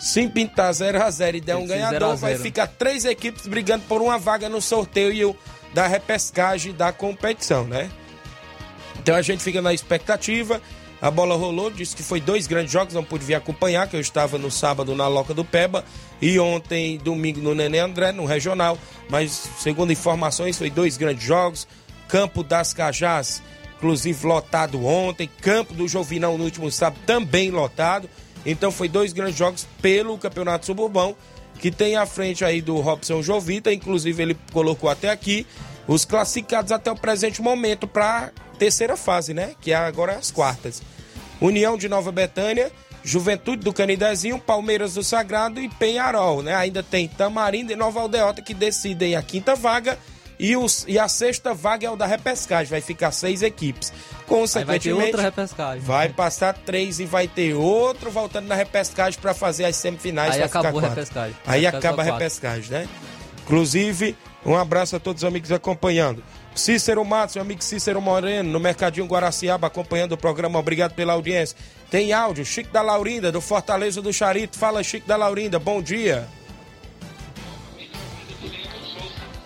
Se 0.00 0.26
pintar 0.28 0.72
0x0 0.72 1.34
e 1.34 1.40
der 1.40 1.56
um 1.56 1.66
ganhador, 1.66 1.98
0 2.00 2.10
a 2.10 2.14
vai 2.16 2.32
0. 2.32 2.42
ficar 2.42 2.66
três 2.66 3.04
equipes 3.04 3.46
brigando 3.46 3.84
por 3.86 4.00
uma 4.00 4.18
vaga 4.18 4.48
no 4.48 4.60
sorteio 4.60 5.36
da 5.74 5.86
repescagem 5.86 6.72
da 6.72 6.92
competição, 6.92 7.64
né? 7.64 7.90
Então 8.98 9.14
a 9.14 9.22
gente 9.22 9.42
fica 9.42 9.60
na 9.60 9.72
expectativa. 9.72 10.60
A 11.02 11.10
bola 11.10 11.34
rolou, 11.34 11.68
disse 11.68 11.96
que 11.96 12.02
foi 12.02 12.20
dois 12.20 12.46
grandes 12.46 12.72
jogos, 12.72 12.94
não 12.94 13.02
pude 13.02 13.24
vir 13.24 13.34
acompanhar, 13.34 13.88
que 13.88 13.96
eu 13.96 14.00
estava 14.00 14.38
no 14.38 14.52
sábado 14.52 14.94
na 14.94 15.08
Loca 15.08 15.34
do 15.34 15.44
Peba 15.44 15.84
e 16.20 16.38
ontem, 16.38 16.96
domingo, 16.96 17.40
no 17.40 17.56
Nenê 17.56 17.80
André, 17.80 18.12
no 18.12 18.24
Regional. 18.24 18.78
Mas, 19.10 19.50
segundo 19.58 19.90
informações, 19.90 20.56
foi 20.56 20.70
dois 20.70 20.96
grandes 20.96 21.24
jogos. 21.24 21.66
Campo 22.06 22.44
das 22.44 22.72
Cajás, 22.72 23.42
inclusive 23.76 24.24
lotado 24.24 24.86
ontem. 24.86 25.28
Campo 25.40 25.74
do 25.74 25.88
Jovinão 25.88 26.38
no 26.38 26.44
último 26.44 26.70
sábado, 26.70 27.00
também 27.04 27.50
lotado. 27.50 28.08
Então, 28.46 28.70
foi 28.70 28.88
dois 28.88 29.12
grandes 29.12 29.36
jogos 29.36 29.66
pelo 29.80 30.16
Campeonato 30.16 30.66
Suburbão, 30.66 31.16
que 31.58 31.72
tem 31.72 31.96
à 31.96 32.06
frente 32.06 32.44
aí 32.44 32.62
do 32.62 32.76
Robson 32.80 33.20
Jovita. 33.22 33.72
Inclusive, 33.72 34.22
ele 34.22 34.38
colocou 34.52 34.88
até 34.88 35.10
aqui 35.10 35.48
os 35.88 36.04
classificados 36.04 36.70
até 36.70 36.92
o 36.92 36.96
presente 36.96 37.42
momento 37.42 37.88
para 37.88 38.30
terceira 38.58 38.96
fase, 38.96 39.34
né? 39.34 39.54
Que 39.60 39.72
é 39.72 39.76
agora 39.76 40.14
as 40.14 40.30
quartas. 40.30 40.82
União 41.40 41.76
de 41.76 41.88
Nova 41.88 42.12
Betânia, 42.12 42.70
Juventude 43.04 43.62
do 43.62 43.72
Canidezinho, 43.72 44.38
Palmeiras 44.38 44.94
do 44.94 45.02
Sagrado 45.02 45.60
e 45.60 45.68
Penharol, 45.68 46.42
né? 46.42 46.54
Ainda 46.54 46.82
tem 46.82 47.08
Tamarindo 47.08 47.72
e 47.72 47.76
Nova 47.76 48.00
Aldeota 48.00 48.40
que 48.40 48.54
decidem 48.54 49.16
a 49.16 49.22
quinta 49.22 49.54
vaga 49.56 49.98
e, 50.38 50.56
os, 50.56 50.84
e 50.88 50.98
a 50.98 51.08
sexta 51.08 51.54
vaga 51.54 51.86
é 51.86 51.90
o 51.90 51.96
da 51.96 52.06
repescagem, 52.06 52.66
vai 52.68 52.80
ficar 52.80 53.12
seis 53.12 53.42
equipes. 53.42 53.90
Aí 53.92 53.96
vai 53.96 54.26
Consequentemente, 54.26 55.06
outra 55.06 55.22
repescagem. 55.22 55.80
vai 55.80 56.08
passar 56.08 56.52
três 56.54 56.98
e 56.98 57.04
vai 57.04 57.28
ter 57.28 57.54
outro 57.54 58.10
voltando 58.10 58.48
na 58.48 58.54
repescagem 58.54 59.20
para 59.20 59.34
fazer 59.34 59.64
as 59.64 59.76
semifinais. 59.76 60.34
Aí 60.34 60.42
acabou 60.42 60.80
a 60.80 60.88
repescagem. 60.88 61.36
Aí 61.46 61.66
acaba 61.66 62.02
a 62.02 62.04
repescagem, 62.04 62.70
né? 62.70 62.88
Inclusive, 63.44 64.16
um 64.44 64.56
abraço 64.56 64.96
a 64.96 65.00
todos 65.00 65.22
os 65.22 65.28
amigos 65.28 65.52
acompanhando. 65.52 66.24
Cícero 66.54 67.02
Matos, 67.04 67.34
meu 67.36 67.42
amigo 67.42 67.64
Cícero 67.64 68.00
Moreno, 68.00 68.50
no 68.50 68.60
Mercadinho 68.60 69.06
Guaraciaba, 69.06 69.66
acompanhando 69.66 70.12
o 70.12 70.18
programa. 70.18 70.58
Obrigado 70.58 70.92
pela 70.94 71.14
audiência. 71.14 71.56
Tem 71.90 72.12
áudio, 72.12 72.44
Chico 72.44 72.70
da 72.70 72.82
Laurinda, 72.82 73.32
do 73.32 73.40
Fortaleza 73.40 74.02
do 74.02 74.12
Charito. 74.12 74.58
Fala, 74.58 74.82
Chico 74.82 75.08
da 75.08 75.16
Laurinda, 75.16 75.58
bom 75.58 75.80
dia. 75.80 76.28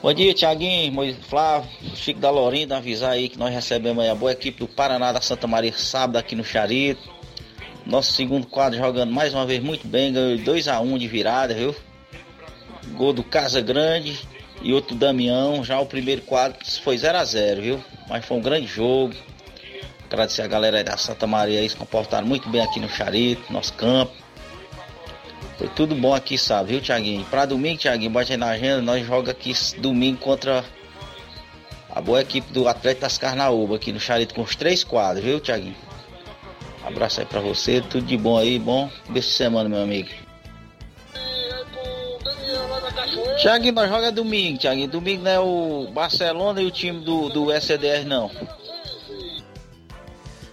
Bom 0.03 0.13
dia, 0.13 0.35
Tiaguinho, 0.35 1.17
Flávio, 1.29 1.71
Chico 1.95 2.21
da 2.21 2.31
Lorinda, 2.31 2.77
avisar 2.77 3.13
aí 3.13 3.29
que 3.29 3.39
nós 3.39 3.53
recebemos 3.53 4.03
aí 4.03 4.11
a 4.11 4.15
boa 4.15 4.33
equipe 4.33 4.59
do 4.59 4.69
Paraná 4.69 5.13
da 5.13 5.21
Santa 5.21 5.47
Maria 5.47 5.73
sábado 5.73 6.17
aqui 6.17 6.35
no 6.35 6.45
Charito. 6.45 7.15
Nosso 7.85 8.13
segundo 8.13 8.49
quadro 8.49 8.79
jogando 8.79 9.13
mais 9.13 9.33
uma 9.33 9.47
vez 9.47 9.63
muito 9.63 9.87
bem, 9.87 10.13
ganhou 10.13 10.39
2x1 10.39 10.99
de 10.99 11.07
virada, 11.07 11.55
viu? 11.55 11.75
Gol 12.95 13.13
do 13.13 13.23
Casa 13.23 13.61
Grande 13.61 14.19
e 14.63 14.73
outro 14.73 14.95
Damião. 14.95 15.65
Já 15.65 15.79
o 15.81 15.87
primeiro 15.87 16.23
quadro 16.23 16.59
foi 16.83 16.97
0x0, 16.97 17.61
viu? 17.61 17.85
Mas 18.09 18.25
foi 18.25 18.37
um 18.37 18.43
grande 18.43 18.67
jogo. 18.67 19.15
Agradecer 20.07 20.43
a 20.43 20.47
galera 20.47 20.85
da 20.85 20.97
Santa 20.97 21.27
Maria 21.27 21.61
aí, 21.61 21.69
se 21.69 21.77
comportaram 21.77 22.27
muito 22.27 22.49
bem 22.49 22.63
aqui 22.63 22.79
no 22.79 22.89
Charito, 22.89 23.53
nosso 23.53 23.73
campo. 23.75 24.13
Foi 25.59 25.69
tudo 25.69 25.95
bom 25.95 26.15
aqui, 26.15 26.37
sabe, 26.37 26.73
viu, 26.73 26.81
Thiaguinho? 26.81 27.25
Pra 27.25 27.47
domingo, 27.47 27.81
Thiaguinho, 27.81 28.11
bota 28.11 28.33
aí 28.33 28.37
na 28.37 28.49
agenda, 28.51 28.83
nós 28.83 29.07
joga 29.07 29.33
aqui 29.33 29.53
domingo 29.79 30.19
contra 30.19 30.65
a 31.91 32.01
boa 32.01 32.21
equipe 32.21 32.53
do 32.53 32.69
Atletas 32.69 33.17
Carnaúba 33.17 33.77
aqui 33.77 33.91
no 33.91 33.99
Charito 33.99 34.35
com 34.35 34.43
os 34.43 34.55
três 34.55 34.85
quadros, 34.85 35.25
viu, 35.25 35.41
Thiaguinho? 35.41 35.77
Abraço 36.85 37.21
aí 37.21 37.27
pra 37.27 37.41
você, 37.41 37.81
tudo 37.81 38.07
de 38.07 38.17
bom 38.17 38.39
aí, 38.39 38.59
bom 38.59 38.89
beijo 39.09 39.29
de 39.29 39.35
semana, 39.35 39.69
meu 39.69 39.83
amigo. 39.83 40.26
Thiaguinho, 43.41 43.75
nós 43.75 43.89
joga 43.91 44.11
domingo, 44.11 44.59
Thiaguinho. 44.59 44.89
Domingo 44.89 45.23
não 45.23 45.31
é 45.31 45.39
o 45.39 45.91
Barcelona 45.93 46.63
e 46.63 46.67
o 46.67 46.71
time 46.71 47.05
do, 47.05 47.29
do 47.29 47.53
SDR, 47.53 48.05
não. 48.07 48.31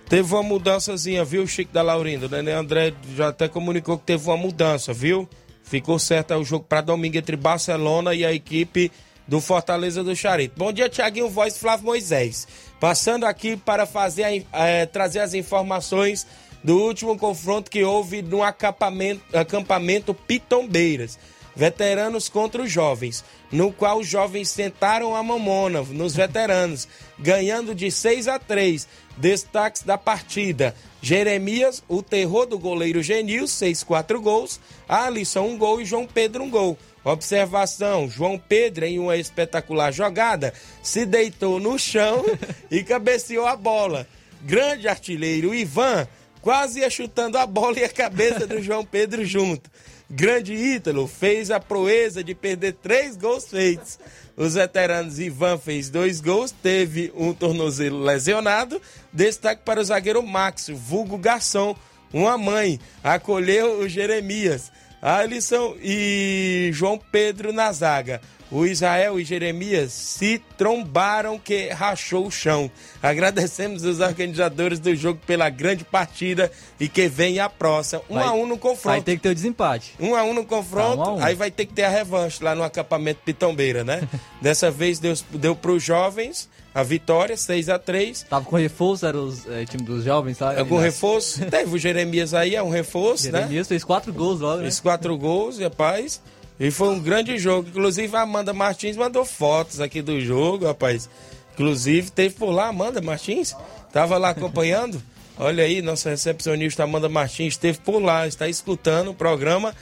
Teve 0.09 0.33
uma 0.33 0.43
mudançazinha, 0.43 1.23
viu, 1.23 1.47
Chico 1.47 1.73
da 1.73 1.81
Laurinda? 1.81 2.25
O 2.25 2.29
Nenê 2.29 2.51
André 2.51 2.93
já 3.15 3.29
até 3.29 3.47
comunicou 3.47 3.97
que 3.97 4.05
teve 4.05 4.27
uma 4.27 4.37
mudança, 4.37 4.93
viu? 4.93 5.27
Ficou 5.63 5.97
certo 5.97 6.33
aí 6.33 6.39
o 6.39 6.43
jogo 6.43 6.65
para 6.67 6.81
domingo 6.81 7.17
entre 7.17 7.37
Barcelona 7.37 8.13
e 8.13 8.25
a 8.25 8.33
equipe 8.33 8.91
do 9.25 9.39
Fortaleza 9.39 10.03
do 10.03 10.13
Charito. 10.15 10.55
Bom 10.57 10.73
dia, 10.73 10.89
Tiaguinho 10.89 11.29
Voz 11.29 11.57
Flávio 11.57 11.85
Moisés. 11.85 12.47
Passando 12.79 13.25
aqui 13.25 13.55
para 13.55 13.85
fazer 13.85 14.45
eh, 14.51 14.85
trazer 14.87 15.19
as 15.19 15.33
informações 15.33 16.27
do 16.63 16.77
último 16.77 17.17
confronto 17.17 17.71
que 17.71 17.83
houve 17.83 18.21
no 18.21 18.43
acampamento, 18.43 19.21
acampamento 19.35 20.13
Pitombeiras. 20.13 21.17
Veteranos 21.55 22.29
contra 22.29 22.61
os 22.61 22.71
jovens, 22.71 23.23
no 23.51 23.71
qual 23.71 23.99
os 23.99 24.07
jovens 24.07 24.53
tentaram 24.53 25.15
a 25.15 25.21
mamona 25.21 25.81
nos 25.83 26.15
veteranos, 26.15 26.87
ganhando 27.17 27.75
de 27.75 27.91
6 27.91 28.27
a 28.27 28.39
3. 28.39 28.87
Destaques 29.17 29.83
da 29.83 29.97
partida: 29.97 30.75
Jeremias, 31.01 31.83
o 31.87 32.01
terror 32.01 32.45
do 32.45 32.57
goleiro 32.57 33.03
Genil, 33.03 33.45
6-4 33.45 34.19
gols, 34.19 34.59
Alisson, 34.87 35.41
um 35.41 35.57
gol 35.57 35.81
e 35.81 35.85
João 35.85 36.07
Pedro, 36.07 36.43
um 36.43 36.49
gol. 36.49 36.77
Observação: 37.03 38.09
João 38.09 38.39
Pedro, 38.39 38.85
em 38.85 38.97
uma 38.97 39.17
espetacular 39.17 39.91
jogada, 39.91 40.53
se 40.81 41.05
deitou 41.05 41.59
no 41.59 41.77
chão 41.77 42.25
e 42.71 42.83
cabeceou 42.83 43.45
a 43.45 43.55
bola. 43.55 44.07
Grande 44.41 44.87
artilheiro 44.87 45.53
Ivan 45.53 46.07
quase 46.43 46.81
ia 46.81 46.89
chutando 46.89 47.37
a 47.37 47.47
bola 47.47 47.79
e 47.79 47.85
a 47.85 47.89
cabeça 47.89 48.45
do 48.45 48.61
João 48.61 48.83
Pedro 48.83 49.25
junto. 49.25 49.71
Grande 50.15 50.53
Ítalo 50.53 51.07
fez 51.07 51.49
a 51.49 51.59
proeza 51.59 52.23
de 52.23 52.35
perder 52.35 52.73
três 52.73 53.17
gols 53.17 53.45
feitos. 53.45 53.97
Os 54.37 54.53
veteranos 54.53 55.17
Ivan 55.17 55.57
fez 55.57 55.89
dois 55.89 56.21
gols, 56.21 56.51
teve 56.51 57.11
um 57.15 57.33
tornozelo 57.33 57.99
lesionado. 57.99 58.79
Destaque 59.11 59.63
para 59.65 59.81
o 59.81 59.83
zagueiro 59.83 60.21
Max, 60.21 60.69
vulgo 60.69 61.17
garçom, 61.17 61.75
uma 62.13 62.37
mãe, 62.37 62.79
acolheu 63.03 63.79
o 63.79 63.89
Jeremias. 63.89 64.71
Alisson 65.01 65.75
e 65.81 66.69
João 66.73 66.99
Pedro 67.11 67.51
na 67.51 67.71
zaga. 67.71 68.21
O 68.53 68.65
Israel 68.67 69.19
e 69.19 69.25
Jeremias 69.25 69.91
se 69.91 70.39
trombaram 70.57 71.39
que 71.39 71.69
rachou 71.69 72.27
o 72.27 72.31
chão. 72.31 72.69
Agradecemos 73.01 73.83
os 73.83 73.99
organizadores 73.99 74.79
do 74.79 74.95
jogo 74.95 75.19
pela 75.25 75.49
grande 75.49 75.83
partida 75.83 76.51
e 76.79 76.87
que 76.87 77.07
vem 77.07 77.39
a 77.39 77.49
próxima. 77.49 78.01
Um 78.09 78.13
Vai- 78.15 78.27
a 78.27 78.31
um 78.31 78.45
no 78.45 78.57
confronto. 78.57 78.89
Vai 78.95 79.01
ter 79.01 79.15
que 79.15 79.23
ter 79.23 79.29
o 79.29 79.35
desempate. 79.35 79.93
Um 79.99 80.15
a 80.15 80.23
um 80.23 80.33
no 80.33 80.45
confronto, 80.45 81.03
Tá, 81.03 81.11
um 81.11 81.17
um. 81.17 81.23
aí 81.23 81.33
vai 81.33 81.49
ter 81.49 81.65
que 81.65 81.73
ter 81.73 81.83
a 81.83 81.89
revanche 81.89 82.43
lá 82.43 82.53
no 82.53 82.63
acampamento 82.63 83.21
Pitombeira, 83.25 83.83
né? 83.83 84.07
Dessa 84.39 84.69
vez 84.69 84.99
deu, 84.99 85.13
deu 85.31 85.55
para 85.55 85.71
os 85.71 85.81
jovens 85.83 86.47
a 86.75 86.83
vitória, 86.83 87.35
6 87.35 87.69
a 87.69 87.77
3 87.79 88.23
Tava 88.29 88.45
com 88.45 88.55
reforço, 88.55 89.05
era 89.05 89.17
o 89.19 89.31
time 89.67 89.83
dos 89.83 90.03
jovens, 90.03 90.37
sabe? 90.37 90.59
Algum 90.59 90.75
Inácio? 90.75 90.91
reforço? 90.91 91.45
Teve 91.45 91.75
o 91.75 91.77
Jeremias 91.79 92.33
aí, 92.33 92.55
é 92.55 92.61
um 92.63 92.69
reforço, 92.69 93.29
né? 93.33 93.39
Jeremias 93.41 93.67
fez 93.67 93.83
quatro 93.83 94.13
gols 94.13 94.39
logo, 94.39 94.57
né? 94.57 94.61
Fez 94.63 94.79
quatro 94.79 95.17
gols, 95.17 95.57
rapaz. 95.59 96.21
E 96.59 96.71
foi 96.71 96.89
um 96.89 96.99
grande 96.99 97.37
jogo. 97.37 97.69
Inclusive, 97.69 98.15
a 98.15 98.21
Amanda 98.21 98.53
Martins 98.53 98.95
mandou 98.95 99.25
fotos 99.25 99.79
aqui 99.79 100.01
do 100.01 100.21
jogo, 100.21 100.65
rapaz. 100.65 101.09
Inclusive, 101.53 102.11
teve 102.11 102.35
por 102.35 102.51
lá 102.51 102.67
Amanda 102.67 103.01
Martins. 103.01 103.55
Tava 103.91 104.17
lá 104.17 104.29
acompanhando. 104.29 105.01
Olha 105.37 105.63
aí, 105.63 105.81
nossa 105.81 106.09
recepcionista 106.09 106.83
Amanda 106.83 107.09
Martins 107.09 107.53
esteve 107.53 107.79
por 107.79 107.99
lá, 107.99 108.27
está 108.27 108.47
escutando 108.47 109.09
o 109.09 109.15
programa 109.15 109.73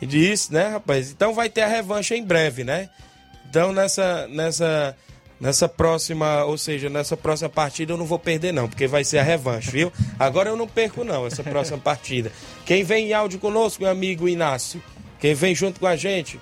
e 0.00 0.06
disse, 0.06 0.52
né, 0.52 0.68
rapaz? 0.68 1.10
Então 1.10 1.34
vai 1.34 1.48
ter 1.48 1.62
a 1.62 1.66
revanche 1.66 2.14
em 2.14 2.24
breve, 2.24 2.62
né? 2.62 2.88
Então 3.48 3.72
nessa 3.72 4.28
nessa 4.28 4.96
nessa 5.40 5.68
próxima, 5.68 6.44
ou 6.44 6.56
seja, 6.56 6.88
nessa 6.88 7.16
próxima 7.16 7.48
partida 7.48 7.92
eu 7.92 7.96
não 7.96 8.04
vou 8.04 8.18
perder 8.18 8.52
não, 8.52 8.68
porque 8.68 8.86
vai 8.86 9.02
ser 9.02 9.18
a 9.18 9.22
revanche, 9.22 9.70
viu? 9.70 9.92
Agora 10.18 10.50
eu 10.50 10.56
não 10.56 10.68
perco 10.68 11.02
não 11.02 11.26
essa 11.26 11.42
próxima 11.42 11.78
partida. 11.78 12.30
Quem 12.64 12.84
vem 12.84 13.08
em 13.08 13.12
áudio 13.12 13.40
conosco, 13.40 13.82
meu 13.82 13.90
amigo 13.90 14.28
Inácio? 14.28 14.80
Quem 15.20 15.34
vem 15.34 15.54
junto 15.54 15.78
com 15.78 15.86
a 15.86 15.96
gente? 15.96 16.40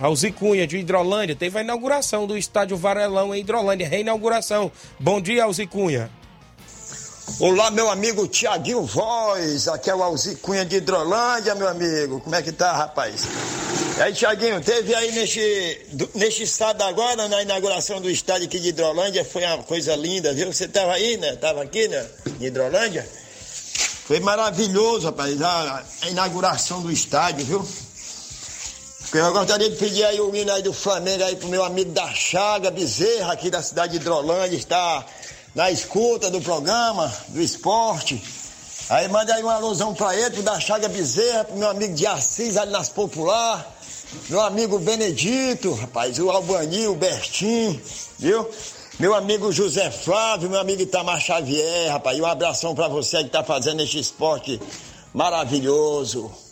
Alzi 0.00 0.30
Cunha, 0.30 0.66
de 0.66 0.78
Hidrolândia. 0.78 1.36
Teve 1.36 1.58
a 1.58 1.62
inauguração 1.62 2.26
do 2.26 2.36
estádio 2.36 2.76
Varelão 2.76 3.34
em 3.34 3.40
Hidrolândia, 3.40 3.88
reinauguração. 3.88 4.72
Bom 4.98 5.20
dia, 5.20 5.44
Alzi 5.44 5.66
Cunha. 5.66 6.10
Olá, 7.40 7.70
meu 7.70 7.90
amigo 7.90 8.26
Tiaguinho 8.28 8.82
Voz, 8.82 9.68
aqui 9.68 9.90
é 9.90 9.94
o 9.94 10.02
Alzi 10.02 10.36
Cunha 10.36 10.64
de 10.64 10.76
Hidrolândia, 10.76 11.54
meu 11.54 11.68
amigo. 11.68 12.20
Como 12.20 12.34
é 12.34 12.40
que 12.40 12.52
tá, 12.52 12.72
rapaz? 12.72 13.24
E 13.98 14.02
aí, 14.02 14.12
Tiaguinho, 14.14 14.60
teve 14.62 14.94
aí 14.94 15.12
neste, 15.12 15.86
neste 16.14 16.44
estado 16.44 16.82
agora, 16.82 17.28
na 17.28 17.42
inauguração 17.42 18.00
do 18.00 18.08
estádio 18.08 18.46
aqui 18.46 18.58
de 18.58 18.68
Hidrolândia, 18.68 19.24
foi 19.24 19.44
uma 19.44 19.62
coisa 19.62 19.94
linda, 19.94 20.32
viu? 20.32 20.50
Você 20.52 20.68
tava 20.68 20.92
aí, 20.92 21.16
né? 21.18 21.36
Tava 21.36 21.62
aqui, 21.62 21.88
né? 21.88 22.06
Em 22.40 22.46
Hidrolândia. 22.46 23.06
Foi 24.06 24.20
maravilhoso, 24.20 25.06
rapaz, 25.06 25.42
a 25.42 25.84
inauguração 26.08 26.80
do 26.80 26.92
estádio, 26.92 27.44
viu? 27.44 27.68
Eu 29.14 29.32
gostaria 29.32 29.70
de 29.70 29.76
pedir 29.76 30.04
aí 30.04 30.20
o 30.20 30.34
hino 30.34 30.52
aí 30.52 30.62
do 30.62 30.72
Flamengo 30.72 31.22
aí 31.22 31.36
pro 31.36 31.48
meu 31.48 31.64
amigo 31.64 31.92
da 31.92 32.12
Chaga 32.12 32.72
Bezerra, 32.72 33.32
aqui 33.32 33.48
da 33.48 33.62
cidade 33.62 33.92
de 33.92 33.98
Hidrolândia, 33.98 34.56
está 34.56 35.06
na 35.54 35.70
escuta 35.70 36.28
do 36.28 36.40
programa, 36.40 37.10
do 37.28 37.40
esporte. 37.40 38.20
Aí 38.90 39.06
manda 39.08 39.32
aí 39.32 39.42
uma 39.44 39.54
alusão 39.54 39.94
pra 39.94 40.14
ele, 40.14 40.30
pro 40.30 40.42
da 40.42 40.58
Chaga 40.58 40.88
Bezerra, 40.88 41.44
pro 41.44 41.56
meu 41.56 41.70
amigo 41.70 41.94
de 41.94 42.04
Assis, 42.04 42.56
ali 42.56 42.72
nas 42.72 42.88
Popular, 42.88 43.74
meu 44.28 44.40
amigo 44.40 44.78
Benedito, 44.80 45.72
rapaz, 45.72 46.18
o 46.18 46.28
Albani, 46.28 46.88
o 46.88 46.96
Bertim, 46.96 47.80
viu? 48.18 48.50
Meu 48.98 49.14
amigo 49.14 49.52
José 49.52 49.88
Flávio, 49.88 50.50
meu 50.50 50.58
amigo 50.58 50.82
Itamar 50.82 51.20
Xavier, 51.20 51.92
rapaz, 51.92 52.18
e 52.18 52.20
um 52.20 52.26
abração 52.26 52.74
pra 52.74 52.88
você 52.88 53.22
que 53.22 53.30
tá 53.30 53.44
fazendo 53.44 53.82
este 53.82 54.00
esporte 54.00 54.60
maravilhoso. 55.14 56.45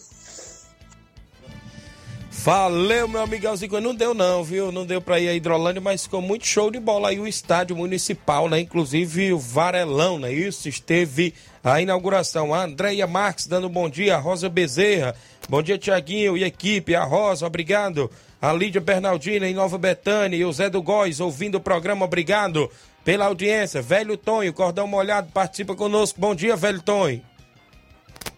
Valeu, 2.45 3.09
meu 3.09 3.23
amigo 3.23 3.49
Alzi 3.49 3.67
Cunha. 3.67 3.81
Não 3.81 3.95
deu 3.95 4.13
não, 4.13 4.45
viu? 4.45 4.71
Não 4.71 4.85
deu 4.85 5.01
pra 5.01 5.19
ir 5.19 5.31
a 5.31 5.35
Hidrolândia, 5.35 5.81
mas 5.81 6.03
ficou 6.03 6.21
muito 6.21 6.47
show 6.47 6.71
de 6.71 6.79
bola 6.79 7.09
aí 7.09 7.19
o 7.19 7.27
estádio 7.27 7.75
municipal, 7.75 8.51
né? 8.51 8.61
Inclusive 8.61 9.33
o 9.33 9.39
Varelão, 9.39 10.19
né? 10.19 10.31
Isso, 10.31 10.69
esteve 10.69 11.33
a 11.65 11.81
inauguração. 11.81 12.53
A 12.53 12.65
Andréia 12.65 13.07
Marques 13.07 13.47
dando 13.47 13.67
bom 13.71 13.89
dia, 13.89 14.17
a 14.17 14.19
Rosa 14.19 14.51
Bezerra. 14.51 15.15
Bom 15.49 15.63
dia, 15.63 15.79
Tiaguinho 15.79 16.37
e 16.37 16.45
equipe. 16.45 16.95
A 16.95 17.03
Rosa, 17.03 17.47
obrigado. 17.47 18.11
A 18.43 18.53
Lídia 18.53 18.83
Bernardina 18.83 19.49
em 19.49 19.55
Nova 19.55 19.79
Betânia 19.79 20.37
e 20.37 20.45
o 20.45 20.53
Zé 20.53 20.69
do 20.69 20.83
Góis 20.83 21.21
ouvindo 21.21 21.55
o 21.55 21.63
programa, 21.63 22.05
obrigado 22.05 22.71
pela 23.03 23.25
audiência. 23.25 23.81
Velho 23.81 24.19
Tonho, 24.19 24.53
cordão 24.53 24.87
molhado, 24.87 25.31
participa 25.33 25.75
conosco. 25.75 26.21
Bom 26.21 26.35
dia, 26.35 26.55
velho 26.57 26.83
Tonho. 26.83 27.23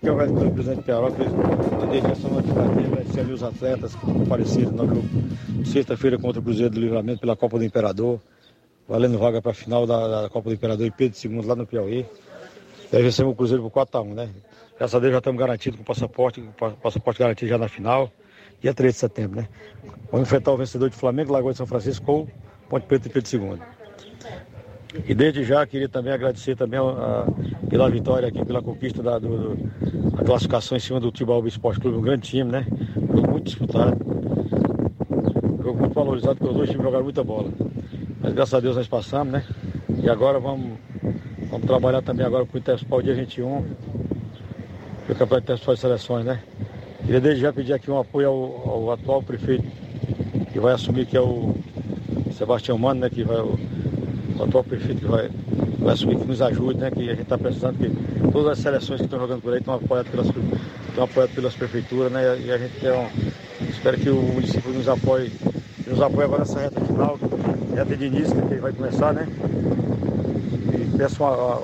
Que 0.00 0.08
é 0.08 0.12
o 0.12 0.16
vereador 0.16 0.50
presidente 0.52 0.82
Piaró 0.82 1.10
fez 1.10 1.32
uma 1.32 1.86
dedicação 1.86 2.30
notificativa, 2.30 2.86
agradecer 2.86 3.20
ali 3.20 3.32
os 3.32 3.42
atletas 3.42 3.94
que 3.94 4.00
compareceram 4.06 4.70
no 4.72 4.86
jogo 4.86 5.04
sexta-feira 5.64 6.18
contra 6.18 6.40
o 6.40 6.42
Cruzeiro 6.42 6.74
do 6.74 6.80
Livramento 6.80 7.20
pela 7.20 7.36
Copa 7.36 7.58
do 7.58 7.64
Imperador, 7.64 8.20
valendo 8.88 9.18
vaga 9.18 9.40
para 9.42 9.50
a 9.52 9.54
final 9.54 9.86
da, 9.86 10.22
da 10.22 10.28
Copa 10.28 10.50
do 10.50 10.54
Imperador 10.54 10.86
e 10.86 10.90
Pedro 10.90 11.18
II 11.24 11.42
lá 11.46 11.56
no 11.56 11.66
Piauí. 11.66 12.06
Daí 12.92 13.02
vencemos 13.02 13.32
o 13.32 13.36
Cruzeiro 13.36 13.68
por 13.68 13.86
4x1, 13.86 14.14
né? 14.14 14.28
Graças 14.78 14.94
a 14.94 14.98
Deus 15.00 15.12
já 15.12 15.18
estamos 15.18 15.38
garantidos 15.40 15.76
com 15.78 15.82
o 15.82 15.86
passaporte, 15.86 16.40
com 16.40 16.48
o 16.48 16.52
pa- 16.52 16.70
passaporte 16.82 17.18
garantido 17.18 17.48
já 17.48 17.58
na 17.58 17.68
final, 17.68 18.10
dia 18.60 18.74
13 18.74 18.92
de 18.94 18.98
setembro, 19.00 19.36
né? 19.40 19.48
Vamos 20.12 20.26
enfrentar 20.28 20.52
o 20.52 20.56
vencedor 20.56 20.90
de 20.90 20.96
Flamengo, 20.96 21.32
Lagoa 21.32 21.52
de 21.52 21.56
São 21.58 21.66
Francisco 21.66 22.12
ou 22.12 22.28
Ponte 22.68 22.86
Preta 22.86 23.08
e 23.08 23.10
Pedro 23.10 23.28
II. 23.54 23.58
E 25.08 25.14
desde 25.14 25.44
já 25.44 25.66
queria 25.66 25.88
também 25.88 26.12
agradecer 26.12 26.56
também 26.56 26.78
a- 26.78 26.82
a- 26.82 27.26
pela 27.68 27.90
vitória 27.90 28.28
aqui, 28.28 28.44
pela 28.44 28.62
conquista 28.62 29.02
da, 29.02 29.18
do- 29.18 29.54
do- 29.56 30.24
classificação 30.24 30.76
em 30.76 30.80
cima 30.80 30.98
do 30.98 31.10
Tibaúba 31.12 31.46
Esporte 31.48 31.80
Clube, 31.80 31.98
um 31.98 32.02
grande 32.02 32.28
time, 32.28 32.50
né? 32.50 32.66
Jogo 32.96 33.30
muito 33.30 33.44
disputado. 33.44 33.96
Jogo 35.62 35.78
muito 35.78 35.92
valorizado, 35.94 36.36
porque 36.36 36.50
os 36.50 36.56
dois 36.56 36.70
times 36.70 36.84
jogaram 36.84 37.04
muita 37.04 37.22
bola. 37.22 37.50
Mas 38.20 38.32
graças 38.32 38.54
a 38.54 38.60
Deus 38.60 38.76
nós 38.76 38.88
passamos, 38.88 39.32
né? 39.32 39.44
E 40.02 40.08
agora 40.08 40.38
vamos, 40.40 40.78
vamos 41.50 41.66
trabalhar 41.66 42.02
também 42.02 42.24
agora 42.26 42.44
com 42.44 42.56
o 42.56 42.58
Intersport 42.58 43.04
dia 43.04 43.14
21, 43.14 43.62
que 45.04 45.12
é 45.12 45.14
o 45.14 45.16
Campeonato 45.16 45.44
Intersport 45.44 45.76
de 45.76 45.80
Seleções, 45.80 46.24
né? 46.24 46.40
Queria 47.04 47.20
desde 47.20 47.42
já 47.42 47.52
pedir 47.52 47.72
aqui 47.72 47.90
um 47.90 47.98
apoio 47.98 48.28
ao, 48.28 48.70
ao 48.70 48.92
atual 48.92 49.22
prefeito 49.22 49.64
que 50.52 50.58
vai 50.58 50.74
assumir, 50.74 51.06
que 51.06 51.16
é 51.16 51.20
o 51.20 51.54
Sebastião 52.32 52.76
Mano, 52.78 53.00
né? 53.00 53.10
Que 53.10 53.22
vai, 53.22 53.36
o, 54.38 54.44
atual 54.44 54.64
prefeito 54.64 55.00
que 55.00 55.06
vai, 55.06 55.30
vai 55.78 55.94
assumir, 55.94 56.16
que 56.16 56.26
nos 56.26 56.42
ajude, 56.42 56.78
né? 56.78 56.90
Que 56.90 57.02
a 57.02 57.14
gente 57.14 57.22
está 57.22 57.38
precisando 57.38 57.78
que 57.78 57.90
todas 58.30 58.52
as 58.52 58.58
seleções 58.58 59.00
que 59.00 59.06
estão 59.06 59.18
jogando 59.18 59.42
por 59.42 59.52
aí 59.52 59.60
estão 59.60 59.74
apoiadas 59.74 60.10
pelas, 60.10 60.26
estão 60.88 61.04
apoiadas 61.04 61.34
pelas 61.34 61.54
prefeituras, 61.54 62.12
né? 62.12 62.38
E 62.44 62.50
a 62.50 62.58
gente 62.58 62.80
quer 62.80 62.92
um, 62.92 63.06
espero 63.68 63.98
que 63.98 64.10
o 64.10 64.20
município 64.20 64.72
nos 64.72 64.88
apoie, 64.88 65.30
nos 65.86 66.00
apoie 66.00 66.24
agora 66.24 66.40
nessa 66.40 66.60
reta 66.60 66.80
final, 66.80 67.18
reta 67.74 67.96
de 67.96 68.06
início, 68.06 68.34
que 68.48 68.54
vai 68.56 68.72
começar, 68.72 69.12
né? 69.12 69.26
E 70.72 70.96
peço 70.96 71.22
uma, 71.22 71.62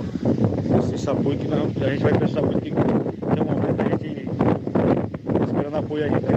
esse 0.94 1.10
apoio 1.10 1.38
que 1.38 1.48
não, 1.48 1.64
a 1.64 1.90
gente 1.90 2.02
vai 2.02 2.12
precisar 2.12 2.42
muito, 2.42 2.60
que 2.60 2.70
tem 2.70 3.42
um 3.42 3.46
momento 3.46 3.80
a 3.80 3.88
gente 3.88 4.28
esperando 5.46 5.76
apoio 5.76 6.04
aí, 6.04 6.10
né? 6.10 6.18
Que, 6.20 6.32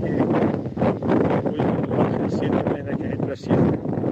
apoio 1.38 1.63
do 1.81 1.97
lado 1.97 2.11
financeiro 2.13 2.63
também, 2.63 2.83
né? 2.83 2.95
Que 2.95 3.03
a 3.03 3.07
gente 3.09 3.25
precisa. 3.25 4.05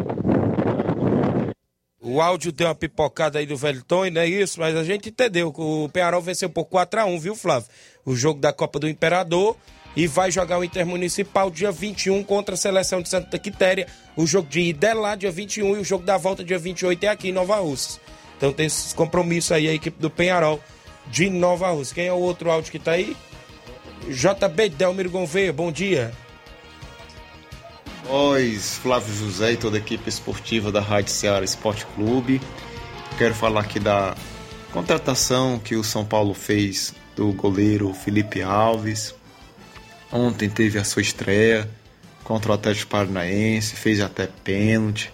O 2.01 2.12
áudio 2.23 2.51
deu 2.51 2.67
uma 2.67 2.75
pipocada 2.75 3.39
aí 3.39 3.45
do 3.45 3.57
velho 3.57 3.83
Tony, 3.83 4.11
não 4.11 4.21
é 4.21 4.27
isso? 4.27 4.59
Mas 4.59 4.75
a 4.75 4.83
gente 4.83 5.09
entendeu 5.09 5.51
que 5.51 5.61
o 5.61 5.89
Penharol 5.89 6.21
venceu 6.21 6.49
por 6.49 6.65
4x1, 6.65 7.19
viu, 7.19 7.35
Flávio? 7.35 7.69
O 8.05 8.15
jogo 8.15 8.39
da 8.39 8.51
Copa 8.51 8.79
do 8.79 8.89
Imperador 8.89 9.57
e 9.95 10.07
vai 10.07 10.31
jogar 10.31 10.57
o 10.57 10.63
Intermunicipal 10.63 11.51
dia 11.51 11.71
21 11.71 12.23
contra 12.23 12.55
a 12.55 12.57
seleção 12.57 13.01
de 13.01 13.09
Santa 13.09 13.37
Quitéria. 13.37 13.87
O 14.15 14.25
jogo 14.25 14.49
de 14.49 14.61
ida 14.61 14.87
é 14.87 14.93
lá 14.93 15.15
dia 15.15 15.31
21 15.31 15.77
e 15.77 15.79
o 15.79 15.83
jogo 15.83 16.05
da 16.05 16.17
volta 16.17 16.43
dia 16.43 16.57
28 16.57 17.03
é 17.03 17.07
aqui 17.07 17.29
em 17.29 17.33
Nova 17.33 17.57
Russa. 17.57 17.99
Então 18.37 18.51
tem 18.51 18.65
esses 18.65 18.93
compromissos 18.93 19.51
aí 19.51 19.67
a 19.67 19.73
equipe 19.73 19.99
do 19.99 20.09
Penharol 20.09 20.59
de 21.07 21.29
Nova 21.29 21.69
Russa. 21.69 21.93
Quem 21.93 22.07
é 22.07 22.13
o 22.13 22.17
outro 22.17 22.49
áudio 22.49 22.71
que 22.71 22.79
tá 22.79 22.91
aí? 22.91 23.15
JB 24.07 24.69
Delmiro 24.69 25.09
Gouveia, 25.09 25.53
bom 25.53 25.71
dia. 25.71 26.11
Nós, 28.05 28.77
Flávio 28.77 29.13
José 29.13 29.53
e 29.53 29.57
toda 29.57 29.77
a 29.77 29.79
equipe 29.79 30.09
esportiva 30.09 30.71
da 30.71 30.81
Rádio 30.81 31.11
Ceará 31.11 31.43
Esporte 31.43 31.85
Clube. 31.95 32.41
Quero 33.17 33.33
falar 33.33 33.61
aqui 33.61 33.79
da 33.79 34.15
contratação 34.71 35.57
que 35.57 35.75
o 35.75 35.83
São 35.83 36.03
Paulo 36.03 36.33
fez 36.33 36.93
do 37.15 37.31
goleiro 37.31 37.93
Felipe 37.93 38.41
Alves. 38.41 39.15
Ontem 40.11 40.49
teve 40.49 40.77
a 40.77 40.83
sua 40.83 41.01
estreia 41.01 41.69
contra 42.23 42.51
o 42.51 42.55
Atlético 42.55 42.91
Paranaense, 42.91 43.75
fez 43.75 44.01
até 44.01 44.27
pênalti, 44.27 45.11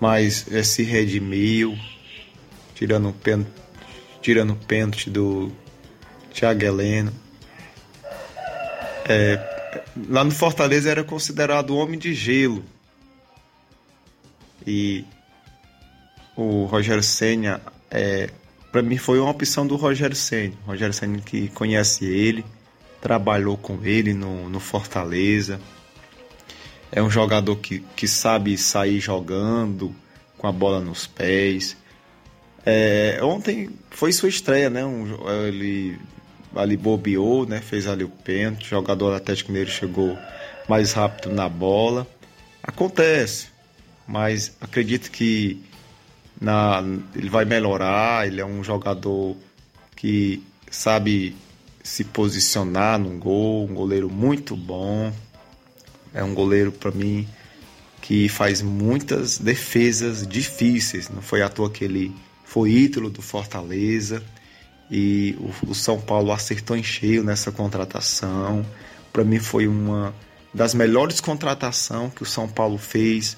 mas 0.00 0.46
é, 0.52 0.62
se 0.62 0.82
redimiu, 0.82 1.76
tirando 2.74 3.08
o 3.08 3.12
pênalti, 3.12 3.50
tirando 4.22 4.54
pênalti 4.54 5.10
do 5.10 5.50
Thiago 6.32 6.64
Heleno. 6.64 7.12
É, 9.04 9.57
lá 10.08 10.24
no 10.24 10.30
Fortaleza 10.30 10.90
era 10.90 11.04
considerado 11.04 11.76
homem 11.76 11.98
de 11.98 12.14
gelo. 12.14 12.64
E 14.66 15.04
o 16.36 16.64
Rogério 16.64 17.02
Senna, 17.02 17.60
é, 17.90 18.30
para 18.70 18.82
mim 18.82 18.96
foi 18.96 19.18
uma 19.18 19.30
opção 19.30 19.66
do 19.66 19.76
Rogério 19.76 20.16
Senna. 20.16 20.54
Rogério 20.66 20.94
Senna 20.94 21.18
que 21.18 21.48
conhece 21.48 22.04
ele, 22.04 22.44
trabalhou 23.00 23.56
com 23.56 23.84
ele 23.84 24.14
no, 24.14 24.48
no 24.48 24.60
Fortaleza. 24.60 25.60
É 26.90 27.02
um 27.02 27.10
jogador 27.10 27.56
que, 27.56 27.80
que 27.94 28.08
sabe 28.08 28.56
sair 28.56 29.00
jogando 29.00 29.94
com 30.36 30.46
a 30.46 30.52
bola 30.52 30.80
nos 30.80 31.06
pés. 31.06 31.76
É, 32.64 33.18
ontem 33.22 33.70
foi 33.90 34.12
sua 34.12 34.28
estreia, 34.28 34.70
né? 34.70 34.84
Um, 34.84 35.06
ele 35.46 35.98
ali 36.54 36.76
bobeou, 36.76 37.46
né? 37.46 37.60
Fez 37.60 37.86
ali 37.86 38.04
o 38.04 38.08
pênalti. 38.08 38.66
O 38.66 38.68
jogador 38.68 39.14
Atlético 39.14 39.50
Mineiro 39.50 39.70
chegou 39.70 40.16
mais 40.68 40.92
rápido 40.92 41.32
na 41.32 41.48
bola. 41.48 42.06
Acontece, 42.62 43.48
mas 44.06 44.56
acredito 44.60 45.10
que 45.10 45.62
na, 46.40 46.82
ele 47.14 47.28
vai 47.28 47.44
melhorar. 47.44 48.26
Ele 48.26 48.40
é 48.40 48.46
um 48.46 48.62
jogador 48.62 49.36
que 49.96 50.42
sabe 50.70 51.34
se 51.82 52.04
posicionar 52.04 52.98
no 52.98 53.18
gol, 53.18 53.64
um 53.64 53.74
goleiro 53.74 54.10
muito 54.10 54.56
bom. 54.56 55.12
É 56.12 56.22
um 56.22 56.34
goleiro 56.34 56.72
para 56.72 56.90
mim 56.90 57.26
que 58.00 58.28
faz 58.28 58.62
muitas 58.62 59.38
defesas 59.38 60.26
difíceis. 60.26 61.08
Não 61.08 61.22
foi 61.22 61.42
à 61.42 61.48
toa 61.48 61.70
que 61.70 61.84
ele 61.84 62.14
foi 62.44 62.70
ídolo 62.70 63.10
do 63.10 63.20
Fortaleza 63.20 64.22
e 64.90 65.36
o, 65.38 65.70
o 65.70 65.74
São 65.74 66.00
Paulo 66.00 66.32
acertou 66.32 66.74
em 66.76 66.82
cheio 66.82 67.22
nessa 67.22 67.52
contratação. 67.52 68.64
Para 69.12 69.24
mim 69.24 69.38
foi 69.38 69.66
uma 69.66 70.14
das 70.52 70.74
melhores 70.74 71.20
contratações 71.20 72.12
que 72.14 72.22
o 72.22 72.26
São 72.26 72.48
Paulo 72.48 72.78
fez 72.78 73.36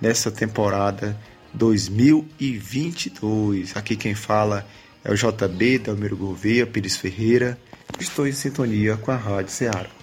nessa 0.00 0.30
temporada 0.30 1.18
2022. 1.54 3.76
Aqui 3.76 3.96
quem 3.96 4.14
fala 4.14 4.64
é 5.04 5.12
o 5.12 5.16
JB, 5.16 5.78
Delmiro 5.78 6.16
Gouveia, 6.16 6.66
Pires 6.66 6.96
Ferreira. 6.96 7.58
Estou 7.98 8.26
em 8.26 8.32
sintonia 8.32 8.96
com 8.96 9.10
a 9.10 9.16
Rádio 9.16 9.52
Ceará. 9.52 10.01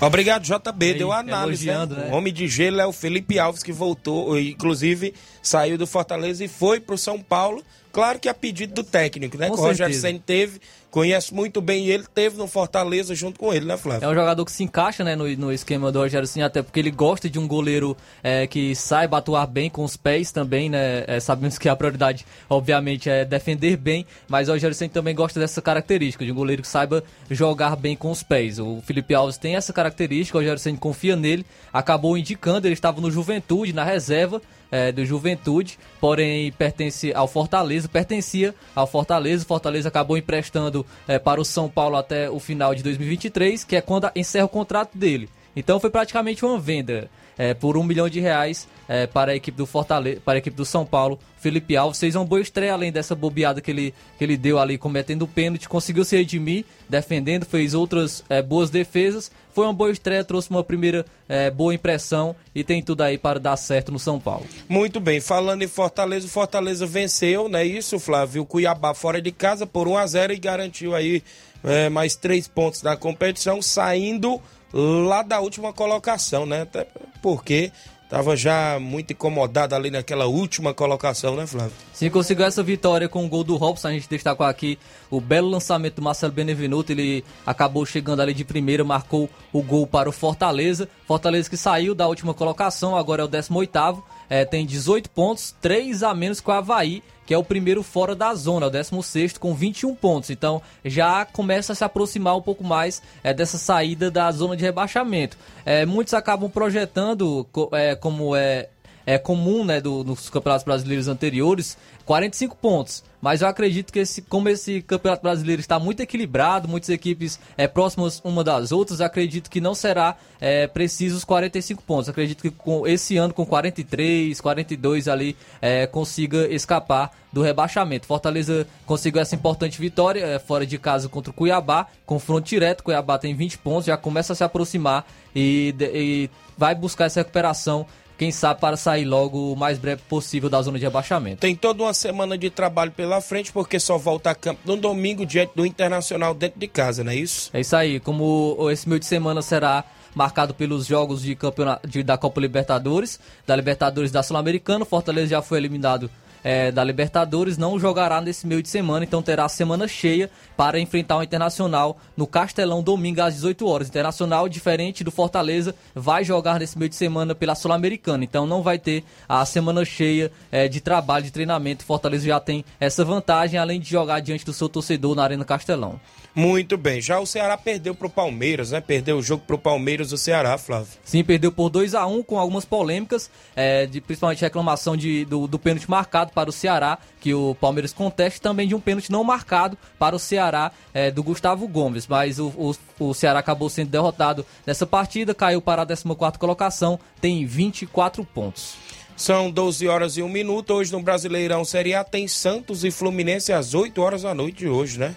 Obrigado, 0.00 0.44
JB. 0.44 0.94
Deu 0.94 1.12
análise. 1.12 1.66
Né? 1.66 1.86
né? 1.86 2.08
O 2.12 2.16
homem 2.16 2.32
de 2.32 2.46
gelo 2.46 2.80
é 2.80 2.86
o 2.86 2.92
Felipe 2.92 3.38
Alves, 3.38 3.62
que 3.62 3.72
voltou, 3.72 4.38
inclusive 4.38 5.12
saiu 5.42 5.76
do 5.76 5.86
Fortaleza 5.86 6.44
e 6.44 6.48
foi 6.48 6.78
para 6.78 6.94
o 6.94 6.98
São 6.98 7.20
Paulo. 7.20 7.64
Claro 7.90 8.18
que 8.18 8.28
a 8.28 8.34
pedido 8.34 8.74
do 8.74 8.84
técnico, 8.84 9.36
né? 9.36 9.48
Com 9.48 9.54
que 9.54 9.60
o 9.60 9.64
Rogério 9.64 9.94
Senna 9.94 10.20
teve 10.24 10.60
conhece 10.90 11.32
muito 11.34 11.60
bem 11.60 11.86
ele, 11.86 12.04
teve 12.14 12.36
no 12.36 12.46
Fortaleza 12.46 13.14
junto 13.14 13.38
com 13.38 13.52
ele, 13.52 13.66
né, 13.66 13.76
Flávio? 13.76 14.04
É 14.04 14.08
um 14.08 14.14
jogador 14.14 14.44
que 14.44 14.52
se 14.52 14.64
encaixa 14.64 15.04
né, 15.04 15.14
no, 15.14 15.28
no 15.36 15.52
esquema 15.52 15.92
do 15.92 15.98
Rogério 15.98 16.26
Sim, 16.26 16.42
até 16.42 16.62
porque 16.62 16.80
ele 16.80 16.90
gosta 16.90 17.28
de 17.28 17.38
um 17.38 17.46
goleiro 17.46 17.96
é, 18.22 18.46
que 18.46 18.74
saiba 18.74 19.18
atuar 19.18 19.46
bem 19.46 19.68
com 19.68 19.84
os 19.84 19.96
pés 19.96 20.32
também, 20.32 20.68
né? 20.68 21.04
É, 21.06 21.20
sabemos 21.20 21.58
que 21.58 21.68
a 21.68 21.76
prioridade, 21.76 22.24
obviamente, 22.48 23.08
é 23.08 23.24
defender 23.24 23.76
bem, 23.76 24.06
mas 24.26 24.48
o 24.48 24.52
Rogério 24.52 24.74
Sim 24.74 24.88
também 24.88 25.14
gosta 25.14 25.38
dessa 25.38 25.60
característica, 25.60 26.24
de 26.24 26.32
um 26.32 26.34
goleiro 26.34 26.62
que 26.62 26.68
saiba 26.68 27.04
jogar 27.30 27.76
bem 27.76 27.96
com 27.96 28.10
os 28.10 28.22
pés. 28.22 28.58
O 28.58 28.80
Felipe 28.82 29.14
Alves 29.14 29.36
tem 29.36 29.56
essa 29.56 29.72
característica, 29.72 30.38
o 30.38 30.40
Rogério 30.40 30.58
Sim 30.58 30.76
confia 30.76 31.16
nele, 31.16 31.44
acabou 31.72 32.16
indicando, 32.16 32.66
ele 32.66 32.74
estava 32.74 33.00
no 33.00 33.10
Juventude, 33.10 33.72
na 33.72 33.84
reserva, 33.84 34.40
é, 34.70 34.92
do 34.92 35.04
Juventude, 35.04 35.78
porém 36.00 36.52
pertence 36.52 37.12
ao 37.12 37.26
Fortaleza, 37.26 37.88
pertencia 37.88 38.54
ao 38.74 38.86
Fortaleza. 38.86 39.44
O 39.44 39.46
Fortaleza 39.48 39.88
acabou 39.88 40.16
emprestando 40.16 40.84
é, 41.06 41.18
para 41.18 41.40
o 41.40 41.44
São 41.44 41.68
Paulo 41.68 41.96
até 41.96 42.30
o 42.30 42.38
final 42.38 42.74
de 42.74 42.82
2023, 42.82 43.64
que 43.64 43.76
é 43.76 43.80
quando 43.80 44.10
encerra 44.14 44.46
o 44.46 44.48
contrato 44.48 44.96
dele. 44.96 45.28
Então 45.56 45.80
foi 45.80 45.90
praticamente 45.90 46.44
uma 46.44 46.58
venda 46.58 47.10
é, 47.38 47.54
por 47.54 47.76
um 47.76 47.84
milhão 47.84 48.08
de 48.08 48.20
reais 48.20 48.66
é, 48.88 49.06
para 49.06 49.32
a 49.32 49.36
equipe 49.36 49.56
do 49.56 49.64
Fortaleza, 49.64 50.20
para 50.24 50.34
a 50.34 50.38
equipe 50.38 50.56
do 50.56 50.64
São 50.64 50.84
Paulo. 50.84 51.18
Felipe 51.38 51.76
Alves 51.76 52.00
fez 52.00 52.16
uma 52.16 52.24
boa 52.24 52.40
estreia, 52.40 52.72
além 52.72 52.90
dessa 52.90 53.14
bobeada 53.14 53.60
que 53.60 53.70
ele, 53.70 53.94
que 54.18 54.24
ele 54.24 54.36
deu 54.36 54.58
ali 54.58 54.76
cometendo 54.76 55.22
o 55.22 55.28
pênalti, 55.28 55.68
conseguiu 55.68 56.04
se 56.04 56.16
redimir, 56.16 56.64
defendendo, 56.88 57.46
fez 57.46 57.74
outras 57.74 58.24
é, 58.28 58.42
boas 58.42 58.70
defesas. 58.70 59.30
Foi 59.54 59.64
uma 59.64 59.72
boa 59.72 59.90
estreia, 59.90 60.24
trouxe 60.24 60.50
uma 60.50 60.64
primeira 60.64 61.04
é, 61.28 61.50
boa 61.50 61.74
impressão 61.74 62.34
e 62.54 62.64
tem 62.64 62.82
tudo 62.82 63.02
aí 63.02 63.18
para 63.18 63.38
dar 63.38 63.56
certo 63.56 63.92
no 63.92 63.98
São 63.98 64.18
Paulo. 64.18 64.46
Muito 64.68 64.98
bem, 64.98 65.20
falando 65.20 65.62
em 65.62 65.68
Fortaleza, 65.68 66.26
o 66.26 66.30
Fortaleza 66.30 66.86
venceu, 66.86 67.48
né? 67.48 67.64
Isso, 67.64 67.98
Flávio, 67.98 68.42
o 68.42 68.46
Cuiabá 68.46 68.94
fora 68.94 69.20
de 69.20 69.30
casa 69.30 69.66
por 69.66 69.86
1 69.86 69.96
a 69.96 70.06
0 70.06 70.32
e 70.32 70.38
garantiu 70.38 70.94
aí 70.94 71.22
é, 71.64 71.88
mais 71.88 72.14
três 72.16 72.46
pontos 72.46 72.82
na 72.82 72.96
competição, 72.96 73.60
saindo 73.60 74.40
lá 74.72 75.22
da 75.22 75.40
última 75.40 75.72
colocação, 75.72 76.46
né? 76.46 76.62
Até 76.62 76.86
porque 77.22 77.72
Tava 78.08 78.34
já 78.34 78.78
muito 78.80 79.12
incomodado 79.12 79.74
ali 79.74 79.90
naquela 79.90 80.24
última 80.24 80.72
colocação, 80.72 81.36
né, 81.36 81.46
Flávio? 81.46 81.72
Sim, 81.92 82.08
conseguiu 82.08 82.46
essa 82.46 82.62
vitória 82.62 83.06
com 83.06 83.26
o 83.26 83.28
gol 83.28 83.44
do 83.44 83.54
Robson. 83.56 83.88
A 83.88 83.92
gente 83.92 84.08
destacou 84.08 84.46
aqui 84.46 84.78
o 85.10 85.20
belo 85.20 85.50
lançamento 85.50 85.96
do 85.96 86.02
Marcelo 86.02 86.32
Benevenuto. 86.32 86.90
Ele 86.90 87.22
acabou 87.44 87.84
chegando 87.84 88.20
ali 88.20 88.32
de 88.32 88.46
primeira, 88.46 88.82
marcou 88.82 89.28
o 89.52 89.62
gol 89.62 89.86
para 89.86 90.08
o 90.08 90.12
Fortaleza. 90.12 90.88
Fortaleza 91.06 91.50
que 91.50 91.56
saiu 91.58 91.94
da 91.94 92.06
última 92.06 92.32
colocação, 92.32 92.96
agora 92.96 93.22
é 93.22 93.24
o 93.26 93.28
18 93.28 94.02
é, 94.30 94.44
tem 94.44 94.64
18 94.64 95.10
pontos, 95.10 95.54
3 95.60 96.02
a 96.02 96.14
menos 96.14 96.40
que 96.40 96.48
o 96.48 96.52
Havaí 96.52 97.02
que 97.28 97.34
é 97.34 97.36
o 97.36 97.44
primeiro 97.44 97.82
fora 97.82 98.16
da 98.16 98.34
zona, 98.34 98.68
o 98.68 98.70
16 98.70 99.36
com 99.36 99.54
21 99.54 99.94
pontos. 99.94 100.30
Então 100.30 100.62
já 100.82 101.26
começa 101.26 101.74
a 101.74 101.76
se 101.76 101.84
aproximar 101.84 102.34
um 102.34 102.40
pouco 102.40 102.64
mais 102.64 103.02
é, 103.22 103.34
dessa 103.34 103.58
saída 103.58 104.10
da 104.10 104.32
zona 104.32 104.56
de 104.56 104.64
rebaixamento. 104.64 105.36
É, 105.62 105.84
muitos 105.84 106.14
acabam 106.14 106.50
projetando, 106.50 107.46
é, 107.72 107.94
como 107.94 108.34
é, 108.34 108.70
é 109.08 109.16
comum 109.16 109.64
né, 109.64 109.80
do, 109.80 110.04
nos 110.04 110.28
campeonatos 110.28 110.66
brasileiros 110.66 111.08
anteriores, 111.08 111.78
45 112.04 112.54
pontos. 112.56 113.02
Mas 113.22 113.40
eu 113.40 113.48
acredito 113.48 113.90
que 113.90 114.00
esse, 114.00 114.20
como 114.20 114.50
esse 114.50 114.82
campeonato 114.82 115.22
brasileiro 115.22 115.60
está 115.60 115.78
muito 115.78 116.00
equilibrado, 116.00 116.68
muitas 116.68 116.90
equipes 116.90 117.40
é, 117.56 117.66
próximas 117.66 118.20
uma 118.22 118.44
das 118.44 118.70
outras, 118.70 119.00
acredito 119.00 119.48
que 119.48 119.62
não 119.62 119.74
será 119.74 120.14
é, 120.38 120.66
preciso 120.66 121.16
os 121.16 121.24
45 121.24 121.82
pontos. 121.84 122.10
Acredito 122.10 122.42
que 122.42 122.50
com 122.50 122.86
esse 122.86 123.16
ano 123.16 123.32
com 123.32 123.46
43, 123.46 124.38
42 124.42 125.08
ali 125.08 125.34
é, 125.62 125.86
consiga 125.86 126.46
escapar 126.46 127.10
do 127.32 127.40
rebaixamento. 127.40 128.06
Fortaleza 128.06 128.68
conseguiu 128.84 129.22
essa 129.22 129.34
importante 129.34 129.80
vitória 129.80 130.22
é, 130.22 130.38
fora 130.38 130.66
de 130.66 130.76
casa 130.76 131.08
contra 131.08 131.30
o 131.30 131.34
Cuiabá, 131.34 131.86
confronto 132.04 132.46
direto. 132.46 132.84
Cuiabá 132.84 133.16
tem 133.16 133.34
20 133.34 133.56
pontos, 133.56 133.86
já 133.86 133.96
começa 133.96 134.34
a 134.34 134.36
se 134.36 134.44
aproximar 134.44 135.06
e, 135.34 135.74
e 135.80 136.30
vai 136.58 136.74
buscar 136.74 137.06
essa 137.06 137.20
recuperação 137.20 137.86
quem 138.18 138.32
sabe 138.32 138.60
para 138.60 138.76
sair 138.76 139.04
logo 139.04 139.52
o 139.52 139.56
mais 139.56 139.78
breve 139.78 140.02
possível 140.08 140.50
da 140.50 140.60
zona 140.60 140.76
de 140.76 140.84
rebaixamento. 140.84 141.40
Tem 141.40 141.54
toda 141.54 141.84
uma 141.84 141.94
semana 141.94 142.36
de 142.36 142.50
trabalho 142.50 142.90
pela 142.90 143.20
frente, 143.20 143.52
porque 143.52 143.78
só 143.78 143.96
volta 143.96 144.30
a 144.30 144.34
campo 144.34 144.60
no 144.64 144.76
domingo 144.76 145.24
diante 145.24 145.52
do 145.54 145.64
Internacional 145.64 146.34
dentro 146.34 146.58
de 146.58 146.66
casa, 146.66 147.04
não 147.04 147.12
é 147.12 147.16
isso? 147.16 147.48
É 147.52 147.60
isso 147.60 147.76
aí, 147.76 148.00
como 148.00 148.68
esse 148.72 148.88
meio 148.88 148.98
de 148.98 149.06
semana 149.06 149.40
será 149.40 149.84
marcado 150.14 150.52
pelos 150.52 150.84
jogos 150.86 151.22
de 151.22 151.36
campeonato 151.36 151.86
de, 151.86 152.02
da 152.02 152.18
Copa 152.18 152.40
Libertadores, 152.40 153.20
da 153.46 153.54
Libertadores 153.54 154.10
da 154.10 154.20
Sul-Americana, 154.20 154.84
Fortaleza 154.84 155.28
já 155.28 155.42
foi 155.42 155.58
eliminado 155.58 156.10
é, 156.48 156.72
da 156.72 156.82
Libertadores 156.82 157.58
não 157.58 157.78
jogará 157.78 158.22
nesse 158.22 158.46
meio 158.46 158.62
de 158.62 158.70
semana, 158.70 159.04
então 159.04 159.20
terá 159.20 159.46
semana 159.50 159.86
cheia 159.86 160.30
para 160.56 160.80
enfrentar 160.80 161.18
o 161.18 161.22
Internacional 161.22 161.98
no 162.16 162.26
Castelão 162.26 162.82
domingo 162.82 163.20
às 163.20 163.34
18 163.34 163.66
horas. 163.66 163.88
Internacional, 163.88 164.48
diferente 164.48 165.04
do 165.04 165.10
Fortaleza, 165.10 165.74
vai 165.94 166.24
jogar 166.24 166.58
nesse 166.58 166.78
meio 166.78 166.88
de 166.88 166.96
semana 166.96 167.34
pela 167.34 167.54
Sul-Americana, 167.54 168.24
então 168.24 168.46
não 168.46 168.62
vai 168.62 168.78
ter 168.78 169.04
a 169.28 169.44
semana 169.44 169.84
cheia 169.84 170.32
é, 170.50 170.68
de 170.68 170.80
trabalho, 170.80 171.26
de 171.26 171.30
treinamento. 171.30 171.84
Fortaleza 171.84 172.24
já 172.26 172.40
tem 172.40 172.64
essa 172.80 173.04
vantagem, 173.04 173.60
além 173.60 173.78
de 173.78 173.90
jogar 173.90 174.20
diante 174.20 174.46
do 174.46 174.54
seu 174.54 174.70
torcedor 174.70 175.14
na 175.14 175.24
Arena 175.24 175.44
Castelão. 175.44 176.00
Muito 176.38 176.76
bem. 176.78 177.00
Já 177.00 177.18
o 177.18 177.26
Ceará 177.26 177.58
perdeu 177.58 177.96
para 177.96 178.06
o 178.06 178.10
Palmeiras, 178.10 178.70
né? 178.70 178.80
Perdeu 178.80 179.18
o 179.18 179.22
jogo 179.22 179.42
para 179.44 179.56
o 179.56 179.58
Palmeiras, 179.58 180.12
o 180.12 180.16
Ceará, 180.16 180.56
Flávio. 180.56 180.92
Sim, 181.02 181.24
perdeu 181.24 181.50
por 181.50 181.68
2 181.68 181.96
a 181.96 182.06
1 182.06 182.14
um, 182.14 182.22
com 182.22 182.38
algumas 182.38 182.64
polêmicas, 182.64 183.28
é, 183.56 183.86
de, 183.86 184.00
principalmente 184.00 184.42
reclamação 184.42 184.96
de, 184.96 185.24
do, 185.24 185.48
do 185.48 185.58
pênalti 185.58 185.90
marcado 185.90 186.30
para 186.32 186.48
o 186.48 186.52
Ceará, 186.52 186.96
que 187.20 187.34
o 187.34 187.56
Palmeiras 187.56 187.92
conteste, 187.92 188.40
também 188.40 188.68
de 188.68 188.74
um 188.76 188.78
pênalti 188.78 189.10
não 189.10 189.24
marcado 189.24 189.76
para 189.98 190.14
o 190.14 190.18
Ceará 190.20 190.70
é, 190.94 191.10
do 191.10 191.24
Gustavo 191.24 191.66
Gomes. 191.66 192.06
Mas 192.06 192.38
o, 192.38 192.46
o, 192.56 192.74
o, 193.00 193.14
Ceará 193.14 193.40
acabou 193.40 193.68
sendo 193.68 193.90
derrotado 193.90 194.46
nessa 194.64 194.86
partida, 194.86 195.34
caiu 195.34 195.60
para 195.60 195.82
a 195.82 195.86
14 195.86 196.38
colocação, 196.38 197.00
tem 197.20 197.44
24 197.46 198.24
pontos. 198.24 198.76
São 199.16 199.50
12 199.50 199.88
horas 199.88 200.16
e 200.16 200.22
1 200.22 200.28
minuto. 200.28 200.72
Hoje 200.72 200.92
no 200.92 201.02
Brasileirão 201.02 201.64
Série 201.64 201.96
A 201.96 202.04
tem 202.04 202.28
Santos 202.28 202.84
e 202.84 202.92
Fluminense 202.92 203.52
às 203.52 203.74
8 203.74 204.00
horas 204.00 204.22
da 204.22 204.32
noite 204.32 204.58
de 204.58 204.68
hoje, 204.68 205.00
né? 205.00 205.16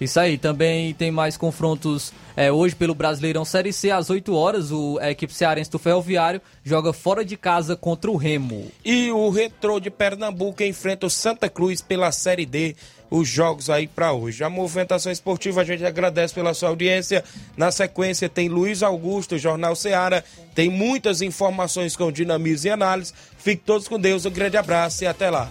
Isso 0.00 0.20
aí, 0.20 0.36
também 0.36 0.92
tem 0.92 1.10
mais 1.10 1.36
confrontos 1.36 2.12
é, 2.36 2.52
hoje 2.52 2.74
pelo 2.74 2.94
Brasileirão 2.94 3.44
Série 3.44 3.72
C, 3.72 3.90
às 3.90 4.10
8 4.10 4.34
horas. 4.34 4.70
O, 4.70 4.98
a 5.00 5.10
equipe 5.10 5.32
cearense 5.32 5.70
do 5.70 5.78
Ferroviário 5.78 6.40
joga 6.62 6.92
fora 6.92 7.24
de 7.24 7.36
casa 7.36 7.74
contra 7.74 8.10
o 8.10 8.16
Remo. 8.16 8.70
E 8.84 9.10
o 9.10 9.30
Retrô 9.30 9.80
de 9.80 9.90
Pernambuco 9.90 10.62
enfrenta 10.62 11.06
o 11.06 11.10
Santa 11.10 11.48
Cruz 11.48 11.80
pela 11.80 12.12
Série 12.12 12.44
D. 12.44 12.76
Os 13.08 13.28
jogos 13.28 13.70
aí 13.70 13.86
para 13.86 14.12
hoje. 14.12 14.42
A 14.42 14.50
movimentação 14.50 15.12
esportiva, 15.12 15.60
a 15.60 15.64
gente 15.64 15.84
agradece 15.84 16.34
pela 16.34 16.52
sua 16.52 16.68
audiência. 16.68 17.24
Na 17.56 17.70
sequência 17.70 18.28
tem 18.28 18.48
Luiz 18.48 18.82
Augusto, 18.82 19.38
Jornal 19.38 19.76
Ceará. 19.76 20.22
Tem 20.54 20.68
muitas 20.68 21.22
informações 21.22 21.96
com 21.96 22.10
dinamismo 22.10 22.68
e 22.68 22.70
análise. 22.70 23.14
Fique 23.38 23.62
todos 23.64 23.86
com 23.86 23.98
Deus, 23.98 24.26
um 24.26 24.30
grande 24.30 24.56
abraço 24.56 25.04
e 25.04 25.06
até 25.06 25.30
lá. 25.30 25.50